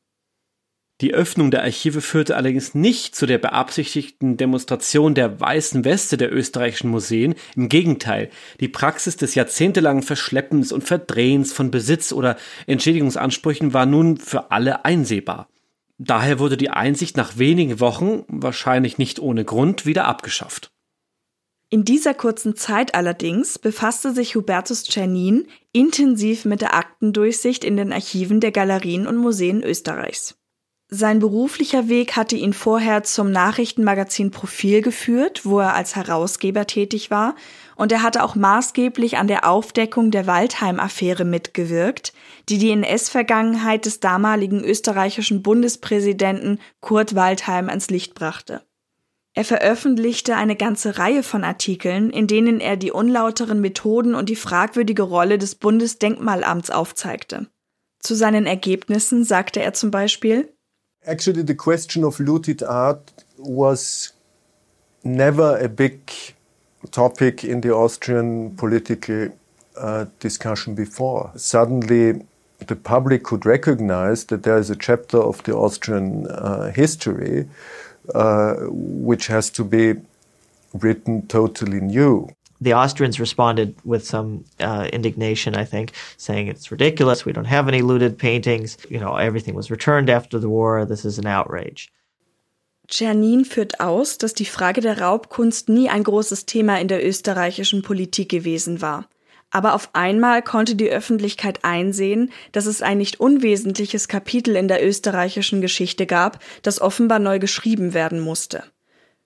Die 1.01 1.13
Öffnung 1.13 1.51
der 1.51 1.63
Archive 1.63 2.01
führte 2.01 2.37
allerdings 2.37 2.75
nicht 2.75 3.17
zu 3.17 3.27
der 3.27 3.39
beabsichtigten 3.39 4.37
Demonstration 4.37 5.15
der 5.15 5.41
weißen 5.41 5.85
Weste 5.85 6.17
der 6.17 6.33
österreichischen 6.33 6.89
Museen. 6.89 7.35
Im 7.57 7.69
Gegenteil, 7.69 8.31
die 8.61 8.69
Praxis 8.69 9.17
des 9.17 9.35
jahrzehntelangen 9.35 10.05
Verschleppens 10.05 10.71
und 10.71 10.85
Verdrehens 10.85 11.53
von 11.53 11.73
Besitz 11.73 12.13
oder 12.13 12.37
Entschädigungsansprüchen 12.69 13.75
war 13.75 13.87
nun 13.87 14.19
für 14.19 14.53
alle 14.53 14.85
einsehbar. 14.85 15.49
Daher 15.99 16.39
wurde 16.39 16.57
die 16.57 16.71
Einsicht 16.71 17.17
nach 17.17 17.39
wenigen 17.39 17.81
Wochen, 17.81 18.25
wahrscheinlich 18.29 18.97
nicht 18.97 19.19
ohne 19.19 19.45
Grund, 19.45 19.87
wieder 19.87 20.07
abgeschafft. 20.07 20.71
In 21.71 21.85
dieser 21.85 22.15
kurzen 22.15 22.55
Zeit 22.55 22.95
allerdings 22.95 23.59
befasste 23.59 24.13
sich 24.13 24.37
Hubertus 24.37 24.85
Czernin 24.85 25.49
intensiv 25.73 26.45
mit 26.45 26.61
der 26.61 26.75
Aktendurchsicht 26.75 27.65
in 27.65 27.77
den 27.77 27.93
Archiven 27.93 28.39
der 28.39 28.53
Galerien 28.53 29.09
und 29.09 29.17
Museen 29.17 29.61
Österreichs. 29.65 30.37
Sein 30.97 31.19
beruflicher 31.19 31.89
Weg 31.89 32.15
hatte 32.15 32.37
ihn 32.37 32.53
vorher 32.53 33.03
zum 33.03 33.33
Nachrichtenmagazin 33.33 34.31
Profil 34.31 34.81
geführt, 34.81 35.45
wo 35.45 35.59
er 35.59 35.75
als 35.75 35.97
Herausgeber 35.97 36.69
tätig 36.69 37.11
war, 37.11 37.35
und 37.75 37.91
er 37.91 38.05
hatte 38.05 38.23
auch 38.23 38.37
maßgeblich 38.37 39.17
an 39.17 39.27
der 39.27 39.45
Aufdeckung 39.45 40.13
der 40.13 40.29
Waldheim-Affäre 40.29 41.25
mitgewirkt, 41.25 42.13
die 42.49 42.59
die 42.59 42.71
NS-Vergangenheit 42.71 43.87
des 43.87 43.99
damaligen 43.99 44.63
österreichischen 44.63 45.43
Bundespräsidenten 45.43 46.61
Kurt 46.81 47.17
Waldheim 47.17 47.69
ans 47.69 47.91
Licht 47.91 48.15
brachte. 48.15 48.63
Er 49.35 49.45
veröffentlichte 49.45 50.37
eine 50.37 50.55
ganze 50.55 50.97
Reihe 50.97 51.25
von 51.25 51.43
Artikeln, 51.43 52.11
in 52.11 52.29
denen 52.29 52.61
er 52.61 52.77
die 52.77 52.93
unlauteren 52.93 53.61
Methoden 53.61 54.15
und 54.15 54.29
die 54.29 54.37
fragwürdige 54.37 55.03
Rolle 55.03 55.39
des 55.39 55.57
Bundesdenkmalamts 55.57 56.71
aufzeigte. 56.71 57.49
Zu 57.99 58.15
seinen 58.15 58.47
Ergebnissen 58.47 59.25
sagte 59.25 59.61
er 59.61 59.73
zum 59.73 59.91
Beispiel 59.91 60.55
Actually, 61.07 61.43
the 61.43 61.55
question 61.55 62.03
of 62.03 62.19
looted 62.19 62.63
art 62.63 63.13
was 63.37 64.13
never 65.03 65.59
a 65.59 65.69
big 65.69 66.11
topic 66.91 67.45
in 67.45 67.61
the 67.61 67.71
Austrian 67.71 68.57
political 68.57 69.29
uh, 69.77 70.07
discussion 70.19 70.75
before. 70.75 71.31
Suddenly, 71.37 72.25
the 72.67 72.77
public 72.77 73.25
could 73.25 73.45
recognize 73.45 74.25
that 74.27 74.45
there 74.45 74.57
is 74.57 74.71
a 74.71 74.77
chapter 74.77 75.19
of 75.19 75.43
the 75.43 75.55
Austrian 75.55 76.27
uh, 76.27 76.71
history 76.71 77.49
uh, 78.15 78.55
which 78.71 79.27
has 79.27 79.51
to 79.51 79.65
be 79.65 79.95
written 80.73 81.27
totally 81.27 81.81
new 81.81 82.29
the 82.65 82.75
Austrians 82.75 83.21
responded 83.21 83.77
with 83.85 84.05
some 84.05 84.45
uh, 84.61 84.89
indignation, 84.93 85.55
I 85.55 85.65
think, 85.65 85.93
saying 86.17 86.49
it's 86.49 86.71
ridiculous. 86.71 87.25
We 87.25 87.33
don't 87.33 87.45
have 87.47 87.69
any 87.69 87.83
looted 87.83 88.19
paintings. 88.19 88.77
You 88.89 88.99
know, 88.99 89.17
everything 89.17 89.55
was 89.55 89.71
returned 89.71 90.09
after 90.11 90.41
the 90.41 90.49
war. 90.49 90.85
This 90.85 91.05
is 91.05 91.19
an 91.19 91.27
outrage. 91.27 91.91
Czernin 92.87 93.45
führt 93.45 93.81
aus, 93.81 94.19
dass 94.19 94.35
die 94.35 94.45
Frage 94.45 94.81
der 94.81 95.01
Raubkunst 95.01 95.69
nie 95.69 95.89
ein 95.89 96.03
großes 96.03 96.45
Thema 96.45 96.79
in 96.81 96.89
der 96.89 97.05
österreichischen 97.05 97.83
Politik 97.83 98.29
gewesen 98.29 98.83
war. 98.83 99.09
Aber 99.51 99.75
auf 99.75 99.91
einmal 99.95 100.43
konnte 100.43 100.75
die 100.75 100.91
Öffentlichkeit 100.91 101.65
einsehen, 101.65 102.31
dass 102.53 102.67
es 102.67 102.83
ein 102.83 102.99
nicht 102.99 103.21
unwesentliches 103.21 104.09
Kapitel 104.09 104.57
in 104.57 104.69
der 104.69 104.85
österreichischen 104.85 105.61
Geschichte 105.61 106.07
gab, 106.07 106.41
das 106.63 106.81
offenbar 106.81 107.21
neu 107.21 107.39
geschrieben 107.39 107.95
werden 107.95 108.21
musste. 108.21 108.65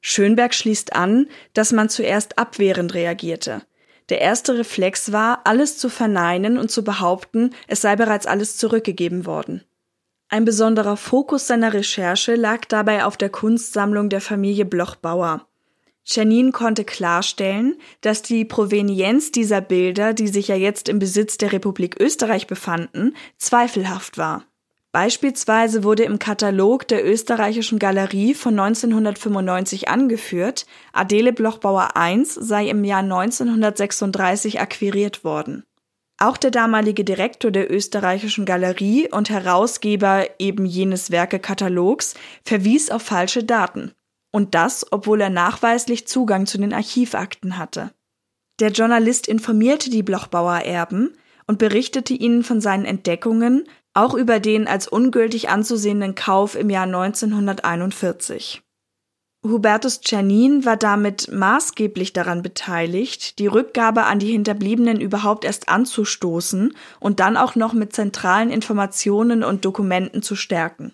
Schönberg 0.00 0.54
schließt 0.54 0.94
an, 0.94 1.28
dass 1.54 1.72
man 1.72 1.88
zuerst 1.88 2.38
abwehrend 2.38 2.94
reagierte. 2.94 3.62
Der 4.08 4.20
erste 4.20 4.56
Reflex 4.56 5.12
war, 5.12 5.40
alles 5.44 5.76
zu 5.76 5.88
verneinen 5.90 6.56
und 6.56 6.70
zu 6.70 6.82
behaupten, 6.82 7.50
es 7.66 7.82
sei 7.82 7.96
bereits 7.96 8.26
alles 8.26 8.56
zurückgegeben 8.56 9.26
worden. 9.26 9.64
Ein 10.30 10.44
besonderer 10.44 10.96
Fokus 10.96 11.46
seiner 11.46 11.72
Recherche 11.72 12.34
lag 12.34 12.64
dabei 12.66 13.04
auf 13.04 13.16
der 13.16 13.30
Kunstsammlung 13.30 14.08
der 14.08 14.20
Familie 14.20 14.64
Bloch-Bauer. 14.64 15.46
Janine 16.04 16.52
konnte 16.52 16.84
klarstellen, 16.84 17.76
dass 18.00 18.22
die 18.22 18.46
Provenienz 18.46 19.30
dieser 19.30 19.60
Bilder, 19.60 20.14
die 20.14 20.28
sich 20.28 20.48
ja 20.48 20.56
jetzt 20.56 20.88
im 20.88 20.98
Besitz 20.98 21.36
der 21.36 21.52
Republik 21.52 22.00
Österreich 22.00 22.46
befanden, 22.46 23.14
zweifelhaft 23.36 24.16
war. 24.16 24.44
Beispielsweise 24.98 25.84
wurde 25.84 26.02
im 26.02 26.18
Katalog 26.18 26.88
der 26.88 27.08
österreichischen 27.08 27.78
Galerie 27.78 28.34
von 28.34 28.58
1995 28.58 29.88
angeführt, 29.88 30.66
Adele 30.92 31.32
Blochbauer 31.32 31.90
I 31.96 32.24
sei 32.24 32.68
im 32.68 32.82
Jahr 32.82 33.04
1936 33.04 34.60
akquiriert 34.60 35.22
worden. 35.22 35.62
Auch 36.18 36.36
der 36.36 36.50
damalige 36.50 37.04
Direktor 37.04 37.52
der 37.52 37.72
österreichischen 37.72 38.44
Galerie 38.44 39.08
und 39.08 39.30
Herausgeber 39.30 40.26
eben 40.40 40.66
jenes 40.66 41.12
Werkekatalogs 41.12 42.14
verwies 42.44 42.90
auf 42.90 43.02
falsche 43.02 43.44
Daten. 43.44 43.92
Und 44.32 44.56
das, 44.56 44.84
obwohl 44.90 45.20
er 45.20 45.30
nachweislich 45.30 46.08
Zugang 46.08 46.44
zu 46.46 46.58
den 46.58 46.74
Archivakten 46.74 47.56
hatte. 47.56 47.92
Der 48.58 48.72
Journalist 48.72 49.28
informierte 49.28 49.90
die 49.90 50.02
Blochbauer 50.02 50.62
Erben 50.62 51.12
und 51.46 51.58
berichtete 51.58 52.14
ihnen 52.14 52.42
von 52.42 52.60
seinen 52.60 52.84
Entdeckungen, 52.84 53.64
auch 53.94 54.14
über 54.14 54.40
den 54.40 54.66
als 54.66 54.88
ungültig 54.88 55.48
anzusehenden 55.48 56.14
Kauf 56.14 56.54
im 56.54 56.70
Jahr 56.70 56.84
1941. 56.84 58.62
Hubertus 59.44 60.00
Czernin 60.00 60.64
war 60.64 60.76
damit 60.76 61.30
maßgeblich 61.32 62.12
daran 62.12 62.42
beteiligt, 62.42 63.38
die 63.38 63.46
Rückgabe 63.46 64.04
an 64.04 64.18
die 64.18 64.32
Hinterbliebenen 64.32 65.00
überhaupt 65.00 65.44
erst 65.44 65.68
anzustoßen 65.68 66.74
und 66.98 67.20
dann 67.20 67.36
auch 67.36 67.54
noch 67.54 67.72
mit 67.72 67.92
zentralen 67.92 68.50
Informationen 68.50 69.44
und 69.44 69.64
Dokumenten 69.64 70.22
zu 70.22 70.34
stärken. 70.34 70.92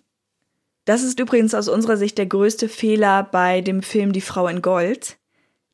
Das 0.85 1.03
ist 1.03 1.19
übrigens 1.19 1.55
aus 1.55 1.69
unserer 1.69 1.97
Sicht 1.97 2.19
der 2.19 2.27
größte 2.27 2.69
Fehler 2.69 3.23
bei 3.23 3.63
dem 3.63 3.83
Film 3.83 4.13
Die 4.13 4.21
Frau 4.21 4.47
in 4.49 4.61
Gold. 4.61 5.17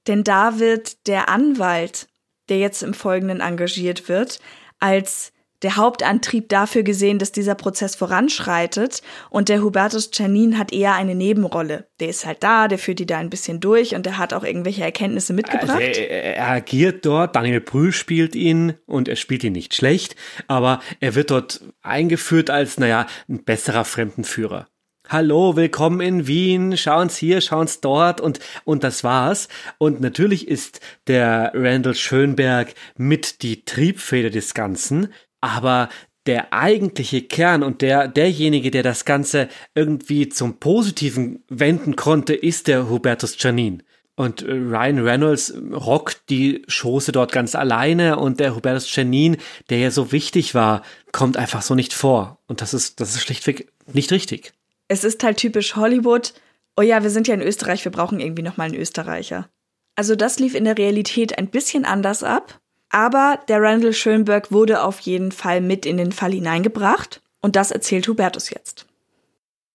Denn 0.07 0.23
da 0.23 0.61
wird 0.61 1.09
der 1.09 1.29
Anwalt, 1.29 2.09
der 2.49 2.59
jetzt 2.59 2.83
im 2.83 2.95
Folgenden 2.95 3.41
engagiert 3.41 4.09
wird, 4.09 4.41
als 4.79 5.33
der 5.63 5.77
Hauptantrieb 5.77 6.49
dafür 6.49 6.83
gesehen, 6.83 7.19
dass 7.19 7.33
dieser 7.33 7.55
Prozess 7.55 7.95
voranschreitet 7.95 9.03
und 9.29 9.49
der 9.49 9.63
Hubertus 9.63 10.11
Czernin 10.11 10.59
hat 10.59 10.73
eher 10.73 10.95
eine 10.95 11.15
Nebenrolle. 11.15 11.89
Der 12.01 12.09
ist 12.09 12.27
halt 12.27 12.43
da, 12.43 12.69
der 12.69 12.79
führt 12.79 12.99
die 12.99 13.07
da 13.07 13.19
ein 13.19 13.31
bisschen 13.31 13.61
durch 13.61 13.95
und 13.95 14.07
der 14.07 14.19
hat 14.19 14.33
auch 14.33 14.45
irgendwelche 14.45 14.83
Erkenntnisse 14.83 15.33
mitgebracht. 15.33 15.71
Also 15.71 16.01
er, 16.01 16.37
er, 16.37 16.49
agiert 16.51 17.05
dort, 17.05 17.37
Daniel 17.37 17.61
Brühl 17.61 17.93
spielt 17.93 18.35
ihn 18.35 18.75
und 18.87 19.09
er 19.09 19.17
spielt 19.17 19.45
ihn 19.45 19.53
nicht 19.53 19.75
schlecht, 19.75 20.17
aber 20.49 20.81
er 21.01 21.15
wird 21.15 21.31
dort 21.31 21.61
eingeführt 21.83 22.51
als, 22.51 22.79
naja, 22.79 23.07
ein 23.29 23.45
besserer 23.45 23.85
Fremdenführer 23.85 24.67
hallo, 25.11 25.57
willkommen 25.57 26.01
in 26.01 26.27
Wien, 26.29 26.77
schauen's 26.77 27.17
hier, 27.17 27.41
schauen's 27.41 27.81
dort 27.81 28.21
und, 28.21 28.39
und 28.65 28.85
das 28.85 29.03
war's. 29.03 29.49
Und 29.79 30.01
natürlich 30.01 30.47
ist 30.47 30.81
der 31.09 31.51
Randall 31.53 31.97
Schönberg 31.97 32.75
mit 32.97 33.43
die 33.43 33.65
Triebfeder 33.65 34.31
des 34.31 34.55
Ganzen, 34.55 35.13
aber 35.41 35.89
der 36.27 36.53
eigentliche 36.53 37.23
Kern 37.23 37.63
und 37.63 37.83
der, 37.83 38.09
derjenige, 38.09 38.71
der 38.71 38.83
das 38.83 39.05
Ganze 39.05 39.49
irgendwie 39.75 40.29
zum 40.29 40.59
Positiven 40.59 41.45
wenden 41.49 41.97
konnte, 41.97 42.35
ist 42.35 42.69
der 42.69 42.89
Hubertus 42.91 43.37
Janin. 43.39 43.83
Und 44.17 44.43
äh, 44.43 44.53
Ryan 44.53 44.99
Reynolds 44.99 45.55
rockt 45.73 46.29
die 46.29 46.63
Schoße 46.69 47.13
dort 47.13 47.33
ganz 47.33 47.55
alleine 47.55 48.19
und 48.19 48.39
der 48.39 48.55
Hubertus 48.55 48.95
Janin, 48.95 49.39
der 49.71 49.79
ja 49.79 49.91
so 49.91 50.13
wichtig 50.13 50.55
war, 50.55 50.83
kommt 51.13 51.37
einfach 51.37 51.63
so 51.63 51.75
nicht 51.75 51.95
vor. 51.95 52.39
Und 52.47 52.61
das 52.61 52.75
ist, 52.75 53.01
das 53.01 53.15
ist 53.15 53.23
schlichtweg 53.23 53.73
nicht 53.93 54.13
richtig 54.13 54.53
es 54.91 55.05
ist 55.05 55.23
halt 55.23 55.37
typisch 55.37 55.77
Hollywood. 55.77 56.35
Oh 56.77 56.83
ja, 56.83 57.05
wir 57.05 57.11
sind 57.11 57.29
ja 57.29 57.35
in 57.35 57.43
Österreich, 57.43 57.85
wir 57.85 57.93
brauchen 57.93 58.19
irgendwie 58.19 58.43
nochmal 58.43 58.67
einen 58.67 58.81
Österreicher. 58.81 59.49
Also 59.95 60.17
das 60.17 60.41
lief 60.41 60.57
in 60.57 60.65
der 60.65 60.77
Realität 60.77 61.39
ein 61.39 61.49
bisschen 61.49 61.85
anders 61.85 62.25
ab. 62.25 62.61
Aber 62.91 63.39
der 63.49 63.63
Randall 63.63 63.93
Schönberg 63.93 64.53
wurde 64.53 64.83
auf 64.83 65.01
jeden 65.01 65.33
Fall 65.33 65.61
mit 65.61 65.87
in 65.87 65.97
den 65.97 66.13
Fall 66.13 66.33
hineingebracht. 66.33 67.23
Und 67.41 67.57
das 67.57 67.71
erzählt 67.71 68.07
Hubertus 68.07 68.51
jetzt. 68.51 68.87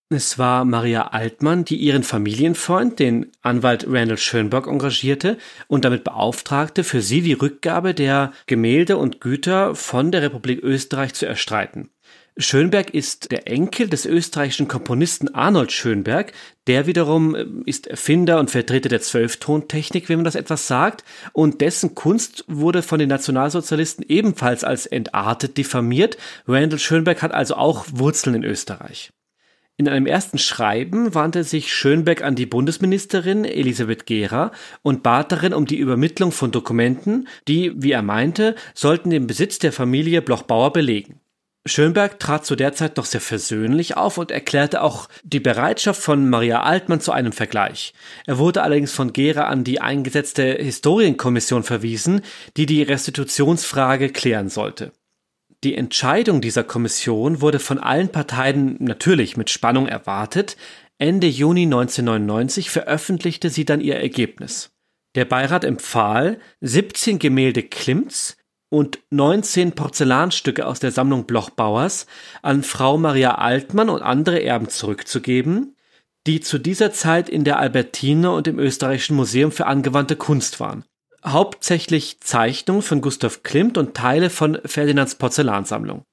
Es 0.09 0.37
war 0.37 0.65
Maria 0.65 1.07
Altmann, 1.07 1.65
die 1.65 1.77
ihren 1.77 2.03
Familienfreund, 2.03 2.99
den 2.99 3.31
Anwalt 3.41 3.85
Randall 3.87 4.19
Schönberg, 4.19 4.67
engagierte 4.67 5.39
und 5.67 5.83
damit 5.83 6.03
beauftragte, 6.03 6.83
für 6.83 7.01
sie 7.01 7.21
die 7.21 7.33
Rückgabe 7.33 7.95
der 7.95 8.31
Gemälde 8.45 8.97
und 8.97 9.19
Güter 9.19 9.73
von 9.73 10.11
der 10.11 10.21
Republik 10.21 10.61
Österreich 10.61 11.15
zu 11.15 11.25
erstreiten. 11.25 11.89
Schönberg 12.37 12.93
ist 12.93 13.31
der 13.31 13.47
Enkel 13.47 13.87
des 13.87 14.05
österreichischen 14.05 14.67
Komponisten 14.67 15.33
Arnold 15.33 15.71
Schönberg, 15.71 16.33
der 16.67 16.85
wiederum 16.85 17.33
äh, 17.33 17.45
ist 17.65 17.87
Erfinder 17.87 18.39
und 18.39 18.51
Vertreter 18.51 18.89
der 18.89 18.99
Zwölftontechnik, 18.99 20.09
wenn 20.09 20.17
man 20.17 20.25
das 20.25 20.35
etwas 20.35 20.67
sagt, 20.67 21.05
und 21.31 21.61
dessen 21.61 21.95
Kunst 21.95 22.43
wurde 22.49 22.81
von 22.81 22.99
den 22.99 23.07
Nationalsozialisten 23.07 24.03
ebenfalls 24.09 24.65
als 24.65 24.85
entartet 24.85 25.55
diffamiert. 25.55 26.17
Randall 26.45 26.79
Schönberg 26.79 27.21
hat 27.21 27.33
also 27.33 27.55
auch 27.55 27.85
Wurzeln 27.93 28.35
in 28.35 28.43
Österreich. 28.43 29.13
In 29.77 29.87
einem 29.87 30.05
ersten 30.05 30.37
Schreiben 30.37 31.15
wandte 31.15 31.45
sich 31.45 31.73
Schönberg 31.73 32.21
an 32.21 32.35
die 32.35 32.45
Bundesministerin 32.45 33.45
Elisabeth 33.45 34.05
Gera 34.05 34.51
und 34.81 35.03
bat 35.03 35.31
darin 35.31 35.53
um 35.53 35.65
die 35.65 35.77
Übermittlung 35.77 36.33
von 36.33 36.51
Dokumenten, 36.51 37.29
die, 37.47 37.71
wie 37.75 37.91
er 37.91 38.01
meinte, 38.01 38.55
sollten 38.73 39.09
den 39.09 39.25
Besitz 39.25 39.59
der 39.59 39.71
Familie 39.71 40.21
Bloch-Bauer 40.21 40.73
belegen. 40.73 41.21
Schönberg 41.67 42.19
trat 42.19 42.45
zu 42.45 42.55
der 42.55 42.73
Zeit 42.73 42.97
noch 42.97 43.05
sehr 43.05 43.21
versöhnlich 43.21 43.97
auf 43.97 44.19
und 44.19 44.29
erklärte 44.29 44.83
auch 44.83 45.09
die 45.23 45.39
Bereitschaft 45.39 45.99
von 45.99 46.29
Maria 46.29 46.61
Altmann 46.61 47.01
zu 47.01 47.11
einem 47.11 47.31
Vergleich. 47.31 47.93
Er 48.27 48.37
wurde 48.37 48.61
allerdings 48.61 48.91
von 48.91 49.13
Gera 49.13 49.45
an 49.45 49.63
die 49.63 49.81
eingesetzte 49.81 50.43
Historienkommission 50.43 51.63
verwiesen, 51.63 52.21
die 52.55 52.67
die 52.67 52.83
Restitutionsfrage 52.83 54.09
klären 54.09 54.49
sollte. 54.49 54.91
Die 55.63 55.75
Entscheidung 55.75 56.39
dieser 56.41 56.63
Kommission 56.63 57.41
wurde 57.41 57.57
von 57.57 57.79
allen 57.79 58.09
Parteien 58.09 58.77
natürlich 58.79 59.35
mit 59.35 59.49
Spannung 59.49 59.87
erwartet. 59.87 60.57
Ende 60.99 61.25
Juni 61.25 61.63
1999 61.63 62.69
veröffentlichte 62.69 63.49
sie 63.49 63.65
dann 63.65 63.81
ihr 63.81 63.95
Ergebnis. 63.95 64.69
Der 65.15 65.25
Beirat 65.25 65.63
empfahl, 65.63 66.39
17 66.61 67.17
Gemälde 67.17 67.63
Klimts, 67.63 68.37
und 68.75 68.99
19 69.09 69.71
Porzellanstücke 69.71 70.67
aus 70.67 70.81
der 70.81 70.91
Sammlung 70.91 71.23
Blochbauers 71.23 72.07
an 72.41 72.61
Frau 72.61 72.97
Maria 72.97 73.35
Altmann 73.35 73.89
und 73.89 74.01
andere 74.01 74.43
Erben 74.43 74.67
zurückzugeben, 74.67 75.77
die 76.27 76.41
zu 76.41 76.57
dieser 76.57 76.91
Zeit 76.91 77.29
in 77.29 77.45
der 77.45 77.57
Albertine 77.57 78.31
und 78.31 78.49
im 78.49 78.59
Österreichischen 78.59 79.15
Museum 79.15 79.53
für 79.53 79.67
angewandte 79.67 80.17
Kunst 80.17 80.59
waren. 80.59 80.83
Hauptsächlich 81.25 82.19
Zeichnungen 82.19 82.81
von 82.81 82.99
Gustav 82.99 83.43
Klimt 83.43 83.77
und 83.77 83.95
Teile 83.95 84.29
von 84.29 84.59
Ferdinands 84.65 85.15
Porzellansammlung. 85.15 86.03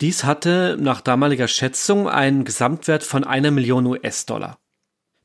Dies 0.00 0.24
hatte 0.24 0.78
nach 0.80 1.02
damaliger 1.02 1.46
Schätzung 1.46 2.08
einen 2.08 2.46
Gesamtwert 2.46 3.02
von 3.02 3.24
einer 3.24 3.50
Million 3.50 3.84
US-Dollar. 3.84 4.56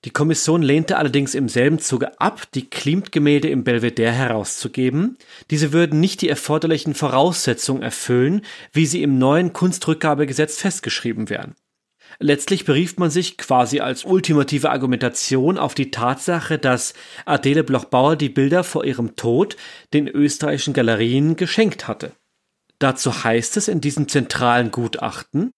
Die 0.05 0.11
Kommission 0.11 0.61
lehnte 0.61 0.97
allerdings 0.97 1.33
im 1.33 1.47
selben 1.47 1.79
Zuge 1.79 2.19
ab, 2.19 2.43
die 2.53 2.69
Klimt-Gemälde 2.69 3.47
im 3.49 3.63
Belvedere 3.63 4.11
herauszugeben. 4.11 5.17
Diese 5.49 5.71
würden 5.71 6.01
nicht 6.01 6.21
die 6.21 6.27
erforderlichen 6.27 6.93
Voraussetzungen 6.93 7.81
erfüllen, 7.81 8.41
wie 8.73 8.85
sie 8.85 9.01
im 9.01 9.17
neuen 9.17 9.53
Kunstrückgabegesetz 9.53 10.57
festgeschrieben 10.57 11.29
wären. 11.29 11.55
Letztlich 12.19 12.65
berief 12.65 12.97
man 12.97 13.09
sich 13.09 13.37
quasi 13.37 13.79
als 13.79 14.03
ultimative 14.03 14.69
Argumentation 14.71 15.57
auf 15.57 15.73
die 15.73 15.89
Tatsache, 15.89 16.59
dass 16.59 16.93
Adele 17.25 17.63
Bloch-Bauer 17.63 18.17
die 18.17 18.29
Bilder 18.29 18.63
vor 18.63 18.83
ihrem 18.83 19.15
Tod 19.15 19.55
den 19.93 20.07
österreichischen 20.07 20.73
Galerien 20.73 21.37
geschenkt 21.37 21.87
hatte. 21.87 22.11
Dazu 22.77 23.23
heißt 23.23 23.55
es 23.57 23.69
in 23.69 23.79
diesem 23.79 24.09
zentralen 24.09 24.69
Gutachten, 24.69 25.51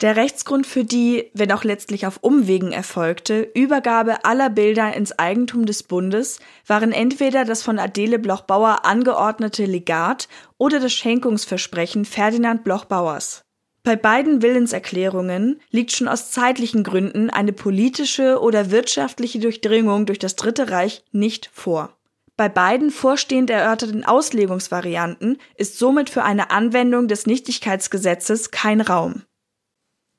der 0.00 0.16
Rechtsgrund 0.16 0.66
für 0.66 0.84
die, 0.84 1.30
wenn 1.34 1.52
auch 1.52 1.64
letztlich 1.64 2.06
auf 2.06 2.18
Umwegen 2.20 2.72
erfolgte, 2.72 3.48
Übergabe 3.54 4.24
aller 4.24 4.50
Bilder 4.50 4.92
ins 4.94 5.18
Eigentum 5.18 5.66
des 5.66 5.82
Bundes 5.84 6.40
waren 6.66 6.92
entweder 6.92 7.44
das 7.44 7.62
von 7.62 7.78
Adele 7.78 8.18
Bloch-Bauer 8.18 8.84
angeordnete 8.84 9.66
Legat 9.66 10.28
oder 10.58 10.80
das 10.80 10.92
Schenkungsversprechen 10.92 12.04
Ferdinand 12.04 12.64
Bloch-Bauers. 12.64 13.42
Bei 13.84 13.96
beiden 13.96 14.40
Willenserklärungen 14.40 15.60
liegt 15.70 15.92
schon 15.92 16.08
aus 16.08 16.30
zeitlichen 16.30 16.84
Gründen 16.84 17.30
eine 17.30 17.52
politische 17.52 18.40
oder 18.40 18.70
wirtschaftliche 18.70 19.38
Durchdringung 19.38 20.06
durch 20.06 20.18
das 20.18 20.36
Dritte 20.36 20.70
Reich 20.70 21.04
nicht 21.12 21.50
vor. 21.52 21.96
Bei 22.36 22.48
beiden 22.48 22.90
vorstehend 22.90 23.48
erörterten 23.48 24.04
Auslegungsvarianten 24.04 25.38
ist 25.56 25.78
somit 25.78 26.10
für 26.10 26.24
eine 26.24 26.50
Anwendung 26.50 27.06
des 27.06 27.26
Nichtigkeitsgesetzes 27.26 28.50
kein 28.50 28.80
Raum. 28.80 29.22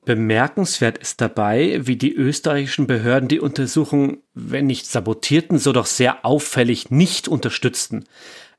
Bemerkenswert 0.06 0.98
ist 0.98 1.20
dabei, 1.20 1.80
wie 1.82 1.96
die 1.96 2.14
österreichischen 2.14 2.86
Behörden 2.86 3.28
die 3.28 3.40
Untersuchung, 3.40 4.18
wenn 4.34 4.66
nicht 4.66 4.86
sabotierten, 4.86 5.58
so 5.58 5.72
doch 5.72 5.86
sehr 5.86 6.24
auffällig 6.24 6.92
nicht 6.92 7.26
unterstützten. 7.26 8.04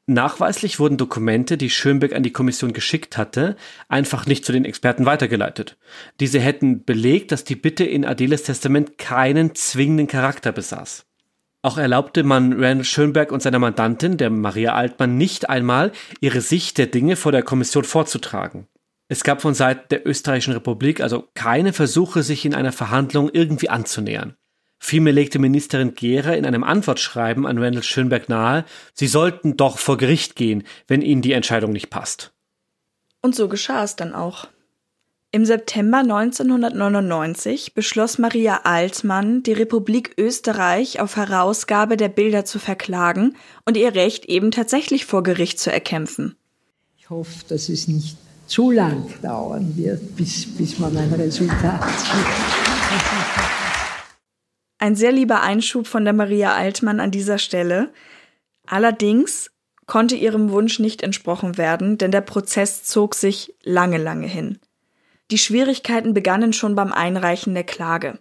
Nachweislich 0.07 0.77
wurden 0.77 0.97
Dokumente, 0.97 1.57
die 1.57 1.69
Schönberg 1.69 2.13
an 2.13 2.23
die 2.23 2.33
Kommission 2.33 2.73
geschickt 2.73 3.17
hatte, 3.17 3.55
einfach 3.87 4.25
nicht 4.25 4.43
zu 4.43 4.51
den 4.51 4.65
Experten 4.65 5.05
weitergeleitet. 5.05 5.77
Diese 6.19 6.39
hätten 6.39 6.83
belegt, 6.83 7.31
dass 7.31 7.45
die 7.45 7.55
Bitte 7.55 7.85
in 7.85 8.03
Adeles 8.05 8.43
Testament 8.43 8.97
keinen 8.97 9.55
zwingenden 9.55 10.07
Charakter 10.07 10.51
besaß. 10.51 11.05
Auch 11.61 11.77
erlaubte 11.77 12.23
man 12.23 12.53
Randall 12.53 12.83
Schönberg 12.83 13.31
und 13.31 13.41
seiner 13.41 13.59
Mandantin, 13.59 14.17
der 14.17 14.29
Maria 14.31 14.73
Altmann, 14.73 15.15
nicht 15.15 15.49
einmal, 15.49 15.93
ihre 16.19 16.41
Sicht 16.41 16.77
der 16.77 16.87
Dinge 16.87 17.15
vor 17.15 17.31
der 17.31 17.43
Kommission 17.43 17.85
vorzutragen. 17.85 18.67
Es 19.09 19.23
gab 19.23 19.41
von 19.41 19.53
Seiten 19.53 19.87
der 19.89 20.05
Österreichischen 20.05 20.53
Republik 20.53 20.99
also 20.99 21.27
keine 21.33 21.71
Versuche, 21.71 22.23
sich 22.23 22.45
in 22.45 22.53
einer 22.53 22.73
Verhandlung 22.73 23.29
irgendwie 23.31 23.69
anzunähern. 23.69 24.35
Vielmehr 24.79 25.13
legte 25.13 25.39
Ministerin 25.39 25.95
Gehrer 25.95 26.37
in 26.37 26.45
einem 26.45 26.63
Antwortschreiben 26.63 27.45
an 27.45 27.57
Randall 27.57 27.83
Schönberg 27.83 28.29
nahe, 28.29 28.65
sie 28.93 29.07
sollten 29.07 29.57
doch 29.57 29.79
vor 29.79 29.97
Gericht 29.97 30.35
gehen, 30.35 30.63
wenn 30.87 31.01
ihnen 31.01 31.21
die 31.21 31.31
Entscheidung 31.31 31.71
nicht 31.71 31.89
passt. 31.89 32.33
Und 33.21 33.33
so 33.33 33.47
geschah 33.47 33.83
es 33.83 33.95
dann 33.95 34.13
auch. 34.13 34.47
Im 35.31 35.45
September 35.45 35.99
1999 35.99 37.73
beschloss 37.73 38.17
Maria 38.17 38.61
Altmann, 38.63 39.43
die 39.43 39.53
Republik 39.53 40.13
Österreich 40.17 40.99
auf 40.99 41.15
Herausgabe 41.17 41.97
der 41.97 42.09
Bilder 42.09 42.45
zu 42.45 42.59
verklagen 42.59 43.35
und 43.65 43.75
ihr 43.77 43.93
Recht 43.93 44.25
eben 44.25 44.51
tatsächlich 44.51 45.05
vor 45.05 45.23
Gericht 45.23 45.59
zu 45.59 45.71
erkämpfen. 45.71 46.35
Ich 46.97 47.09
hoffe, 47.09 47.43
dass 47.49 47.67
es 47.67 47.87
nicht 47.87 48.15
zu 48.47 48.71
lang 48.71 49.13
dauern 49.21 49.73
wird, 49.75 50.15
bis, 50.15 50.57
bis 50.57 50.79
man 50.79 50.95
ein 50.97 51.13
Resultat 51.13 51.83
sieht. 51.99 52.25
Ein 54.79 54.95
sehr 54.95 55.11
lieber 55.11 55.41
Einschub 55.41 55.87
von 55.87 56.03
der 56.05 56.13
Maria 56.13 56.53
Altmann 56.53 56.99
an 56.99 57.11
dieser 57.11 57.37
Stelle. 57.37 57.91
Allerdings 58.65 59.51
konnte 59.85 60.15
ihrem 60.15 60.51
Wunsch 60.51 60.79
nicht 60.79 61.01
entsprochen 61.01 61.57
werden, 61.57 61.97
denn 61.97 62.11
der 62.11 62.21
Prozess 62.21 62.83
zog 62.83 63.15
sich 63.15 63.55
lange, 63.63 63.97
lange 63.97 64.27
hin. 64.27 64.59
Die 65.31 65.37
Schwierigkeiten 65.37 66.13
begannen 66.13 66.53
schon 66.53 66.75
beim 66.75 66.93
Einreichen 66.93 67.53
der 67.53 67.63
Klage. 67.63 68.19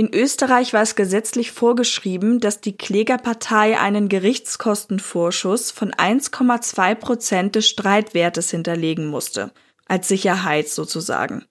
In 0.00 0.14
Österreich 0.14 0.72
war 0.72 0.80
es 0.80 0.94
gesetzlich 0.94 1.52
vorgeschrieben, 1.52 2.40
dass 2.40 2.62
die 2.62 2.74
Klägerpartei 2.74 3.78
einen 3.78 4.08
Gerichtskostenvorschuss 4.08 5.72
von 5.72 5.90
1,2 5.90 6.94
Prozent 6.94 7.54
des 7.54 7.68
Streitwertes 7.68 8.50
hinterlegen 8.50 9.08
musste, 9.08 9.52
als 9.84 10.08
Sicherheit 10.08 10.70
sozusagen. 10.70 11.44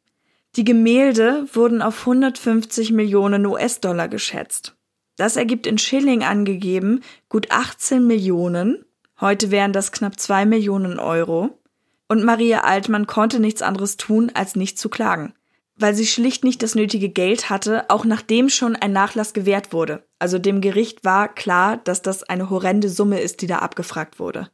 Die 0.56 0.64
Gemälde 0.64 1.46
wurden 1.54 1.84
auf 1.84 2.00
150 2.00 2.92
Millionen 2.92 3.46
US-Dollar 3.46 4.08
geschätzt. 4.08 4.76
Das 5.16 5.36
ergibt 5.36 5.68
in 5.68 5.78
Schilling 5.78 6.24
angegeben 6.24 7.02
gut 7.30 7.52
18 7.52 8.08
Millionen, 8.08 8.84
heute 9.22 9.52
wären 9.52 9.74
das 9.74 9.92
knapp 9.92 10.20
2 10.20 10.48
Millionen 10.48 10.98
Euro, 10.98 11.60
und 12.08 12.24
Maria 12.24 12.62
Altmann 12.62 13.06
konnte 13.06 13.40
nichts 13.40 13.62
anderes 13.62 13.98
tun, 13.98 14.32
als 14.34 14.56
nicht 14.56 14.80
zu 14.80 14.90
klagen, 14.90 15.36
weil 15.80 15.96
sie 15.96 16.06
schlicht 16.06 16.44
nicht 16.44 16.62
das 16.62 16.76
nötige 16.76 17.10
Geld 17.10 17.50
hatte, 17.50 17.90
auch 17.90 18.06
nachdem 18.06 18.50
schon 18.50 18.76
ein 18.76 18.92
Nachlass 18.92 19.34
gewährt 19.34 19.74
wurde. 19.74 20.04
Also 20.20 20.38
dem 20.38 20.62
Gericht 20.62 21.06
war 21.06 21.34
klar, 21.34 21.78
dass 21.78 22.02
das 22.02 22.24
eine 22.24 22.50
horrende 22.50 22.90
Summe 22.90 23.20
ist, 23.22 23.42
die 23.42 23.48
da 23.48 23.60
abgefragt 23.60 24.20
wurde. 24.20 24.50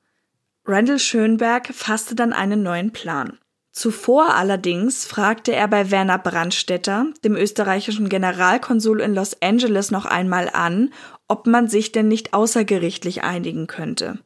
Randall 0.65 0.99
Schönberg 0.99 1.67
fasste 1.73 2.15
dann 2.15 2.33
einen 2.33 2.63
neuen 2.63 2.91
Plan. 2.91 3.37
Zuvor 3.71 4.33
allerdings 4.35 5.05
fragte 5.05 5.53
er 5.53 5.67
bei 5.67 5.91
Werner 5.91 6.17
Brandstetter, 6.17 7.07
dem 7.25 7.35
österreichischen 7.35 8.07
Generalkonsul 8.07 9.01
in 9.01 9.13
Los 9.13 9.41
Angeles, 9.41 9.91
noch 9.91 10.05
einmal 10.05 10.49
an, 10.49 10.93
ob 11.27 11.45
man 11.45 11.67
sich 11.67 11.91
denn 11.91 12.07
nicht 12.07 12.33
außergerichtlich 12.33 13.23
einigen 13.23 13.67
könnte. 13.67 14.19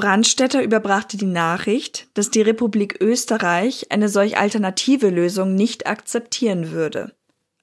Brandstetter 0.00 0.62
überbrachte 0.62 1.18
die 1.18 1.26
Nachricht, 1.26 2.08
dass 2.14 2.30
die 2.30 2.40
Republik 2.40 2.96
Österreich 3.02 3.88
eine 3.90 4.08
solch 4.08 4.38
alternative 4.38 5.10
Lösung 5.10 5.54
nicht 5.54 5.86
akzeptieren 5.86 6.70
würde. 6.70 7.14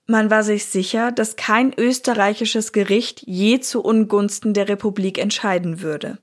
Man 0.05 0.29
war 0.29 0.43
sich 0.43 0.67
sicher, 0.67 1.11
dass 1.11 1.35
kein 1.35 1.73
österreichisches 1.75 2.73
Gericht 2.73 3.23
je 3.25 3.59
zu 3.59 3.81
Ungunsten 3.81 4.53
der 4.53 4.69
Republik 4.69 5.17
entscheiden 5.17 5.81
würde. 5.81 6.19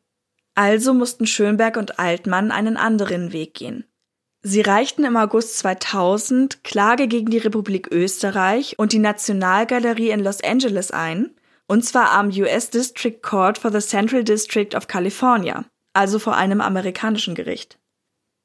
Also 0.55 0.95
mussten 0.95 1.27
Schönberg 1.27 1.77
und 1.77 1.99
Altmann 1.99 2.53
einen 2.53 2.77
anderen 2.77 3.33
Weg 3.33 3.55
gehen. 3.55 3.85
Sie 4.41 4.61
reichten 4.61 5.03
im 5.03 5.17
August 5.17 5.59
2000 5.59 6.62
Klage 6.62 7.09
gegen 7.09 7.31
die 7.31 7.39
Republik 7.39 7.89
Österreich 7.91 8.79
und 8.79 8.93
die 8.93 9.01
Nationalgalerie 9.01 10.11
in 10.11 10.21
Los 10.21 10.45
Angeles 10.45 10.93
ein, 10.93 11.35
und 11.67 11.85
zwar 11.85 12.12
am 12.12 12.29
US 12.29 12.71
District 12.71 13.21
Court 13.21 13.59
for 13.59 13.73
the 13.73 13.85
Central 13.85 14.23
District 14.23 14.77
of 14.77 14.87
California, 14.87 15.65
also 15.95 16.18
vor 16.18 16.36
einem 16.36 16.61
amerikanischen 16.61 17.34
Gericht. 17.34 17.78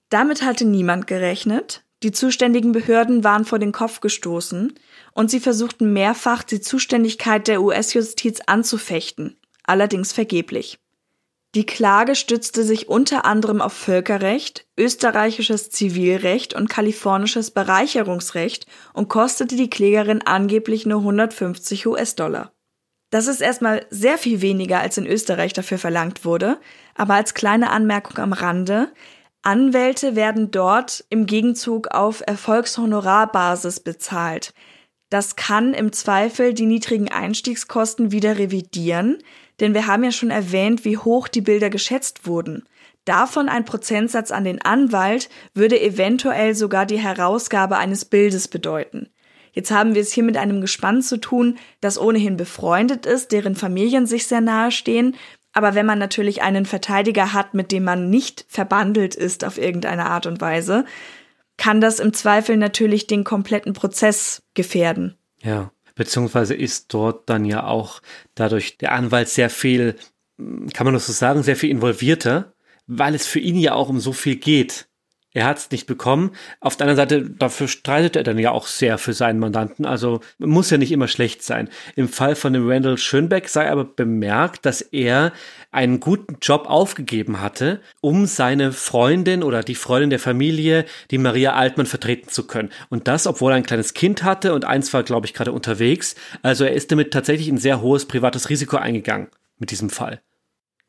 Damit 0.10 0.42
hatte 0.42 0.66
niemand 0.66 1.06
gerechnet, 1.06 1.84
die 2.02 2.12
zuständigen 2.12 2.72
Behörden 2.72 3.26
waren 3.26 3.44
vor 3.44 3.60
den 3.60 3.74
Kopf 3.74 4.00
gestoßen 4.00 4.74
und 5.12 5.30
sie 5.30 5.42
versuchten 5.42 5.92
mehrfach 5.92 6.44
die 6.44 6.62
Zuständigkeit 6.62 7.48
der 7.48 7.62
US-Justiz 7.62 8.40
anzufechten, 8.46 9.38
allerdings 9.64 10.14
vergeblich. 10.14 10.80
Die 11.56 11.66
Klage 11.66 12.16
stützte 12.16 12.64
sich 12.64 12.90
unter 12.90 13.26
anderem 13.26 13.60
auf 13.60 13.74
Völkerrecht, 13.74 14.68
österreichisches 14.78 15.72
Zivilrecht 15.72 16.54
und 16.54 16.70
kalifornisches 16.70 17.52
Bereicherungsrecht 17.52 18.68
und 18.94 19.10
kostete 19.10 19.56
die 19.56 19.70
Klägerin 19.70 20.22
angeblich 20.22 20.86
nur 20.86 21.00
150 21.00 21.88
US-Dollar. 21.88 22.54
Das 23.10 23.26
ist 23.26 23.42
erstmal 23.42 23.88
sehr 23.90 24.20
viel 24.20 24.42
weniger 24.42 24.80
als 24.80 25.00
in 25.00 25.08
Österreich 25.08 25.54
dafür 25.54 25.80
verlangt 25.80 26.24
wurde, 26.24 26.60
aber 27.00 27.14
als 27.14 27.34
kleine 27.34 27.70
Anmerkung 27.70 28.18
am 28.18 28.34
Rande, 28.34 28.92
Anwälte 29.42 30.18
werden 30.18 30.52
dort 30.52 31.06
im 31.10 31.28
Gegenzug 31.28 31.88
auf 31.88 32.22
Erfolgshonorarbasis 32.28 33.80
bezahlt. 33.80 34.54
Das 35.10 35.38
kann 35.38 35.74
im 35.74 35.94
Zweifel 35.94 36.54
die 36.54 36.66
niedrigen 36.66 37.10
Einstiegskosten 37.10 38.12
wieder 38.12 38.38
revidieren, 38.38 39.18
denn 39.62 39.74
wir 39.74 39.88
haben 39.88 40.04
ja 40.04 40.12
schon 40.12 40.30
erwähnt, 40.30 40.84
wie 40.84 40.98
hoch 40.98 41.30
die 41.30 41.42
Bilder 41.42 41.70
geschätzt 41.70 42.28
wurden. 42.28 42.64
Davon 43.06 43.48
ein 43.48 43.64
Prozentsatz 43.64 44.32
an 44.32 44.44
den 44.44 44.62
Anwalt 44.62 45.30
würde 45.54 45.82
eventuell 45.82 46.54
sogar 46.54 46.86
die 46.86 47.00
Herausgabe 47.00 47.78
eines 47.78 48.04
Bildes 48.04 48.50
bedeuten. 48.50 49.10
Jetzt 49.54 49.72
haben 49.72 49.96
wir 49.96 50.02
es 50.02 50.12
hier 50.12 50.24
mit 50.24 50.38
einem 50.38 50.62
Gespann 50.62 51.02
zu 51.02 51.18
tun, 51.18 51.58
das 51.82 52.00
ohnehin 52.00 52.38
befreundet 52.38 53.06
ist, 53.06 53.32
deren 53.32 53.56
Familien 53.56 54.06
sich 54.06 54.28
sehr 54.28 54.42
nahe 54.42 54.72
stehen. 54.72 55.16
Aber 55.54 55.76
wenn 55.76 55.86
man 55.86 56.00
natürlich 56.00 56.42
einen 56.42 56.66
Verteidiger 56.66 57.34
hat, 57.34 57.54
mit 57.54 57.72
dem 57.72 57.84
man 57.84 58.10
nicht 58.10 58.46
verbandelt 58.48 59.16
ist 59.16 59.44
auf 59.44 59.58
irgendeine 59.58 60.06
Art 60.06 60.26
und 60.26 60.42
Weise, 60.42 60.86
kann 61.58 61.82
das 61.82 62.00
im 62.00 62.14
Zweifel 62.14 62.56
natürlich 62.56 63.08
den 63.08 63.24
kompletten 63.24 63.74
Prozess 63.74 64.44
gefährden. 64.54 65.18
Ja 65.42 65.72
beziehungsweise 66.00 66.54
ist 66.56 66.94
dort 66.94 67.30
dann 67.30 67.44
ja 67.44 67.66
auch 67.66 68.02
dadurch 68.34 68.78
der 68.78 68.94
Anwalt 68.94 69.28
sehr 69.28 69.50
viel, 69.50 69.96
kann 70.38 70.86
man 70.86 70.94
das 70.94 71.08
so 71.08 71.12
sagen, 71.12 71.44
sehr 71.44 71.58
viel 71.58 71.70
involvierter, 71.70 72.54
weil 72.88 73.14
es 73.16 73.28
für 73.28 73.40
ihn 73.40 73.58
ja 73.58 73.74
auch 73.74 73.90
um 73.90 74.00
so 74.00 74.14
viel 74.14 74.38
geht. 74.38 74.88
Er 75.32 75.46
hat 75.46 75.60
es 75.60 75.70
nicht 75.70 75.86
bekommen. 75.86 76.32
Auf 76.60 76.76
der 76.76 76.88
anderen 76.88 77.10
Seite, 77.10 77.30
dafür 77.30 77.68
streitet 77.68 78.16
er 78.16 78.24
dann 78.24 78.40
ja 78.40 78.50
auch 78.50 78.66
sehr 78.66 78.98
für 78.98 79.14
seinen 79.14 79.38
Mandanten. 79.38 79.86
Also 79.86 80.22
muss 80.40 80.72
ja 80.72 80.80
nicht 80.80 80.92
immer 80.92 81.08
schlecht 81.08 81.44
sein. 81.44 81.70
Im 81.96 82.10
Fall 82.10 82.36
von 82.36 82.54
dem 82.54 82.68
Randall 82.68 82.98
Schönbeck 82.98 83.48
sei 83.48 83.70
aber 83.70 83.86
bemerkt, 83.86 84.66
dass 84.66 84.82
er 84.82 85.32
einen 85.72 86.00
guten 86.00 86.38
Job 86.42 86.66
aufgegeben 86.68 87.42
hatte, 87.42 87.80
um 88.02 88.26
seine 88.26 88.72
Freundin 88.72 89.44
oder 89.44 89.62
die 89.62 89.76
Freundin 89.76 90.10
der 90.10 90.20
Familie, 90.20 90.86
die 91.12 91.20
Maria 91.20 91.54
Altmann, 91.54 91.86
vertreten 91.86 92.30
zu 92.30 92.48
können. 92.48 92.70
Und 92.90 93.08
das, 93.08 93.28
obwohl 93.28 93.52
er 93.52 93.58
ein 93.58 93.66
kleines 93.66 93.94
Kind 93.94 94.24
hatte 94.24 94.56
und 94.56 94.66
eins 94.66 94.92
war, 94.94 95.04
glaube 95.04 95.28
ich, 95.28 95.36
gerade 95.36 95.52
unterwegs. 95.52 96.16
Also 96.42 96.64
er 96.64 96.74
ist 96.74 96.92
damit 96.92 97.12
tatsächlich 97.12 97.50
ein 97.50 97.60
sehr 97.60 97.82
hohes 97.82 98.08
privates 98.08 98.50
Risiko 98.50 98.78
eingegangen 98.78 99.28
mit 99.60 99.70
diesem 99.70 99.92
Fall. 99.92 100.22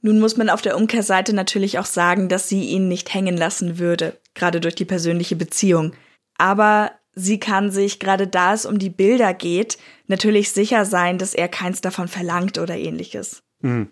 Nun 0.03 0.19
muss 0.19 0.39
man 0.39 0.49
auf 0.49 0.63
der 0.63 0.77
Umkehrseite 0.77 1.35
natürlich 1.35 1.79
auch 1.79 1.85
sagen, 1.85 2.29
dass 2.29 2.49
sie 2.49 2.65
ihn 2.65 2.89
nicht 2.89 3.13
hängen 3.13 3.37
lassen 3.37 3.79
würde, 3.79 4.15
gerade 4.35 4.61
durch 4.61 4.75
die 4.75 4.85
persönliche 4.85 5.37
Beziehung. 5.37 5.95
Aber 6.39 6.93
sie 7.15 7.39
kann 7.41 7.71
sich, 7.71 7.99
gerade 7.99 8.27
da 8.27 8.55
es 8.55 8.67
um 8.67 8.79
die 8.79 8.91
Bilder 8.91 9.35
geht, 9.35 9.79
natürlich 10.07 10.53
sicher 10.53 10.85
sein, 10.85 11.19
dass 11.19 11.35
er 11.35 11.49
keins 11.49 11.81
davon 11.81 12.09
verlangt 12.09 12.59
oder 12.59 12.77
ähnliches. 12.77 13.43
Mhm. 13.61 13.91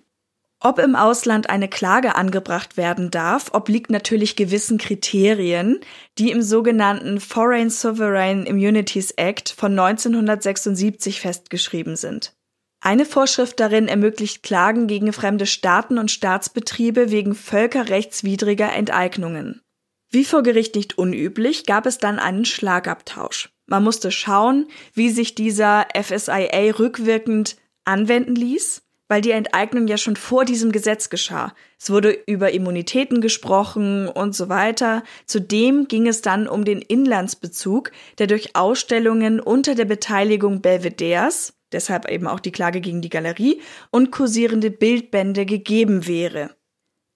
Ob 0.61 0.80
im 0.80 0.97
Ausland 0.97 1.49
eine 1.51 1.68
Klage 1.68 2.16
angebracht 2.16 2.76
werden 2.76 3.12
darf, 3.12 3.55
obliegt 3.55 3.91
natürlich 3.91 4.34
gewissen 4.34 4.78
Kriterien, 4.78 5.78
die 6.18 6.32
im 6.32 6.43
sogenannten 6.43 7.20
Foreign 7.20 7.70
Sovereign 7.70 8.45
Immunities 8.45 9.12
Act 9.12 9.51
von 9.51 9.78
1976 9.78 11.20
festgeschrieben 11.20 11.95
sind. 11.95 12.34
Eine 12.80 13.05
Vorschrift 13.05 13.61
darin 13.61 13.86
ermöglicht 13.86 14.43
Klagen 14.43 14.89
gegen 14.89 15.12
fremde 15.12 15.47
Staaten 15.47 15.97
und 15.97 16.11
Staatsbetriebe 16.11 17.11
wegen 17.11 17.34
völkerrechtswidriger 17.36 18.72
Enteignungen. 18.72 19.62
Wie 20.11 20.24
vor 20.24 20.42
Gericht 20.42 20.74
nicht 20.74 20.96
unüblich, 20.96 21.66
gab 21.66 21.84
es 21.86 21.98
dann 21.98 22.18
einen 22.18 22.44
Schlagabtausch. 22.44 23.50
Man 23.66 23.84
musste 23.84 24.11
schauen, 24.11 24.66
wie 24.94 25.11
sich 25.11 25.34
dieser 25.34 25.86
FSIA 25.94 26.72
rückwirkend 26.78 27.56
anwenden 27.84 28.34
ließ. 28.34 28.82
weil 29.09 29.22
die 29.22 29.30
Enteignung 29.30 29.88
ja 29.88 29.96
schon 29.96 30.16
vor 30.16 30.44
diesem 30.44 30.70
Gesetz 30.70 31.09
geschah. 31.09 31.54
Es 31.80 31.90
wurde 31.90 32.11
über 32.26 32.52
Immunitäten 32.52 33.20
gesprochen 33.20 34.06
und 34.06 34.36
so 34.36 34.48
weiter. 34.48 35.02
Zudem 35.24 35.88
ging 35.88 36.06
es 36.06 36.20
dann 36.20 36.46
um 36.46 36.64
den 36.64 36.82
Inlandsbezug, 36.82 37.90
der 38.18 38.26
durch 38.26 38.54
Ausstellungen 38.54 39.40
unter 39.40 39.74
der 39.74 39.86
Beteiligung 39.86 40.61
Belvederes, 40.61 41.54
deshalb 41.72 42.11
eben 42.11 42.26
auch 42.26 42.40
die 42.40 42.52
Klage 42.52 42.80
gegen 42.80 43.00
die 43.00 43.09
Galerie, 43.09 43.62
und 43.90 44.11
kursierende 44.11 44.70
Bildbände 44.70 45.46
gegeben 45.46 46.06
wäre. 46.06 46.54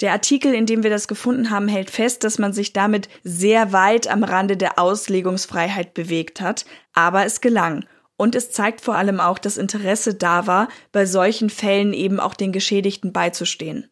Der 0.02 0.12
Artikel, 0.12 0.52
in 0.52 0.66
dem 0.66 0.82
wir 0.82 0.90
das 0.90 1.06
gefunden 1.06 1.50
haben, 1.50 1.68
hält 1.68 1.88
fest, 1.90 2.24
dass 2.24 2.38
man 2.40 2.52
sich 2.52 2.72
damit 2.72 3.08
sehr 3.22 3.72
weit 3.72 4.08
am 4.08 4.24
Rande 4.24 4.56
der 4.56 4.80
Auslegungsfreiheit 4.80 5.94
bewegt 5.94 6.40
hat, 6.40 6.66
aber 6.92 7.24
es 7.24 7.40
gelang. 7.40 7.86
Und 8.16 8.34
es 8.34 8.50
zeigt 8.50 8.80
vor 8.80 8.96
allem 8.96 9.20
auch, 9.20 9.38
dass 9.38 9.56
Interesse 9.56 10.14
da 10.14 10.48
war, 10.48 10.68
bei 10.90 11.06
solchen 11.06 11.50
Fällen 11.50 11.92
eben 11.92 12.18
auch 12.18 12.34
den 12.34 12.50
Geschädigten 12.50 13.12
beizustehen. 13.12 13.88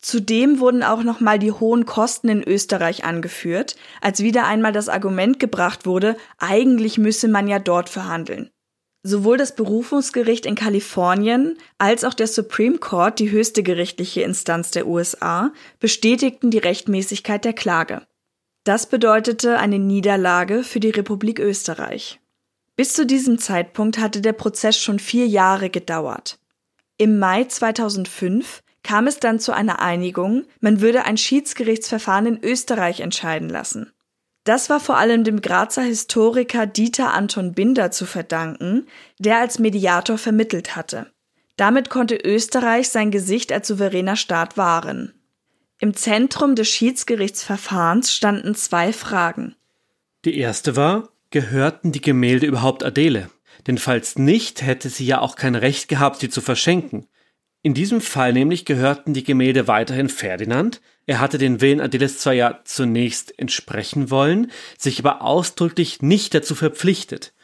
Zudem 0.00 0.60
wurden 0.60 0.82
auch 0.82 1.02
nochmal 1.02 1.38
die 1.38 1.50
hohen 1.50 1.86
Kosten 1.86 2.28
in 2.28 2.44
Österreich 2.46 3.04
angeführt, 3.04 3.74
als 4.00 4.22
wieder 4.22 4.46
einmal 4.46 4.72
das 4.72 4.88
Argument 4.88 5.40
gebracht 5.40 5.86
wurde, 5.86 6.16
eigentlich 6.36 6.98
müsse 6.98 7.26
man 7.26 7.48
ja 7.48 7.58
dort 7.58 7.88
verhandeln. 7.88 8.50
Sowohl 9.08 9.38
das 9.38 9.54
Berufungsgericht 9.54 10.44
in 10.44 10.54
Kalifornien 10.54 11.56
als 11.78 12.04
auch 12.04 12.12
der 12.12 12.26
Supreme 12.26 12.76
Court, 12.76 13.18
die 13.18 13.30
höchste 13.30 13.62
gerichtliche 13.62 14.20
Instanz 14.20 14.70
der 14.70 14.86
USA, 14.86 15.50
bestätigten 15.80 16.50
die 16.50 16.58
Rechtmäßigkeit 16.58 17.42
der 17.46 17.54
Klage. 17.54 18.02
Das 18.64 18.84
bedeutete 18.84 19.56
eine 19.56 19.78
Niederlage 19.78 20.62
für 20.62 20.78
die 20.78 20.90
Republik 20.90 21.38
Österreich. 21.38 22.20
Bis 22.76 22.92
zu 22.92 23.06
diesem 23.06 23.38
Zeitpunkt 23.38 23.96
hatte 23.96 24.20
der 24.20 24.34
Prozess 24.34 24.76
schon 24.76 24.98
vier 24.98 25.26
Jahre 25.26 25.70
gedauert. 25.70 26.38
Im 26.98 27.18
Mai 27.18 27.44
2005 27.44 28.62
kam 28.82 29.06
es 29.06 29.20
dann 29.20 29.40
zu 29.40 29.52
einer 29.52 29.80
Einigung, 29.80 30.44
man 30.60 30.82
würde 30.82 31.06
ein 31.06 31.16
Schiedsgerichtsverfahren 31.16 32.26
in 32.26 32.44
Österreich 32.44 33.00
entscheiden 33.00 33.48
lassen. 33.48 33.90
Das 34.48 34.70
war 34.70 34.80
vor 34.80 34.96
allem 34.96 35.24
dem 35.24 35.42
Grazer 35.42 35.82
Historiker 35.82 36.64
Dieter 36.66 37.12
Anton 37.12 37.52
Binder 37.52 37.90
zu 37.90 38.06
verdanken, 38.06 38.86
der 39.18 39.40
als 39.40 39.58
Mediator 39.58 40.16
vermittelt 40.16 40.74
hatte. 40.74 41.12
Damit 41.56 41.90
konnte 41.90 42.16
Österreich 42.16 42.88
sein 42.88 43.10
Gesicht 43.10 43.52
als 43.52 43.68
souveräner 43.68 44.16
Staat 44.16 44.56
wahren. 44.56 45.12
Im 45.78 45.92
Zentrum 45.92 46.54
des 46.54 46.66
Schiedsgerichtsverfahrens 46.68 48.10
standen 48.10 48.54
zwei 48.54 48.94
Fragen. 48.94 49.54
Die 50.24 50.38
erste 50.38 50.76
war, 50.76 51.10
gehörten 51.28 51.92
die 51.92 52.00
Gemälde 52.00 52.46
überhaupt 52.46 52.82
Adele? 52.82 53.28
Denn 53.66 53.76
falls 53.76 54.16
nicht, 54.16 54.62
hätte 54.62 54.88
sie 54.88 55.04
ja 55.04 55.20
auch 55.20 55.36
kein 55.36 55.56
Recht 55.56 55.88
gehabt, 55.88 56.20
sie 56.20 56.30
zu 56.30 56.40
verschenken. 56.40 57.06
In 57.62 57.74
diesem 57.74 58.00
Fall 58.00 58.32
nämlich 58.32 58.64
gehörten 58.64 59.14
die 59.14 59.24
Gemälde 59.24 59.66
weiterhin 59.66 60.08
Ferdinand. 60.08 60.80
Er 61.06 61.18
hatte 61.20 61.38
den 61.38 61.60
Willen 61.60 61.80
Adeles 61.80 62.18
zwar 62.18 62.32
ja 62.32 62.60
zunächst 62.64 63.36
entsprechen 63.38 64.10
wollen, 64.10 64.52
sich 64.78 65.00
aber 65.00 65.22
ausdrücklich 65.22 66.00
nicht 66.00 66.34
dazu 66.34 66.54
verpflichtet. 66.54 67.34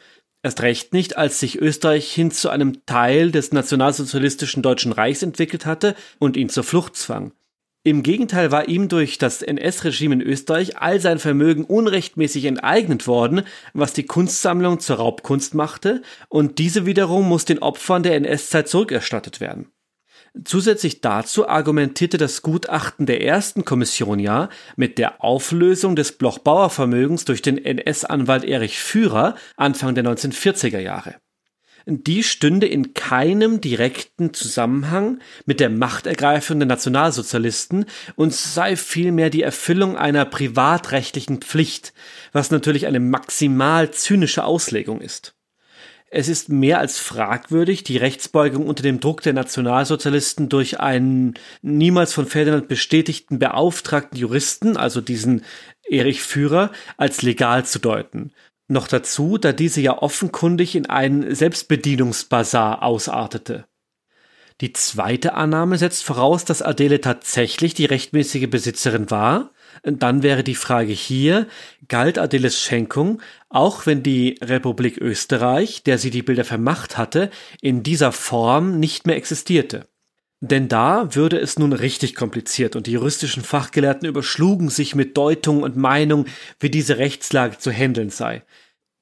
Erst 0.41 0.61
recht 0.61 0.93
nicht, 0.93 1.17
als 1.17 1.39
sich 1.39 1.59
Österreich 1.59 2.13
hin 2.13 2.31
zu 2.31 2.49
einem 2.49 2.85
Teil 2.85 3.31
des 3.31 3.51
nationalsozialistischen 3.51 4.61
Deutschen 4.61 4.91
Reichs 4.91 5.23
entwickelt 5.23 5.65
hatte 5.65 5.95
und 6.19 6.37
ihn 6.37 6.49
zur 6.49 6.63
Flucht 6.63 6.95
zwang. 6.95 7.33
Im 7.83 8.01
Gegenteil 8.01 8.51
war 8.51 8.67
ihm 8.67 8.87
durch 8.87 9.17
das 9.17 9.41
NS-Regime 9.41 10.15
in 10.15 10.21
Österreich 10.21 10.77
all 10.77 10.99
sein 10.99 11.19
Vermögen 11.19 11.65
unrechtmäßig 11.65 12.45
enteignet 12.45 13.05
worden, 13.05 13.43
was 13.73 13.93
die 13.93 14.05
Kunstsammlung 14.05 14.79
zur 14.79 14.95
Raubkunst 14.95 15.53
machte, 15.53 16.01
und 16.29 16.57
diese 16.57 16.85
wiederum 16.85 17.27
muss 17.27 17.45
den 17.45 17.59
Opfern 17.59 18.01
der 18.01 18.15
NS-Zeit 18.15 18.69
zurückerstattet 18.69 19.39
werden. 19.39 19.71
Zusätzlich 20.43 20.99
dazu 20.99 21.47
argumentierte 21.47 22.17
das 22.17 22.41
Gutachten 22.41 23.05
der 23.05 23.21
ersten 23.21 23.63
Kommission 23.63 24.19
ja 24.19 24.49
mit 24.75 24.97
der 24.97 25.23
Auflösung 25.23 25.95
des 25.95 26.11
Bloch-Bauer-Vermögens 26.11 27.23
durch 27.23 27.41
den 27.41 27.57
NS-Anwalt 27.57 28.43
Erich 28.43 28.77
Führer 28.79 29.35
Anfang 29.55 29.95
der 29.95 30.03
1940er 30.03 30.79
Jahre. 30.79 31.15
Die 31.87 32.23
stünde 32.23 32.67
in 32.67 32.95
keinem 32.95 33.61
direkten 33.61 34.33
Zusammenhang 34.33 35.19
mit 35.45 35.59
der 35.59 35.69
Machtergreifung 35.69 36.59
der 36.59 36.67
Nationalsozialisten 36.67 37.85
und 38.15 38.33
sei 38.33 38.75
vielmehr 38.75 39.29
die 39.29 39.43
Erfüllung 39.43 39.95
einer 39.95 40.25
privatrechtlichen 40.25 41.41
Pflicht, 41.41 41.93
was 42.31 42.49
natürlich 42.49 42.87
eine 42.87 42.99
maximal 42.99 43.91
zynische 43.91 44.43
Auslegung 44.43 44.99
ist. 44.99 45.34
Es 46.17 46.29
ist 46.29 46.47
mehr 46.47 46.79
als 46.79 46.97
fragwürdig, 46.97 47.83
die 47.83 47.97
Rechtsbeugung 47.97 48.67
unter 48.67 48.83
dem 48.83 49.01
Druck 49.01 49.21
der 49.21 49.33
Nationalsozialisten 49.33 50.47
durch 50.47 50.79
einen 50.79 51.33
niemals 51.61 52.13
von 52.13 52.25
Ferdinand 52.25 52.69
bestätigten 52.69 53.37
beauftragten 53.37 54.17
Juristen, 54.17 54.77
also 54.77 55.01
diesen 55.01 55.43
Erich 55.83 56.21
Führer, 56.21 56.71
als 56.95 57.21
legal 57.21 57.65
zu 57.65 57.79
deuten. 57.79 58.31
Noch 58.69 58.87
dazu, 58.87 59.37
da 59.37 59.51
diese 59.51 59.81
ja 59.81 60.01
offenkundig 60.01 60.77
in 60.77 60.85
einen 60.85 61.35
Selbstbedienungsbazar 61.35 62.81
ausartete. 62.81 63.65
Die 64.61 64.71
zweite 64.71 65.33
Annahme 65.33 65.77
setzt 65.77 66.05
voraus, 66.05 66.45
dass 66.45 66.61
Adele 66.61 67.01
tatsächlich 67.01 67.73
die 67.73 67.83
rechtmäßige 67.83 68.49
Besitzerin 68.49 69.11
war 69.11 69.51
dann 69.83 70.23
wäre 70.23 70.43
die 70.43 70.55
Frage 70.55 70.91
hier, 70.91 71.47
galt 71.87 72.17
Adeles 72.17 72.59
Schenkung, 72.59 73.21
auch 73.49 73.85
wenn 73.85 74.03
die 74.03 74.37
Republik 74.41 74.97
Österreich, 74.97 75.83
der 75.83 75.97
sie 75.97 76.09
die 76.09 76.23
Bilder 76.23 76.43
vermacht 76.43 76.97
hatte, 76.97 77.29
in 77.61 77.83
dieser 77.83 78.11
Form 78.11 78.79
nicht 78.79 79.07
mehr 79.07 79.15
existierte? 79.15 79.87
Denn 80.41 80.67
da 80.67 81.15
würde 81.15 81.39
es 81.39 81.57
nun 81.57 81.73
richtig 81.73 82.13
kompliziert 82.13 82.75
und 82.75 82.87
die 82.87 82.91
juristischen 82.91 83.43
Fachgelehrten 83.43 84.07
überschlugen 84.07 84.69
sich 84.69 84.93
mit 84.93 85.17
Deutung 85.17 85.63
und 85.63 85.77
Meinung, 85.77 86.25
wie 86.59 86.69
diese 86.69 86.97
Rechtslage 86.97 87.57
zu 87.57 87.71
handeln 87.71 88.09
sei. 88.09 88.43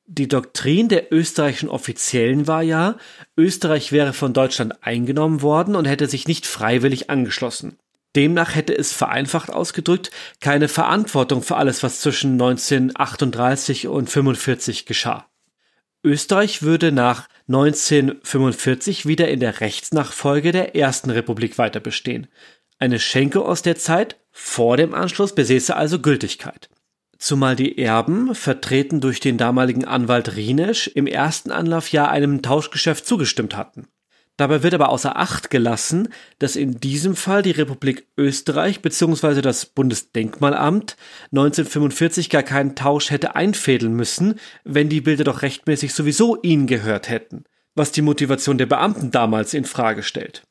Die 0.05 0.27
Doktrin 0.27 0.89
der 0.89 1.11
österreichischen 1.11 1.69
Offiziellen 1.69 2.45
war 2.45 2.61
ja, 2.61 2.97
Österreich 3.37 3.91
wäre 3.91 4.13
von 4.13 4.33
Deutschland 4.33 4.83
eingenommen 4.85 5.41
worden 5.41 5.75
und 5.75 5.85
hätte 5.85 6.07
sich 6.07 6.27
nicht 6.27 6.45
freiwillig 6.45 7.09
angeschlossen. 7.09 7.77
Demnach 8.15 8.55
hätte 8.55 8.77
es 8.77 8.93
vereinfacht 8.93 9.49
ausgedrückt 9.49 10.11
keine 10.39 10.67
Verantwortung 10.67 11.41
für 11.41 11.57
alles, 11.57 11.81
was 11.81 11.99
zwischen 11.99 12.33
1938 12.33 13.87
und 13.87 14.09
45 14.09 14.85
geschah. 14.85 15.27
Österreich 16.03 16.61
würde 16.61 16.91
nach 16.91 17.27
1945 17.47 19.05
wieder 19.05 19.29
in 19.29 19.39
der 19.39 19.61
Rechtsnachfolge 19.61 20.51
der 20.51 20.75
Ersten 20.75 21.09
Republik 21.09 21.57
weiter 21.57 21.79
bestehen. 21.79 22.27
Eine 22.77 22.99
Schenke 22.99 23.41
aus 23.41 23.61
der 23.61 23.77
Zeit 23.77 24.17
vor 24.29 24.75
dem 24.75 24.93
Anschluss 24.93 25.33
besäße 25.33 25.75
also 25.75 25.99
Gültigkeit. 25.99 26.69
Zumal 27.17 27.55
die 27.55 27.77
Erben, 27.77 28.35
vertreten 28.35 28.99
durch 28.99 29.21
den 29.21 29.37
damaligen 29.37 29.85
Anwalt 29.85 30.35
Rienesch, 30.35 30.87
im 30.87 31.07
ersten 31.07 31.51
Anlaufjahr 31.51 32.09
einem 32.09 32.41
Tauschgeschäft 32.41 33.05
zugestimmt 33.07 33.55
hatten. 33.55 33.87
Dabei 34.37 34.63
wird 34.63 34.73
aber 34.73 34.89
außer 34.89 35.15
Acht 35.15 35.51
gelassen, 35.51 36.09
dass 36.39 36.55
in 36.55 36.79
diesem 36.79 37.15
Fall 37.15 37.43
die 37.43 37.51
Republik 37.51 38.07
Österreich 38.17 38.81
bzw. 38.81 39.41
das 39.41 39.67
Bundesdenkmalamt 39.67 40.97
1945 41.31 42.31
gar 42.31 42.41
keinen 42.41 42.75
Tausch 42.75 43.11
hätte 43.11 43.35
einfädeln 43.35 43.93
müssen, 43.93 44.39
wenn 44.63 44.89
die 44.89 45.01
Bilder 45.01 45.23
doch 45.23 45.43
rechtmäßig 45.43 45.93
sowieso 45.93 46.41
ihnen 46.41 46.65
gehört 46.65 47.09
hätten, 47.09 47.43
was 47.75 47.91
die 47.91 48.01
Motivation 48.01 48.57
der 48.57 48.65
Beamten 48.65 49.11
damals 49.11 49.53
in 49.53 49.65
Frage 49.65 50.01
stellt. 50.01 50.41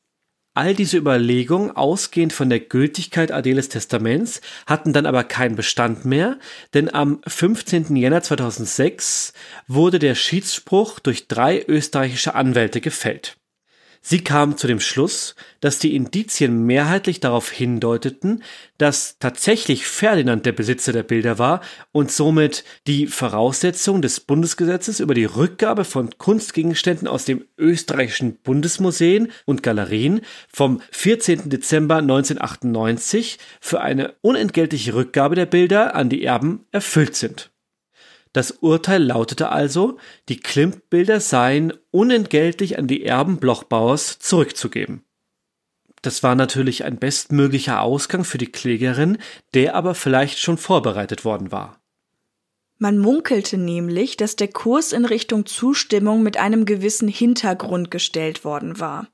All 0.55 0.75
diese 0.75 0.97
Überlegungen, 0.97 1.71
ausgehend 1.71 2.31
von 2.31 2.49
der 2.49 2.59
Gültigkeit 2.59 3.31
Adeles 3.31 3.69
Testaments, 3.69 4.39
hatten 4.67 4.93
dann 4.93 5.07
aber 5.07 5.23
keinen 5.23 5.55
Bestand 5.55 6.05
mehr, 6.05 6.37
denn 6.75 6.93
am 6.93 7.21
15. 7.25 7.95
Jänner 7.95 8.21
2006 8.21 9.33
wurde 9.67 9.97
der 9.97 10.13
Schiedsspruch 10.13 10.99
durch 10.99 11.27
drei 11.27 11.65
österreichische 11.67 12.35
Anwälte 12.35 12.81
gefällt. 12.81 13.37
Sie 14.05 14.21
kam 14.21 14.57
zu 14.57 14.67
dem 14.67 14.81
Schluss, 14.81 15.33
dass 15.61 15.79
die 15.79 15.95
Indizien 15.95 16.65
mehrheitlich 16.65 17.21
darauf 17.21 17.49
hindeuteten, 17.49 18.43
dass 18.77 19.17
tatsächlich 19.17 19.87
Ferdinand 19.87 20.45
der 20.45 20.51
Besitzer 20.51 20.91
der 20.91 21.03
Bilder 21.03 21.39
war 21.39 21.61
und 21.93 22.11
somit 22.11 22.65
die 22.85 23.07
Voraussetzung 23.07 24.01
des 24.01 24.19
Bundesgesetzes 24.19 24.99
über 24.99 25.13
die 25.13 25.23
Rückgabe 25.23 25.85
von 25.85 26.09
Kunstgegenständen 26.17 27.07
aus 27.07 27.23
dem 27.23 27.45
österreichischen 27.57 28.35
Bundesmuseen 28.35 29.31
und 29.45 29.63
Galerien 29.63 30.19
vom 30.51 30.81
14. 30.91 31.49
Dezember 31.49 31.95
1998 31.99 33.39
für 33.61 33.79
eine 33.79 34.15
unentgeltliche 34.19 34.95
Rückgabe 34.95 35.35
der 35.35 35.45
Bilder 35.45 35.95
an 35.95 36.09
die 36.09 36.25
Erben 36.25 36.65
erfüllt 36.73 37.15
sind. 37.15 37.52
Das 38.33 38.49
Urteil 38.51 39.03
lautete 39.03 39.49
also, 39.49 39.97
die 40.27 40.39
Klimt-Bilder 40.39 41.19
seien 41.19 41.71
unentgeltlich 41.91 42.79
an 42.79 42.87
die 42.87 43.05
Erben 43.05 43.37
Blochbauers 43.37 44.17
zurückzugeben. 44.17 45.03
Das 46.01 46.23
war 46.23 46.35
natürlich 46.35 46.83
ein 46.83 46.97
bestmöglicher 46.97 47.81
Ausgang 47.81 48.25
für 48.25 48.39
die 48.39 48.51
Klägerin, 48.51 49.19
der 49.53 49.75
aber 49.75 49.95
vielleicht 49.95 50.39
schon 50.39 50.57
vorbereitet 50.57 51.23
worden 51.23 51.51
war. 51.51 51.79
Man 52.79 52.97
munkelte 52.97 53.57
nämlich, 53.57 54.17
dass 54.17 54.35
der 54.35 54.49
Kurs 54.49 54.91
in 54.91 55.05
Richtung 55.05 55.45
Zustimmung 55.45 56.23
mit 56.23 56.37
einem 56.37 56.65
gewissen 56.65 57.07
Hintergrund 57.07 57.91
gestellt 57.91 58.43
worden 58.43 58.79
war. 58.79 59.07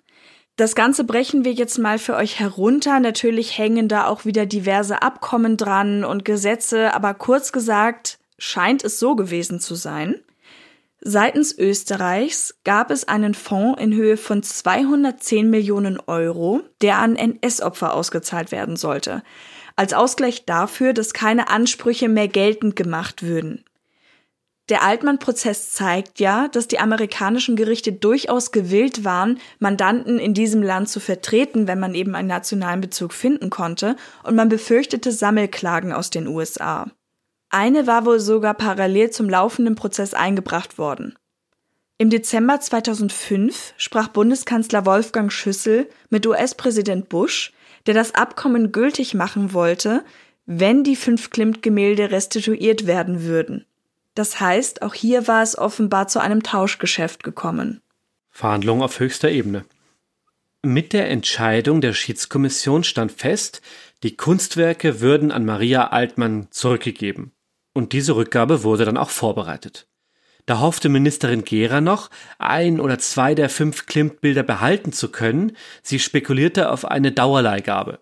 Das 0.55 0.75
Ganze 0.75 1.03
brechen 1.03 1.45
wir 1.45 1.53
jetzt 1.53 1.77
mal 1.77 1.99
für 1.99 2.15
euch 2.15 2.39
herunter. 2.39 2.99
Natürlich 2.99 3.57
hängen 3.57 3.87
da 3.87 4.07
auch 4.07 4.25
wieder 4.25 4.45
diverse 4.45 5.01
Abkommen 5.01 5.57
dran 5.57 6.03
und 6.03 6.25
Gesetze, 6.25 6.93
aber 6.93 7.13
kurz 7.13 7.51
gesagt 7.51 8.18
scheint 8.39 8.83
es 8.83 8.99
so 8.99 9.15
gewesen 9.15 9.59
zu 9.59 9.75
sein. 9.75 10.15
Seitens 11.01 11.57
Österreichs 11.57 12.55
gab 12.65 12.91
es 12.91 13.07
einen 13.07 13.33
Fonds 13.33 13.81
in 13.81 13.93
Höhe 13.93 14.17
von 14.17 14.43
210 14.43 15.49
Millionen 15.49 15.99
Euro, 16.07 16.61
der 16.81 16.97
an 16.97 17.15
NS-Opfer 17.15 17.93
ausgezahlt 17.93 18.51
werden 18.51 18.75
sollte, 18.75 19.23
als 19.77 19.93
Ausgleich 19.93 20.45
dafür, 20.45 20.91
dass 20.93 21.13
keine 21.13 21.49
Ansprüche 21.49 22.09
mehr 22.09 22.27
geltend 22.27 22.75
gemacht 22.75 23.23
würden. 23.23 23.63
Der 24.69 24.83
Altmann-Prozess 24.83 25.71
zeigt 25.71 26.19
ja, 26.19 26.47
dass 26.47 26.67
die 26.67 26.79
amerikanischen 26.79 27.55
Gerichte 27.55 27.91
durchaus 27.91 28.51
gewillt 28.51 29.03
waren, 29.03 29.39
Mandanten 29.57 30.19
in 30.19 30.35
diesem 30.35 30.61
Land 30.61 30.89
zu 30.89 30.99
vertreten, 30.99 31.67
wenn 31.67 31.79
man 31.79 31.95
eben 31.95 32.13
einen 32.13 32.27
nationalen 32.27 32.81
Bezug 32.81 33.13
finden 33.13 33.49
konnte, 33.49 33.95
und 34.23 34.35
man 34.35 34.47
befürchtete 34.47 35.11
Sammelklagen 35.11 35.91
aus 35.91 36.11
den 36.11 36.27
USA. 36.27 36.91
Eine 37.49 37.87
war 37.87 38.05
wohl 38.05 38.19
sogar 38.19 38.53
parallel 38.53 39.09
zum 39.09 39.29
laufenden 39.29 39.75
Prozess 39.75 40.13
eingebracht 40.13 40.77
worden. 40.77 41.17
Im 41.97 42.09
Dezember 42.09 42.59
2005 42.59 43.73
sprach 43.75 44.07
Bundeskanzler 44.07 44.85
Wolfgang 44.85 45.31
Schüssel 45.31 45.89
mit 46.09 46.25
US-Präsident 46.25 47.09
Bush, 47.09 47.51
der 47.87 47.93
das 47.93 48.15
Abkommen 48.15 48.71
gültig 48.71 49.15
machen 49.15 49.51
wollte, 49.53 50.05
wenn 50.45 50.83
die 50.83 50.95
fünf 50.95 51.29
Klimt-Gemälde 51.29 52.11
restituiert 52.11 52.87
werden 52.87 53.23
würden. 53.23 53.65
Das 54.15 54.39
heißt, 54.39 54.81
auch 54.81 54.93
hier 54.93 55.27
war 55.27 55.43
es 55.43 55.57
offenbar 55.57 56.07
zu 56.07 56.19
einem 56.19 56.43
Tauschgeschäft 56.43 57.23
gekommen. 57.23 57.81
Verhandlungen 58.31 58.83
auf 58.83 58.99
höchster 58.99 59.29
Ebene. 59.29 59.65
Mit 60.61 60.93
der 60.93 61.09
Entscheidung 61.09 61.81
der 61.81 61.93
Schiedskommission 61.93 62.83
stand 62.83 63.11
fest, 63.11 63.61
die 64.03 64.15
Kunstwerke 64.15 65.01
würden 65.01 65.31
an 65.31 65.45
Maria 65.45 65.87
Altmann 65.87 66.47
zurückgegeben. 66.51 67.31
Und 67.79 67.93
diese 67.93 68.17
Rückgabe 68.17 68.63
wurde 68.63 68.83
dann 68.83 68.97
auch 68.97 69.09
vorbereitet. 69.09 69.87
Da 70.45 70.59
hoffte 70.59 70.89
Ministerin 70.89 71.45
Gera 71.45 71.79
noch, 71.79 72.09
ein 72.37 72.81
oder 72.81 72.99
zwei 72.99 73.33
der 73.35 73.47
fünf 73.47 73.85
Klimt-Bilder 73.85 74.43
behalten 74.43 74.91
zu 74.91 75.09
können. 75.09 75.53
Sie 75.81 75.97
spekulierte 75.97 76.71
auf 76.71 76.83
eine 76.83 77.13
Dauerleihgabe. 77.13 77.99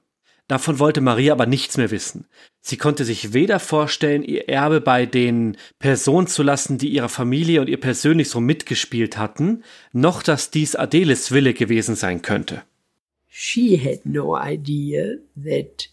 Davon 0.48 0.80
wollte 0.80 1.00
Maria 1.02 1.34
aber 1.34 1.46
nichts 1.46 1.78
mehr 1.78 1.92
wissen. 1.92 2.26
Sie 2.60 2.78
konnte 2.78 3.06
sich 3.06 3.34
weder 3.34 3.60
vorstellen, 3.60 4.24
ihr 4.24 4.50
Erbe 4.50 4.82
bei 4.82 5.06
den 5.06 5.58
Personen 5.78 6.26
zu 6.26 6.42
lassen, 6.42 6.80
die 6.80 6.90
ihrer 6.90 7.10
Familie 7.10 7.62
und 7.62 7.70
ihr 7.70 7.80
persönlich 7.80 8.30
so 8.30 8.40
mitgespielt 8.40 9.16
hatten, 9.16 9.64
noch 9.94 10.24
dass 10.24 10.50
dies 10.50 10.76
Adeles 10.76 11.32
Wille 11.32 11.54
gewesen 11.54 11.94
sein 11.94 12.24
könnte. 12.24 12.64
She 13.28 13.78
had 13.78 14.08
no 14.08 14.36
idea 14.36 15.18
that 15.36 15.90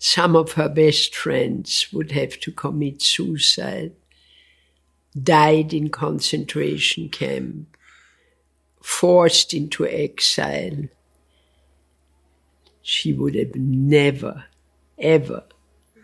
some 0.00 0.34
of 0.34 0.52
her 0.52 0.68
best 0.68 1.14
friends 1.14 1.86
would 1.92 2.10
have 2.10 2.40
to 2.40 2.50
commit 2.50 3.02
suicide, 3.02 3.92
died 5.22 5.72
in 5.72 5.90
concentration 5.90 7.08
camp, 7.08 7.76
forced 8.82 9.54
into 9.54 9.86
exile 9.86 10.88
she 12.82 13.12
would 13.12 13.34
have 13.34 13.54
never, 13.54 14.46
ever 14.98 15.44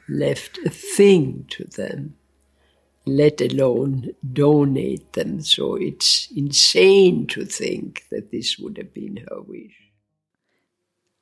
left 0.08 0.58
a 0.58 0.70
thing 0.70 1.46
to 1.50 1.64
them, 1.64 2.16
let 3.04 3.40
alone 3.40 4.10
donate 4.32 5.12
them. 5.14 5.40
So 5.40 5.76
it's 5.76 6.30
insane 6.36 7.26
to 7.28 7.44
think 7.44 8.04
that 8.10 8.30
this 8.30 8.58
would 8.58 8.76
have 8.76 8.92
been 8.94 9.24
her 9.28 9.40
wish. 9.40 9.85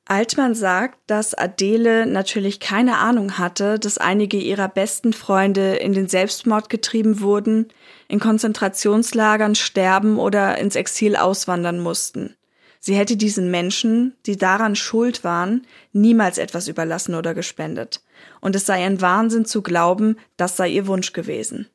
Altmann 0.07 0.53
sagt, 0.53 0.99
dass 1.07 1.33
Adele 1.33 2.05
natürlich 2.05 2.59
keine 2.59 2.99
Ahnung 2.99 3.39
hatte, 3.39 3.79
dass 3.79 3.97
einige 3.97 4.37
ihrer 4.37 4.67
besten 4.67 5.13
Freunde 5.13 5.75
in 5.77 5.93
den 5.93 6.07
Selbstmord 6.07 6.69
getrieben 6.69 7.21
wurden, 7.21 7.69
in 8.07 8.19
Konzentrationslagern 8.19 9.55
sterben 9.55 10.19
oder 10.19 10.59
ins 10.59 10.75
Exil 10.75 11.15
auswandern 11.15 11.79
mussten. 11.79 12.35
Sie 12.79 12.93
hätte 12.95 13.17
diesen 13.17 13.49
Menschen, 13.49 14.15
die 14.27 14.37
daran 14.37 14.75
schuld 14.75 15.23
waren, 15.23 15.65
niemals 15.91 16.37
etwas 16.37 16.67
überlassen 16.67 17.15
oder 17.15 17.33
gespendet. 17.33 18.03
Und 18.41 18.55
es 18.55 18.67
sei 18.67 18.85
ein 18.85 19.01
Wahnsinn 19.01 19.45
zu 19.45 19.63
glauben, 19.63 20.17
das 20.37 20.55
sei 20.55 20.69
ihr 20.69 20.85
Wunsch 20.85 21.11
gewesen. 21.11 21.67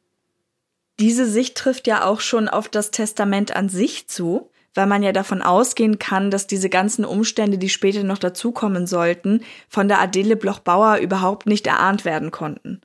Diese 1.01 1.27
Sicht 1.27 1.57
trifft 1.57 1.89
ja 1.89 2.05
auch 2.05 2.21
schon 2.21 2.49
auf 2.49 2.69
das 2.69 2.93
Testament 2.93 3.57
an 3.57 3.69
sich 3.69 4.07
zu, 4.07 4.50
weil 4.75 4.87
man 4.87 5.03
ja 5.03 5.13
davon 5.13 5.43
ausgehen 5.43 5.99
kann, 5.99 6.31
dass 6.31 6.47
diese 6.47 6.69
ganzen 6.69 7.05
Umstände, 7.05 7.59
die 7.59 7.69
später 7.69 8.05
noch 8.05 8.19
dazukommen 8.19 8.87
sollten, 8.87 9.43
von 9.69 9.89
der 9.89 10.01
Adele 10.01 10.37
Bloch-Bauer 10.37 10.99
überhaupt 10.99 11.47
nicht 11.47 11.67
erahnt 11.67 12.05
werden 12.05 12.31
konnten. 12.31 12.81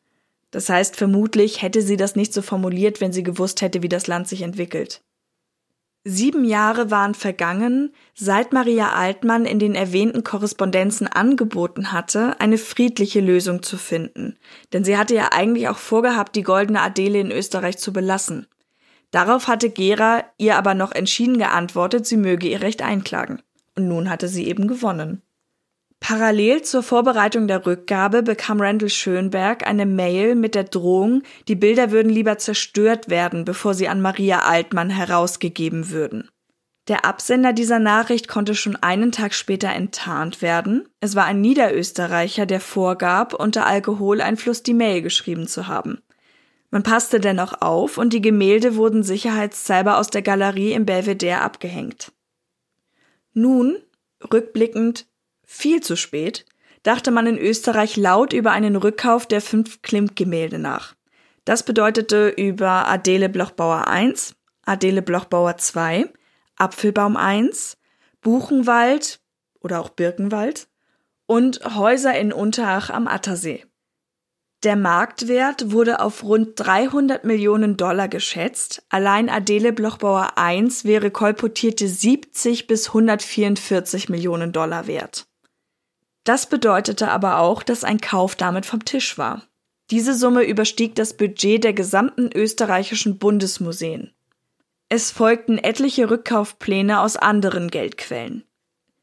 Das 0.51 0.69
heißt, 0.69 0.95
vermutlich 0.95 1.61
hätte 1.61 1.81
sie 1.81 1.97
das 1.97 2.15
nicht 2.15 2.33
so 2.33 2.41
formuliert, 2.41 3.01
wenn 3.01 3.11
sie 3.11 3.23
gewusst 3.23 3.61
hätte, 3.61 3.83
wie 3.83 3.89
das 3.89 4.07
Land 4.07 4.27
sich 4.27 4.41
entwickelt. 4.41 5.01
Sieben 6.07 6.45
Jahre 6.45 6.91
waren 6.91 7.15
vergangen, 7.15 7.91
seit 8.13 8.53
Maria 8.53 8.93
Altmann 8.93 9.45
in 9.45 9.57
den 9.57 9.73
erwähnten 9.73 10.23
Korrespondenzen 10.23 11.07
angeboten 11.07 11.91
hatte, 11.91 12.39
eine 12.39 12.59
friedliche 12.59 13.21
Lösung 13.21 13.63
zu 13.63 13.75
finden. 13.75 14.37
Denn 14.71 14.83
sie 14.83 14.99
hatte 14.99 15.15
ja 15.15 15.29
eigentlich 15.31 15.67
auch 15.67 15.79
vorgehabt, 15.79 16.35
die 16.35 16.43
goldene 16.43 16.81
Adele 16.81 17.19
in 17.19 17.31
Österreich 17.31 17.79
zu 17.79 17.91
belassen. 17.91 18.45
Darauf 19.15 19.47
hatte 19.47 19.69
Gera 19.69 20.25
ihr 20.37 20.57
aber 20.57 20.73
noch 20.73 20.91
entschieden 20.91 21.37
geantwortet, 21.37 22.05
sie 22.05 22.17
möge 22.17 22.49
ihr 22.49 22.61
Recht 22.61 22.81
einklagen. 22.81 23.41
Und 23.73 23.87
nun 23.87 24.09
hatte 24.09 24.27
sie 24.27 24.45
eben 24.45 24.67
gewonnen. 24.67 25.21
Parallel 26.01 26.63
zur 26.63 26.83
Vorbereitung 26.83 27.47
der 27.47 27.65
Rückgabe 27.65 28.23
bekam 28.23 28.59
Randall 28.59 28.89
Schönberg 28.89 29.65
eine 29.65 29.85
Mail 29.85 30.35
mit 30.35 30.53
der 30.53 30.65
Drohung, 30.65 31.23
die 31.47 31.55
Bilder 31.55 31.91
würden 31.91 32.11
lieber 32.11 32.37
zerstört 32.39 33.07
werden, 33.07 33.45
bevor 33.45 33.73
sie 33.73 33.87
an 33.87 34.01
Maria 34.01 34.39
Altmann 34.39 34.89
herausgegeben 34.89 35.91
würden. 35.91 36.29
Der 36.89 37.05
Absender 37.05 37.53
dieser 37.53 37.79
Nachricht 37.79 38.27
konnte 38.27 38.53
schon 38.53 38.75
einen 38.75 39.13
Tag 39.13 39.33
später 39.33 39.69
enttarnt 39.69 40.41
werden. 40.41 40.89
Es 40.99 41.15
war 41.15 41.23
ein 41.23 41.39
Niederösterreicher, 41.39 42.45
der 42.45 42.59
vorgab, 42.59 43.33
unter 43.33 43.65
Alkoholeinfluss 43.65 44.61
die 44.61 44.73
Mail 44.73 45.01
geschrieben 45.01 45.47
zu 45.47 45.69
haben. 45.69 46.01
Man 46.75 46.83
passte 46.83 47.21
dennoch 47.21 47.61
auf 47.61 47.97
und 47.97 48.11
die 48.11 48.19
Gemälde 48.21 48.75
wurden 48.75 49.01
sicherheitshalber 49.01 49.97
aus 49.97 50.09
der 50.09 50.21
Galerie 50.21 50.73
im 50.73 50.85
Belvedere 50.85 51.39
abgehängt. 51.39 52.11
Nun, 53.31 53.77
rückblickend, 54.33 55.07
viel 55.45 55.79
zu 55.79 55.95
spät, 55.95 56.45
dachte 56.83 57.11
man 57.11 57.27
in 57.27 57.37
Österreich 57.37 57.95
laut 57.95 58.33
über 58.33 58.51
einen 58.51 58.75
Rückkauf 58.75 59.25
der 59.25 59.39
fünf 59.39 59.83
Klimt-Gemälde 59.83 60.59
nach. 60.59 60.95
Das 61.45 61.63
bedeutete 61.63 62.27
über 62.27 62.89
Adele 62.89 63.29
Blochbauer 63.29 63.85
I, 63.89 64.13
Adele 64.65 65.01
Blochbauer 65.01 65.55
II, 65.73 66.09
Apfelbaum 66.57 67.17
I, 67.17 67.51
Buchenwald 68.19 69.21
oder 69.61 69.79
auch 69.79 69.91
Birkenwald 69.91 70.67
und 71.25 71.61
Häuser 71.77 72.19
in 72.19 72.33
Unterach 72.33 72.89
am 72.89 73.07
Attersee. 73.07 73.63
Der 74.65 74.75
Marktwert 74.75 75.71
wurde 75.71 75.99
auf 75.99 76.23
rund 76.23 76.53
300 76.55 77.23
Millionen 77.23 77.77
Dollar 77.77 78.07
geschätzt. 78.07 78.83
Allein 78.89 79.29
Adele 79.29 79.71
Blochbauer 79.71 80.33
I 80.39 80.67
wäre 80.81 81.11
kolportierte 81.11 81.87
70 81.87 82.65
bis 82.65 82.87
144 82.87 84.09
Millionen 84.09 84.53
Dollar 84.53 84.87
wert. 84.87 85.27
Das 86.23 86.49
bedeutete 86.49 87.11
aber 87.11 87.37
auch, 87.37 87.61
dass 87.61 87.83
ein 87.83 88.01
Kauf 88.01 88.35
damit 88.35 88.65
vom 88.65 88.83
Tisch 88.83 89.19
war. 89.19 89.43
Diese 89.91 90.15
Summe 90.15 90.41
überstieg 90.41 90.95
das 90.95 91.15
Budget 91.15 91.63
der 91.63 91.73
gesamten 91.73 92.31
österreichischen 92.33 93.19
Bundesmuseen. 93.19 94.15
Es 94.89 95.11
folgten 95.11 95.59
etliche 95.59 96.09
Rückkaufpläne 96.09 97.01
aus 97.01 97.17
anderen 97.17 97.69
Geldquellen. 97.69 98.45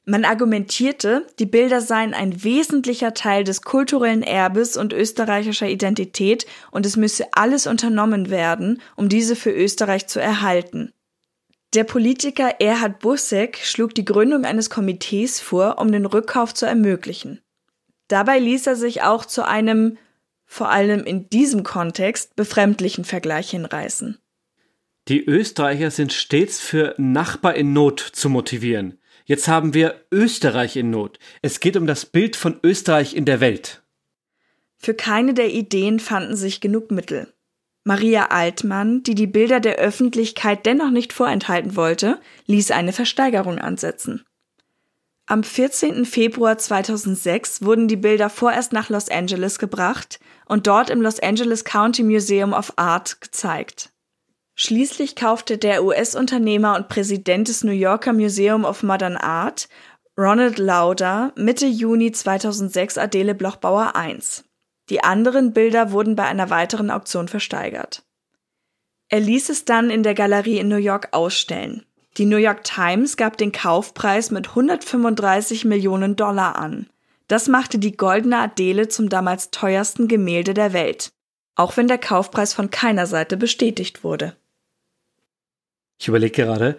Man 0.04 0.24
argumentierte, 0.24 1.26
die 1.38 1.46
Bilder 1.46 1.80
seien 1.80 2.12
ein 2.12 2.42
wesentlicher 2.42 3.14
Teil 3.14 3.44
des 3.44 3.62
kulturellen 3.62 4.24
Erbes 4.24 4.76
und 4.76 4.92
österreichischer 4.92 5.68
Identität 5.68 6.44
und 6.72 6.86
es 6.86 6.96
müsse 6.96 7.26
alles 7.32 7.68
unternommen 7.68 8.28
werden, 8.28 8.82
um 8.96 9.08
diese 9.08 9.36
für 9.36 9.52
Österreich 9.52 10.08
zu 10.08 10.20
erhalten. 10.20 10.92
Der 11.74 11.84
Politiker 11.84 12.60
Erhard 12.60 12.98
Busseck 12.98 13.58
schlug 13.62 13.94
die 13.94 14.04
Gründung 14.04 14.44
eines 14.44 14.70
Komitees 14.70 15.40
vor, 15.40 15.78
um 15.78 15.92
den 15.92 16.04
Rückkauf 16.04 16.52
zu 16.52 16.66
ermöglichen. 16.66 17.40
Dabei 18.08 18.40
ließ 18.40 18.66
er 18.66 18.76
sich 18.76 19.02
auch 19.02 19.24
zu 19.24 19.46
einem, 19.46 19.96
vor 20.44 20.68
allem 20.68 21.04
in 21.04 21.30
diesem 21.30 21.62
Kontext, 21.62 22.34
befremdlichen 22.34 23.04
Vergleich 23.04 23.50
hinreißen. 23.50 24.18
Die 25.08 25.24
Österreicher 25.24 25.90
sind 25.90 26.12
stets 26.12 26.60
für 26.60 26.94
Nachbar 26.98 27.54
in 27.54 27.72
Not 27.72 28.00
zu 28.00 28.28
motivieren. 28.28 28.98
Jetzt 29.32 29.48
haben 29.48 29.72
wir 29.72 29.94
Österreich 30.12 30.76
in 30.76 30.90
Not. 30.90 31.18
Es 31.40 31.60
geht 31.60 31.78
um 31.78 31.86
das 31.86 32.04
Bild 32.04 32.36
von 32.36 32.60
Österreich 32.62 33.16
in 33.16 33.24
der 33.24 33.40
Welt. 33.40 33.82
Für 34.76 34.92
keine 34.92 35.32
der 35.32 35.54
Ideen 35.54 36.00
fanden 36.00 36.36
sich 36.36 36.60
genug 36.60 36.90
Mittel. 36.90 37.32
Maria 37.82 38.26
Altmann, 38.26 39.02
die 39.04 39.14
die 39.14 39.26
Bilder 39.26 39.60
der 39.60 39.76
Öffentlichkeit 39.76 40.66
dennoch 40.66 40.90
nicht 40.90 41.14
vorenthalten 41.14 41.76
wollte, 41.76 42.20
ließ 42.44 42.72
eine 42.72 42.92
Versteigerung 42.92 43.58
ansetzen. 43.58 44.22
Am 45.24 45.42
14. 45.42 46.04
Februar 46.04 46.58
2006 46.58 47.62
wurden 47.62 47.88
die 47.88 47.96
Bilder 47.96 48.28
vorerst 48.28 48.74
nach 48.74 48.90
Los 48.90 49.08
Angeles 49.08 49.58
gebracht 49.58 50.20
und 50.44 50.66
dort 50.66 50.90
im 50.90 51.00
Los 51.00 51.20
Angeles 51.20 51.64
County 51.64 52.02
Museum 52.02 52.52
of 52.52 52.74
Art 52.76 53.18
gezeigt. 53.22 53.94
Schließlich 54.54 55.16
kaufte 55.16 55.58
der 55.58 55.82
US-Unternehmer 55.82 56.76
und 56.76 56.88
Präsident 56.88 57.48
des 57.48 57.64
New 57.64 57.72
Yorker 57.72 58.12
Museum 58.12 58.64
of 58.64 58.82
Modern 58.82 59.16
Art, 59.16 59.68
Ronald 60.16 60.58
Lauder, 60.58 61.32
Mitte 61.36 61.66
Juni 61.66 62.12
2006 62.12 62.98
Adele 62.98 63.34
Blochbauer 63.34 63.94
I. 63.96 64.18
Die 64.90 65.02
anderen 65.02 65.54
Bilder 65.54 65.92
wurden 65.92 66.16
bei 66.16 66.24
einer 66.24 66.50
weiteren 66.50 66.90
Auktion 66.90 67.28
versteigert. 67.28 68.02
Er 69.08 69.20
ließ 69.20 69.48
es 69.48 69.64
dann 69.64 69.90
in 69.90 70.02
der 70.02 70.14
Galerie 70.14 70.58
in 70.58 70.68
New 70.68 70.76
York 70.76 71.08
ausstellen. 71.12 71.86
Die 72.18 72.26
New 72.26 72.36
York 72.36 72.62
Times 72.64 73.16
gab 73.16 73.38
den 73.38 73.52
Kaufpreis 73.52 74.30
mit 74.30 74.50
135 74.50 75.64
Millionen 75.64 76.14
Dollar 76.14 76.56
an. 76.56 76.90
Das 77.26 77.48
machte 77.48 77.78
die 77.78 77.96
goldene 77.96 78.36
Adele 78.36 78.88
zum 78.88 79.08
damals 79.08 79.50
teuersten 79.50 80.08
Gemälde 80.08 80.52
der 80.52 80.74
Welt, 80.74 81.10
auch 81.54 81.78
wenn 81.78 81.88
der 81.88 81.96
Kaufpreis 81.96 82.52
von 82.52 82.70
keiner 82.70 83.06
Seite 83.06 83.38
bestätigt 83.38 84.04
wurde. 84.04 84.36
Ich 86.02 86.08
überlege 86.08 86.32
gerade, 86.32 86.76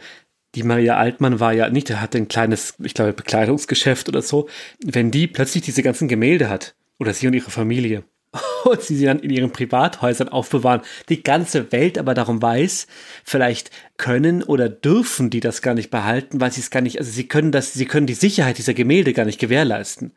die 0.54 0.64
Maria 0.64 0.98
Altmann 0.98 1.40
war 1.40 1.54
ja 1.54 1.70
nicht, 1.70 1.88
der 1.88 2.02
hatte 2.02 2.18
ein 2.18 2.28
kleines, 2.28 2.74
ich 2.84 2.94
glaube, 2.94 3.14
Bekleidungsgeschäft 3.14 4.10
oder 4.10 4.22
so. 4.22 4.50
Wenn 4.84 5.12
die 5.12 5.28
plötzlich 5.28 5.64
diese 5.64 5.82
ganzen 5.82 6.10
Gemälde 6.10 6.50
hat, 6.50 6.76
oder 7.00 7.14
sie 7.14 7.28
und 7.28 7.34
ihre 7.34 7.50
Familie, 7.50 8.04
und 8.66 8.82
sie 8.82 8.98
sie 8.98 9.06
dann 9.06 9.20
in 9.20 9.30
ihren 9.30 9.54
Privathäusern 9.54 10.28
aufbewahren, 10.28 10.82
die 11.08 11.24
ganze 11.24 11.72
Welt 11.72 11.98
aber 11.98 12.14
darum 12.16 12.42
weiß, 12.42 12.88
vielleicht 13.24 13.72
können 13.96 14.44
oder 14.44 14.68
dürfen 14.68 15.30
die 15.30 15.40
das 15.40 15.62
gar 15.62 15.74
nicht 15.74 15.90
behalten, 15.90 16.42
weil 16.42 16.52
sie 16.52 16.60
es 16.60 16.70
gar 16.70 16.82
nicht, 16.82 17.00
also 17.00 17.10
sie 17.10 17.26
können 17.30 17.54
das, 17.54 17.72
sie 17.72 17.86
können 17.86 18.08
die 18.08 18.16
Sicherheit 18.16 18.58
dieser 18.58 18.74
Gemälde 18.74 19.14
gar 19.14 19.24
nicht 19.24 19.40
gewährleisten. 19.40 20.12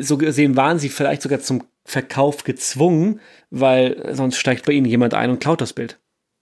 So 0.00 0.18
gesehen 0.18 0.54
waren 0.54 0.78
sie 0.78 0.90
vielleicht 0.90 1.22
sogar 1.22 1.40
zum 1.40 1.64
Verkauf 1.86 2.44
gezwungen, 2.44 3.20
weil 3.48 4.14
sonst 4.14 4.36
steigt 4.36 4.66
bei 4.66 4.74
ihnen 4.74 4.84
jemand 4.84 5.14
ein 5.14 5.30
und 5.30 5.40
klaut 5.40 5.62
das 5.62 5.72
Bild. 5.72 5.98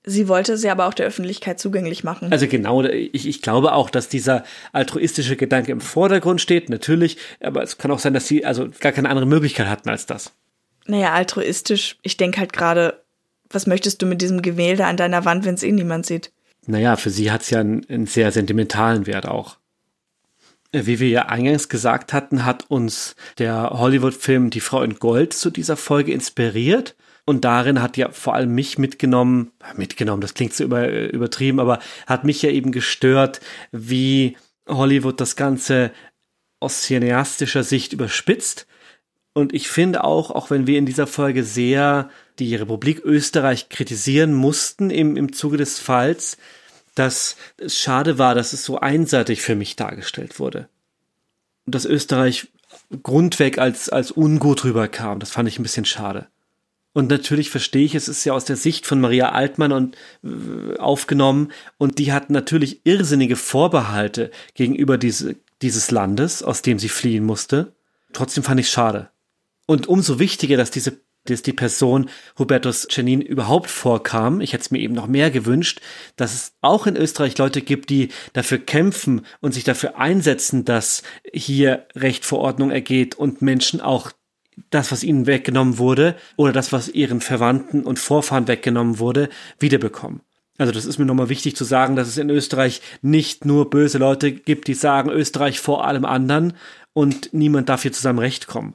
Sie 0.09 0.27
wollte 0.27 0.57
sie 0.57 0.71
aber 0.71 0.87
auch 0.87 0.95
der 0.95 1.07
Öffentlichkeit 1.07 1.61
zugänglich 1.61 2.03
machen. 2.03 2.33
Also 2.33 2.47
genau, 2.47 2.83
ich, 2.83 3.29
ich 3.29 3.43
glaube 3.43 3.73
auch, 3.73 3.91
dass 3.91 4.09
dieser 4.09 4.43
altruistische 4.73 5.37
Gedanke 5.37 5.71
im 5.71 5.83
Vordergrund 5.83 6.41
steht, 6.41 6.71
natürlich, 6.71 7.19
aber 7.41 7.63
es 7.63 7.77
kann 7.77 7.91
auch 7.91 7.99
sein, 7.99 8.15
dass 8.15 8.27
sie 8.27 8.45
also 8.47 8.69
gar 8.81 8.93
keine 8.93 9.11
andere 9.11 9.27
Möglichkeit 9.27 9.69
hatten 9.69 9.91
als 9.91 10.07
das. 10.07 10.33
Naja, 10.87 11.13
altruistisch, 11.13 11.99
ich 12.01 12.17
denke 12.17 12.41
halt 12.41 12.55
gerade, 12.55 13.03
was 13.51 13.67
möchtest 13.67 14.01
du 14.01 14.07
mit 14.07 14.23
diesem 14.23 14.41
Gemälde 14.41 14.87
an 14.87 14.97
deiner 14.97 15.27
Wand, 15.27 15.45
wenn 15.45 15.55
es 15.55 15.63
eh 15.63 15.73
niemand 15.73 16.07
sieht? 16.07 16.33
Naja, 16.67 16.97
für 16.97 17.11
sie 17.11 17.31
hat 17.31 17.43
es 17.43 17.51
ja 17.51 17.61
einen, 17.61 17.85
einen 17.91 18.07
sehr 18.07 18.33
sentimentalen 18.33 19.07
Wert 19.07 19.27
auch. 19.27 19.59
Äh, 20.73 20.87
wie 20.87 21.01
wir 21.01 21.09
ja 21.09 21.27
eingangs 21.27 21.69
gesagt 21.69 22.15
hatten, 22.15 22.47
hat 22.47 22.71
uns 22.71 23.15
der 23.37 23.71
Hollywood-Film 23.71 24.49
Die 24.49 24.61
Frau 24.61 24.83
in 24.83 24.99
Gold 24.99 25.35
zu 25.35 25.51
dieser 25.51 25.77
Folge 25.77 26.13
inspiriert. 26.13 26.97
Und 27.29 27.45
darin 27.45 27.83
hat 27.83 27.99
ja 27.99 28.11
vor 28.11 28.35
allem 28.35 28.55
mich 28.55 28.79
mitgenommen, 28.79 29.53
mitgenommen, 29.77 30.23
das 30.23 30.33
klingt 30.33 30.55
so 30.55 30.65
über, 30.65 30.89
übertrieben, 30.89 31.61
aber 31.61 31.79
hat 32.07 32.25
mich 32.25 32.41
ja 32.41 32.49
eben 32.49 32.73
gestört, 32.73 33.41
wie 33.71 34.39
Hollywood 34.67 35.21
das 35.21 35.37
Ganze 35.37 35.91
aus 36.59 36.85
cineastischer 36.85 37.65
Sicht 37.65 37.93
überspitzt. 37.93 38.67
Und 39.35 39.53
ich 39.53 39.69
finde 39.69 40.05
auch, 40.05 40.31
auch 40.31 40.49
wenn 40.49 40.67
wir 40.67 40.79
in 40.79 40.87
dieser 40.87 41.07
Folge 41.07 41.45
sehr 41.45 42.09
die 42.39 42.57
Republik 42.57 43.05
Österreich 43.05 43.69
kritisieren 43.69 44.33
mussten 44.33 44.89
im, 44.89 45.19
im 45.19 45.35
Zuge 45.35 45.59
des 45.59 45.79
Falls, 45.79 46.39
dass 46.95 47.37
es 47.59 47.79
schade 47.79 48.17
war, 48.17 48.35
dass 48.35 48.55
es 48.55 48.65
so 48.65 48.81
einseitig 48.81 49.43
für 49.43 49.55
mich 49.55 49.77
dargestellt 49.77 50.39
wurde. 50.39 50.71
Und 51.67 51.75
dass 51.75 51.85
Österreich 51.85 52.49
grundweg 53.03 53.59
als, 53.59 53.91
als 53.91 54.13
ungut 54.13 54.65
rüberkam. 54.65 55.21
Das 55.21 55.31
fand 55.31 55.47
ich 55.47 55.59
ein 55.59 55.63
bisschen 55.63 55.85
schade. 55.85 56.29
Und 56.99 57.09
natürlich 57.11 57.51
verstehe 57.51 57.85
ich, 57.85 57.95
es 57.95 58.09
ist 58.09 58.25
ja 58.25 58.33
aus 58.33 58.45
der 58.45 58.57
Sicht 58.57 58.85
von 58.85 59.01
Maria 59.01 59.29
Altmann 59.29 59.71
und 59.71 59.97
äh, 60.25 60.77
aufgenommen 60.79 61.53
und 61.77 62.01
die 62.01 62.13
hat 62.13 62.29
natürlich 62.29 62.81
irrsinnige 62.83 63.37
Vorbehalte 63.37 64.33
gegenüber 64.55 64.99
diese, 64.99 65.37
dieses 65.63 65.93
Landes, 65.93 66.43
aus 66.43 66.63
dem 66.63 66.81
sie 66.81 66.89
fliehen 66.89 67.23
musste. 67.23 67.73
Trotzdem 68.13 68.43
fand 68.43 68.59
ich 68.59 68.69
schade. 68.69 69.11
Und 69.67 69.87
umso 69.87 70.19
wichtiger, 70.19 70.57
dass 70.57 70.73
diese 70.73 71.01
dass 71.27 71.43
die 71.43 71.53
Person 71.53 72.11
Hubertus 72.37 72.89
Cenin 72.91 73.21
überhaupt 73.21 73.71
vorkam. 73.71 74.41
Ich 74.41 74.53
hätte 74.53 74.63
es 74.63 74.71
mir 74.73 74.81
eben 74.81 74.95
noch 74.95 75.07
mehr 75.07 75.31
gewünscht, 75.31 75.81
dass 76.17 76.35
es 76.35 76.55
auch 76.63 76.89
in 76.89 76.97
Österreich 76.97 77.39
Leute 77.39 77.63
gibt, 77.63 77.91
die 77.91 78.09
dafür 78.33 78.59
kämpfen 78.59 79.25
und 79.41 79.53
sich 79.53 79.63
dafür 79.63 79.99
einsetzen, 79.99 80.65
dass 80.65 81.05
hier 81.33 81.87
Recht 81.95 82.25
vor 82.25 82.41
Ordnung 82.41 82.73
ergeht 82.73 83.15
und 83.15 83.41
Menschen 83.41 83.81
auch 83.81 84.11
das, 84.71 84.93
was 84.93 85.03
ihnen 85.03 85.27
weggenommen 85.27 85.79
wurde 85.79 86.17
oder 86.37 86.53
das, 86.53 86.73
was 86.73 86.89
ihren 86.89 87.21
Verwandten 87.21 87.85
und 87.85 87.99
Vorfahren 87.99 88.49
weggenommen 88.49 88.99
wurde, 88.99 89.29
wiederbekommen. 89.59 90.21
Also 90.59 90.73
das 90.73 90.87
ist 90.87 90.99
mir 90.99 91.05
nochmal 91.05 91.29
wichtig 91.29 91.55
zu 91.55 91.65
sagen, 91.65 91.95
dass 91.95 92.09
es 92.09 92.19
in 92.19 92.31
Österreich 92.31 92.83
nicht 93.01 93.45
nur 93.45 93.71
böse 93.71 93.99
Leute 93.99 94.33
gibt, 94.33 94.67
die 94.67 94.75
sagen 94.75 95.09
Österreich 95.11 95.61
vor 95.61 95.87
allem 95.87 96.05
anderen 96.05 96.55
und 96.93 97.33
niemand 97.33 97.69
darf 97.69 97.83
hier 97.83 97.93
zu 97.93 98.03
seinem 98.03 98.19
Recht 98.19 98.49
kommen. 98.49 98.75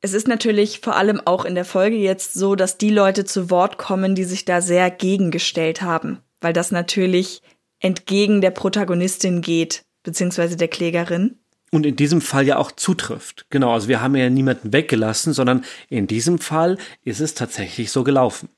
Es 0.00 0.14
ist 0.14 0.26
natürlich 0.26 0.80
vor 0.80 0.96
allem 0.96 1.20
auch 1.22 1.44
in 1.44 1.54
der 1.54 1.66
Folge 1.66 1.96
jetzt 1.96 2.32
so, 2.32 2.54
dass 2.54 2.78
die 2.78 2.88
Leute 2.88 3.26
zu 3.26 3.50
Wort 3.50 3.76
kommen, 3.76 4.14
die 4.14 4.24
sich 4.24 4.46
da 4.46 4.62
sehr 4.62 4.90
gegengestellt 4.90 5.82
haben, 5.82 6.20
weil 6.40 6.54
das 6.54 6.70
natürlich 6.70 7.42
entgegen 7.80 8.40
der 8.40 8.50
Protagonistin 8.50 9.42
geht, 9.42 9.84
beziehungsweise 10.02 10.56
der 10.56 10.68
Klägerin. 10.68 11.38
Und 11.72 11.86
in 11.86 11.96
diesem 11.96 12.20
Fall 12.20 12.46
ja 12.46 12.56
auch 12.56 12.72
zutrifft. 12.72 13.46
Genau, 13.50 13.72
also 13.72 13.86
wir 13.88 14.00
haben 14.00 14.16
ja 14.16 14.28
niemanden 14.28 14.72
weggelassen, 14.72 15.32
sondern 15.32 15.64
in 15.88 16.06
diesem 16.06 16.38
Fall 16.38 16.78
ist 17.04 17.20
es 17.20 17.34
tatsächlich 17.34 17.92
so 17.92 18.02
gelaufen. 18.02 18.48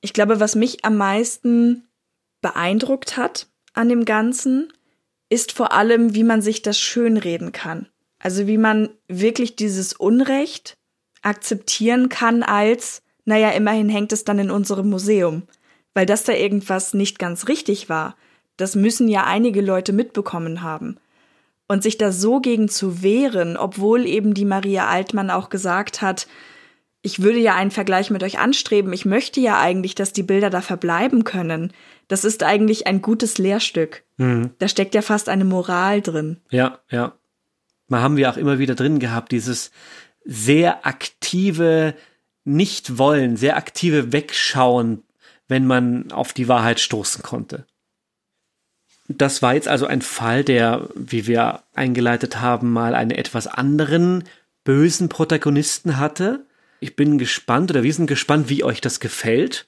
Ich 0.00 0.12
glaube, 0.12 0.38
was 0.38 0.54
mich 0.54 0.84
am 0.84 0.96
meisten 0.96 1.88
beeindruckt 2.42 3.16
hat 3.16 3.48
an 3.74 3.88
dem 3.88 4.04
Ganzen, 4.04 4.72
ist 5.28 5.50
vor 5.52 5.72
allem, 5.72 6.14
wie 6.14 6.22
man 6.22 6.40
sich 6.40 6.62
das 6.62 6.78
schönreden 6.78 7.50
kann. 7.50 7.88
Also 8.20 8.46
wie 8.46 8.58
man 8.58 8.90
wirklich 9.08 9.56
dieses 9.56 9.92
Unrecht 9.92 10.76
akzeptieren 11.22 12.08
kann 12.08 12.44
als, 12.44 13.02
naja, 13.24 13.50
immerhin 13.50 13.88
hängt 13.88 14.12
es 14.12 14.24
dann 14.24 14.38
in 14.38 14.50
unserem 14.50 14.88
Museum. 14.88 15.42
Weil 15.94 16.06
dass 16.06 16.24
da 16.24 16.32
irgendwas 16.32 16.94
nicht 16.94 17.18
ganz 17.18 17.48
richtig 17.48 17.88
war, 17.88 18.16
das 18.56 18.76
müssen 18.76 19.08
ja 19.08 19.24
einige 19.24 19.60
Leute 19.60 19.92
mitbekommen 19.92 20.62
haben. 20.62 20.98
Und 21.68 21.82
sich 21.82 21.98
da 21.98 22.12
so 22.12 22.40
gegen 22.40 22.68
zu 22.68 23.02
wehren, 23.02 23.56
obwohl 23.56 24.06
eben 24.06 24.34
die 24.34 24.44
Maria 24.44 24.86
Altmann 24.86 25.30
auch 25.30 25.48
gesagt 25.48 26.00
hat, 26.00 26.28
ich 27.02 27.22
würde 27.22 27.38
ja 27.38 27.54
einen 27.54 27.70
Vergleich 27.70 28.10
mit 28.10 28.22
euch 28.22 28.38
anstreben, 28.38 28.92
ich 28.92 29.04
möchte 29.04 29.40
ja 29.40 29.60
eigentlich, 29.60 29.94
dass 29.94 30.12
die 30.12 30.24
Bilder 30.24 30.50
da 30.50 30.60
verbleiben 30.60 31.22
können. 31.22 31.72
Das 32.08 32.24
ist 32.24 32.42
eigentlich 32.42 32.86
ein 32.86 33.00
gutes 33.00 33.38
Lehrstück. 33.38 34.04
Mhm. 34.16 34.50
Da 34.58 34.66
steckt 34.68 34.94
ja 34.94 35.02
fast 35.02 35.28
eine 35.28 35.44
Moral 35.44 36.02
drin. 36.02 36.38
Ja, 36.50 36.80
ja. 36.90 37.14
Mal 37.88 38.00
haben 38.00 38.16
wir 38.16 38.30
auch 38.30 38.36
immer 38.36 38.58
wieder 38.58 38.74
drin 38.74 38.98
gehabt, 38.98 39.30
dieses 39.30 39.70
sehr 40.24 40.84
aktive 40.84 41.94
Nicht-Wollen, 42.44 43.36
sehr 43.36 43.56
aktive 43.56 44.12
Wegschauen, 44.12 45.04
wenn 45.46 45.66
man 45.66 46.10
auf 46.10 46.32
die 46.32 46.48
Wahrheit 46.48 46.80
stoßen 46.80 47.22
konnte. 47.22 47.66
Das 49.08 49.42
war 49.42 49.54
jetzt 49.54 49.68
also 49.68 49.86
ein 49.86 50.02
Fall, 50.02 50.42
der, 50.42 50.88
wie 50.94 51.26
wir 51.26 51.62
eingeleitet 51.74 52.40
haben, 52.40 52.72
mal 52.72 52.94
einen 52.94 53.12
etwas 53.12 53.46
anderen 53.46 54.24
bösen 54.64 55.08
Protagonisten 55.08 55.98
hatte. 55.98 56.44
Ich 56.80 56.96
bin 56.96 57.18
gespannt 57.18 57.70
oder 57.70 57.82
wir 57.82 57.94
sind 57.94 58.06
gespannt, 58.06 58.48
wie 58.48 58.64
euch 58.64 58.80
das 58.80 59.00
gefällt. 59.00 59.66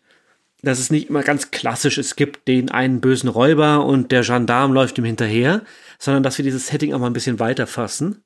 Das 0.62 0.80
ist 0.80 0.90
nicht 0.90 1.08
immer 1.08 1.22
ganz 1.22 1.52
klassisch, 1.52 1.98
es 1.98 2.16
gibt 2.16 2.48
den 2.48 2.70
einen 2.70 3.00
bösen 3.00 3.28
Räuber 3.28 3.84
und 3.86 4.10
der 4.10 4.22
Gendarm 4.22 4.72
läuft 4.72 4.98
ihm 4.98 5.04
hinterher, 5.04 5.62
sondern 6.00 6.24
dass 6.24 6.38
wir 6.38 6.42
dieses 6.42 6.66
Setting 6.66 6.92
auch 6.92 6.98
mal 6.98 7.06
ein 7.06 7.12
bisschen 7.12 7.38
weiter 7.38 7.68
fassen. 7.68 8.24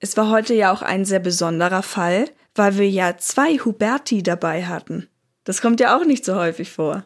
Es 0.00 0.16
war 0.16 0.30
heute 0.30 0.54
ja 0.54 0.72
auch 0.72 0.80
ein 0.80 1.04
sehr 1.04 1.18
besonderer 1.18 1.82
Fall, 1.82 2.30
weil 2.54 2.78
wir 2.78 2.88
ja 2.88 3.18
zwei 3.18 3.58
Huberti 3.58 4.22
dabei 4.22 4.64
hatten. 4.64 5.08
Das 5.44 5.60
kommt 5.60 5.80
ja 5.80 5.96
auch 5.96 6.04
nicht 6.04 6.24
so 6.24 6.36
häufig 6.36 6.70
vor. 6.70 7.04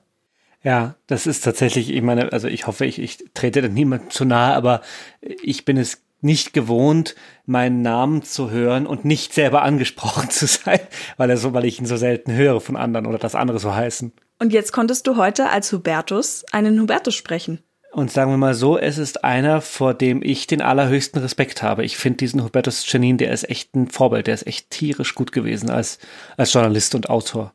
Ja, 0.64 0.94
das 1.06 1.26
ist 1.26 1.42
tatsächlich, 1.42 1.90
ich 1.90 2.02
meine, 2.02 2.32
also 2.32 2.46
ich 2.46 2.66
hoffe, 2.66 2.86
ich, 2.86 3.00
ich 3.00 3.24
trete 3.34 3.62
da 3.62 3.68
niemandem 3.68 4.10
zu 4.10 4.24
nahe, 4.24 4.54
aber 4.54 4.80
ich 5.20 5.64
bin 5.64 5.76
es 5.76 6.02
nicht 6.20 6.52
gewohnt, 6.52 7.16
meinen 7.46 7.82
Namen 7.82 8.22
zu 8.22 8.50
hören 8.50 8.86
und 8.86 9.04
nicht 9.04 9.34
selber 9.34 9.62
angesprochen 9.62 10.30
zu 10.30 10.46
sein, 10.46 10.80
weil 11.16 11.30
er 11.30 11.36
so, 11.36 11.52
weil 11.52 11.64
ich 11.64 11.80
ihn 11.80 11.86
so 11.86 11.96
selten 11.96 12.32
höre 12.32 12.60
von 12.60 12.76
anderen 12.76 13.06
oder 13.06 13.18
das 13.18 13.34
andere 13.34 13.58
so 13.58 13.74
heißen. 13.74 14.12
Und 14.38 14.52
jetzt 14.52 14.72
konntest 14.72 15.06
du 15.06 15.16
heute 15.16 15.50
als 15.50 15.72
Hubertus 15.72 16.44
einen 16.52 16.80
Hubertus 16.80 17.14
sprechen. 17.14 17.60
Und 17.92 18.10
sagen 18.10 18.30
wir 18.30 18.38
mal 18.38 18.54
so, 18.54 18.78
es 18.78 18.96
ist 18.96 19.22
einer, 19.22 19.60
vor 19.60 19.92
dem 19.92 20.22
ich 20.22 20.46
den 20.46 20.62
allerhöchsten 20.62 21.20
Respekt 21.20 21.62
habe. 21.62 21.84
Ich 21.84 21.98
finde 21.98 22.16
diesen 22.18 22.42
Hubertus 22.42 22.84
Chenin, 22.84 23.18
der 23.18 23.32
ist 23.32 23.48
echt 23.50 23.74
ein 23.76 23.88
Vorbild, 23.88 24.28
der 24.28 24.34
ist 24.34 24.46
echt 24.46 24.70
tierisch 24.70 25.14
gut 25.14 25.30
gewesen 25.30 25.68
als, 25.68 25.98
als 26.38 26.54
Journalist 26.54 26.94
und 26.94 27.10
Autor. 27.10 27.52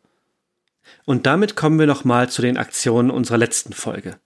Und 1.07 1.25
damit 1.25 1.55
kommen 1.55 1.79
wir 1.79 1.87
nochmal 1.87 2.29
zu 2.29 2.41
den 2.41 2.57
Aktionen 2.57 3.11
unserer 3.11 3.37
letzten 3.37 3.71
Folge. 3.71 4.19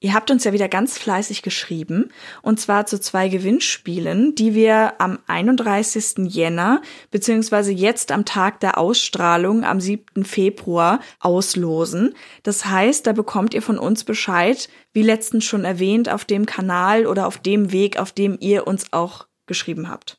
Ihr 0.00 0.12
habt 0.12 0.30
uns 0.30 0.44
ja 0.44 0.52
wieder 0.52 0.68
ganz 0.68 0.98
fleißig 0.98 1.40
geschrieben, 1.40 2.10
und 2.42 2.60
zwar 2.60 2.84
zu 2.84 3.00
zwei 3.00 3.28
Gewinnspielen, 3.28 4.34
die 4.34 4.54
wir 4.54 5.00
am 5.00 5.18
31. 5.28 6.26
Jänner, 6.30 6.82
beziehungsweise 7.10 7.72
jetzt 7.72 8.12
am 8.12 8.26
Tag 8.26 8.60
der 8.60 8.76
Ausstrahlung 8.76 9.64
am 9.64 9.80
7. 9.80 10.26
Februar 10.26 11.00
auslosen. 11.20 12.14
Das 12.42 12.66
heißt, 12.66 13.06
da 13.06 13.14
bekommt 13.14 13.54
ihr 13.54 13.62
von 13.62 13.78
uns 13.78 14.04
Bescheid, 14.04 14.68
wie 14.92 15.02
letztens 15.02 15.46
schon 15.46 15.64
erwähnt, 15.64 16.10
auf 16.10 16.26
dem 16.26 16.44
Kanal 16.44 17.06
oder 17.06 17.26
auf 17.26 17.38
dem 17.38 17.72
Weg, 17.72 17.98
auf 17.98 18.12
dem 18.12 18.36
ihr 18.40 18.66
uns 18.66 18.92
auch 18.92 19.26
geschrieben 19.46 19.88
habt. 19.88 20.18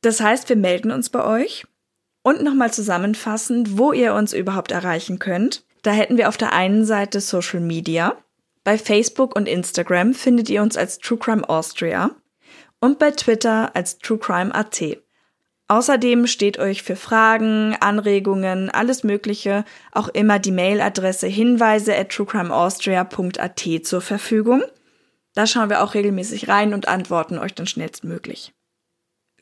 Das 0.00 0.20
heißt, 0.20 0.48
wir 0.48 0.56
melden 0.56 0.90
uns 0.90 1.10
bei 1.10 1.24
euch 1.24 1.64
und 2.22 2.42
nochmal 2.42 2.72
zusammenfassend, 2.72 3.78
wo 3.78 3.92
ihr 3.92 4.14
uns 4.14 4.32
überhaupt 4.32 4.70
erreichen 4.70 5.18
könnt. 5.18 5.64
Da 5.82 5.90
hätten 5.90 6.16
wir 6.16 6.28
auf 6.28 6.36
der 6.36 6.52
einen 6.52 6.84
Seite 6.84 7.20
Social 7.20 7.60
Media. 7.60 8.16
Bei 8.64 8.78
Facebook 8.78 9.34
und 9.34 9.48
Instagram 9.48 10.14
findet 10.14 10.48
ihr 10.48 10.62
uns 10.62 10.76
als 10.76 10.98
True 10.98 11.18
Crime 11.18 11.48
Austria 11.48 12.10
und 12.80 12.98
bei 12.98 13.10
Twitter 13.10 13.74
als 13.74 13.98
True 13.98 14.18
Crime 14.18 14.54
AT. 14.54 14.98
Außerdem 15.68 16.26
steht 16.26 16.58
euch 16.58 16.82
für 16.82 16.96
Fragen, 16.96 17.74
Anregungen, 17.80 18.68
alles 18.68 19.04
Mögliche 19.04 19.64
auch 19.90 20.08
immer 20.08 20.38
die 20.38 20.52
Mailadresse 20.52 21.26
hinweise 21.26 21.96
at 21.96 22.10
truecrimeaustria.at 22.10 23.86
zur 23.86 24.00
Verfügung. 24.02 24.62
Da 25.34 25.46
schauen 25.46 25.70
wir 25.70 25.82
auch 25.82 25.94
regelmäßig 25.94 26.48
rein 26.48 26.74
und 26.74 26.88
antworten 26.88 27.38
euch 27.38 27.54
dann 27.54 27.66
schnellstmöglich. 27.66 28.52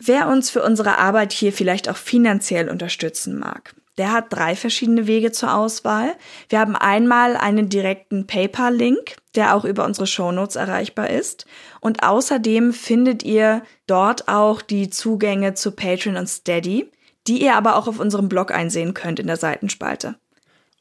Wer 0.03 0.29
uns 0.29 0.51
für 0.51 0.63
unsere 0.63 0.99
Arbeit 0.99 1.33
hier 1.33 1.53
vielleicht 1.53 1.89
auch 1.89 1.97
finanziell 1.97 2.71
unterstützen 2.71 3.39
mag, 3.39 3.75
der 3.99 4.13
hat 4.13 4.33
drei 4.33 4.57
verschiedene 4.57 5.07
Wege 5.07 5.31
zur 5.31 5.55
Auswahl. 5.55 6.15
Wir 6.49 6.59
haben 6.59 6.75
einmal 6.75 7.37
einen 7.37 7.69
direkten 7.69 8.27
PayPal-Link, 8.27 9.17
der 9.35 9.55
auch 9.55 9.67
über 9.67 9.85
unsere 9.85 10.07
Shownotes 10.07 10.57
erreichbar 10.57 11.11
ist. 11.11 11.45
Und 11.81 12.03
außerdem 12.03 12.73
findet 12.73 13.23
ihr 13.25 13.63
dort 13.87 14.27
auch 14.27 14.63
die 14.63 14.89
Zugänge 14.89 15.53
zu 15.53 15.73
Patreon 15.73 16.17
und 16.17 16.29
Steady, 16.29 16.91
die 17.27 17.43
ihr 17.43 17.55
aber 17.55 17.77
auch 17.77 17.89
auf 17.89 18.01
unserem 18.01 18.31
Blog 18.31 18.53
einsehen 18.53 18.95
könnt 18.95 19.21
in 19.21 19.27
der 19.27 19.37
Seitenspalte. 19.37 20.15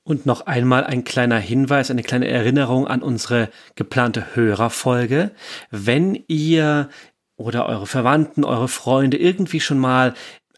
Und 0.03 0.26
noch 0.26 0.47
einmal 0.47 0.86
ein 0.86 1.03
kleiner 1.03 1.39
Hinweis, 1.39 1.91
eine 1.91 2.03
kleine 2.03 2.30
Erinnerung 2.30 2.88
an 2.88 3.01
unsere 3.01 3.49
geplante 3.76 4.34
Hörerfolge. 4.34 5.32
Wenn 5.72 6.24
ihr 6.28 6.88
oder 7.39 7.67
eure 7.67 7.87
Verwandten, 7.87 8.43
eure 8.43 8.67
Freunde 8.67 9.17
irgendwie 9.17 9.61
schon 9.61 9.79
mal 9.79 10.13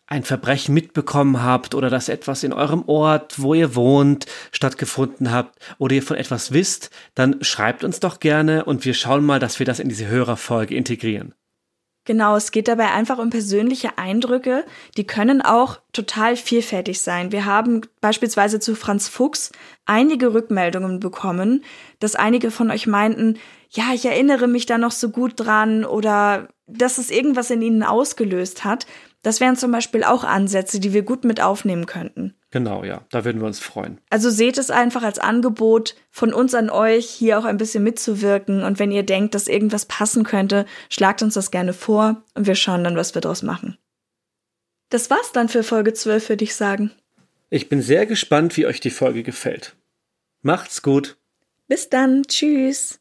ein 0.08 0.24
Verbrechen 0.24 0.74
mitbekommen 0.74 1.42
habt 1.42 1.74
oder 1.74 1.90
dass 1.90 2.10
etwas 2.10 2.44
in 2.44 2.52
eurem 2.52 2.84
Ort, 2.88 3.42
wo 3.42 3.54
ihr 3.54 3.76
wohnt, 3.76 4.26
stattgefunden 4.52 5.32
habt 5.32 5.58
oder 5.78 5.96
ihr 5.96 6.04
von 6.04 6.18
etwas 6.18 6.52
wisst, 6.52 6.90
dann 7.16 7.42
schreibt 7.42 7.86
uns 7.86 8.02
doch 8.02 8.20
gerne 8.20 8.66
und 8.66 8.84
wir 8.84 8.94
schauen 8.94 9.26
mal, 9.26 9.40
dass 9.40 9.60
wir 9.60 9.66
das 9.66 9.80
in 9.80 9.88
diese 9.88 10.08
Hörerfolge 10.08 10.76
integrieren. 10.76 11.34
Genau, 12.04 12.36
es 12.36 12.52
geht 12.52 12.68
dabei 12.68 12.92
einfach 12.92 13.20
um 13.20 13.30
persönliche 13.30 14.00
Eindrücke, 14.00 14.66
die 14.98 15.06
können 15.06 15.42
auch 15.42 15.80
total 15.94 16.36
vielfältig 16.36 17.00
sein. 17.00 17.32
Wir 17.32 17.46
haben 17.46 17.82
beispielsweise 18.02 18.60
zu 18.60 18.76
Franz 18.76 19.08
Fuchs 19.08 19.52
einige 19.86 20.34
Rückmeldungen 20.34 21.00
bekommen, 21.00 21.64
dass 22.00 22.16
einige 22.16 22.50
von 22.50 22.72
euch 22.72 22.88
meinten, 22.88 23.38
ja, 23.70 23.94
ich 23.94 24.06
erinnere 24.06 24.48
mich 24.48 24.66
da 24.66 24.80
noch 24.80 24.92
so 24.92 25.10
gut 25.10 25.34
dran 25.36 25.86
oder 25.86 26.48
dass 26.66 26.98
es 26.98 27.12
irgendwas 27.12 27.52
in 27.52 27.62
ihnen 27.62 27.84
ausgelöst 27.84 28.66
hat. 28.66 28.88
Das 29.22 29.40
wären 29.40 29.56
zum 29.56 29.72
Beispiel 29.72 30.04
auch 30.04 30.24
Ansätze, 30.24 30.80
die 30.80 30.94
wir 30.94 31.04
gut 31.04 31.24
mit 31.24 31.40
aufnehmen 31.40 31.86
könnten. 31.86 32.34
Genau, 32.52 32.84
ja, 32.84 33.06
da 33.10 33.24
würden 33.24 33.40
wir 33.40 33.48
uns 33.48 33.60
freuen. 33.60 34.00
Also 34.10 34.30
seht 34.30 34.58
es 34.58 34.70
einfach 34.70 35.04
als 35.04 35.20
Angebot 35.20 35.96
von 36.10 36.34
uns 36.34 36.54
an 36.54 36.70
euch, 36.70 37.10
hier 37.10 37.40
auch 37.40 37.46
ein 37.46 37.58
bisschen 37.58 37.84
mitzuwirken. 37.84 38.64
Und 38.64 38.78
wenn 38.78 38.92
ihr 38.92 39.04
denkt, 39.04 39.34
dass 39.36 39.48
irgendwas 39.48 39.86
passen 39.86 40.26
könnte, 40.26 40.66
schlagt 40.90 41.22
uns 41.22 41.34
das 41.34 41.52
gerne 41.52 41.74
vor 41.74 42.24
und 42.36 42.48
wir 42.48 42.56
schauen 42.56 42.84
dann, 42.84 42.98
was 42.98 43.16
wir 43.16 43.22
daraus 43.22 43.42
machen. 43.42 43.78
Das 44.90 45.10
war's 45.10 45.32
dann 45.32 45.48
für 45.48 45.64
Folge 45.64 45.94
12, 45.94 46.28
würde 46.28 46.44
ich 46.44 46.54
sagen. 46.54 46.92
Ich 47.50 47.70
bin 47.70 47.82
sehr 47.82 48.06
gespannt, 48.06 48.58
wie 48.58 48.66
euch 48.66 48.82
die 48.82 48.90
Folge 48.90 49.24
gefällt. 49.24 49.76
Macht's 50.42 50.82
gut. 50.82 51.18
Bis 51.68 51.90
dann. 51.90 52.24
Tschüss. 52.24 53.01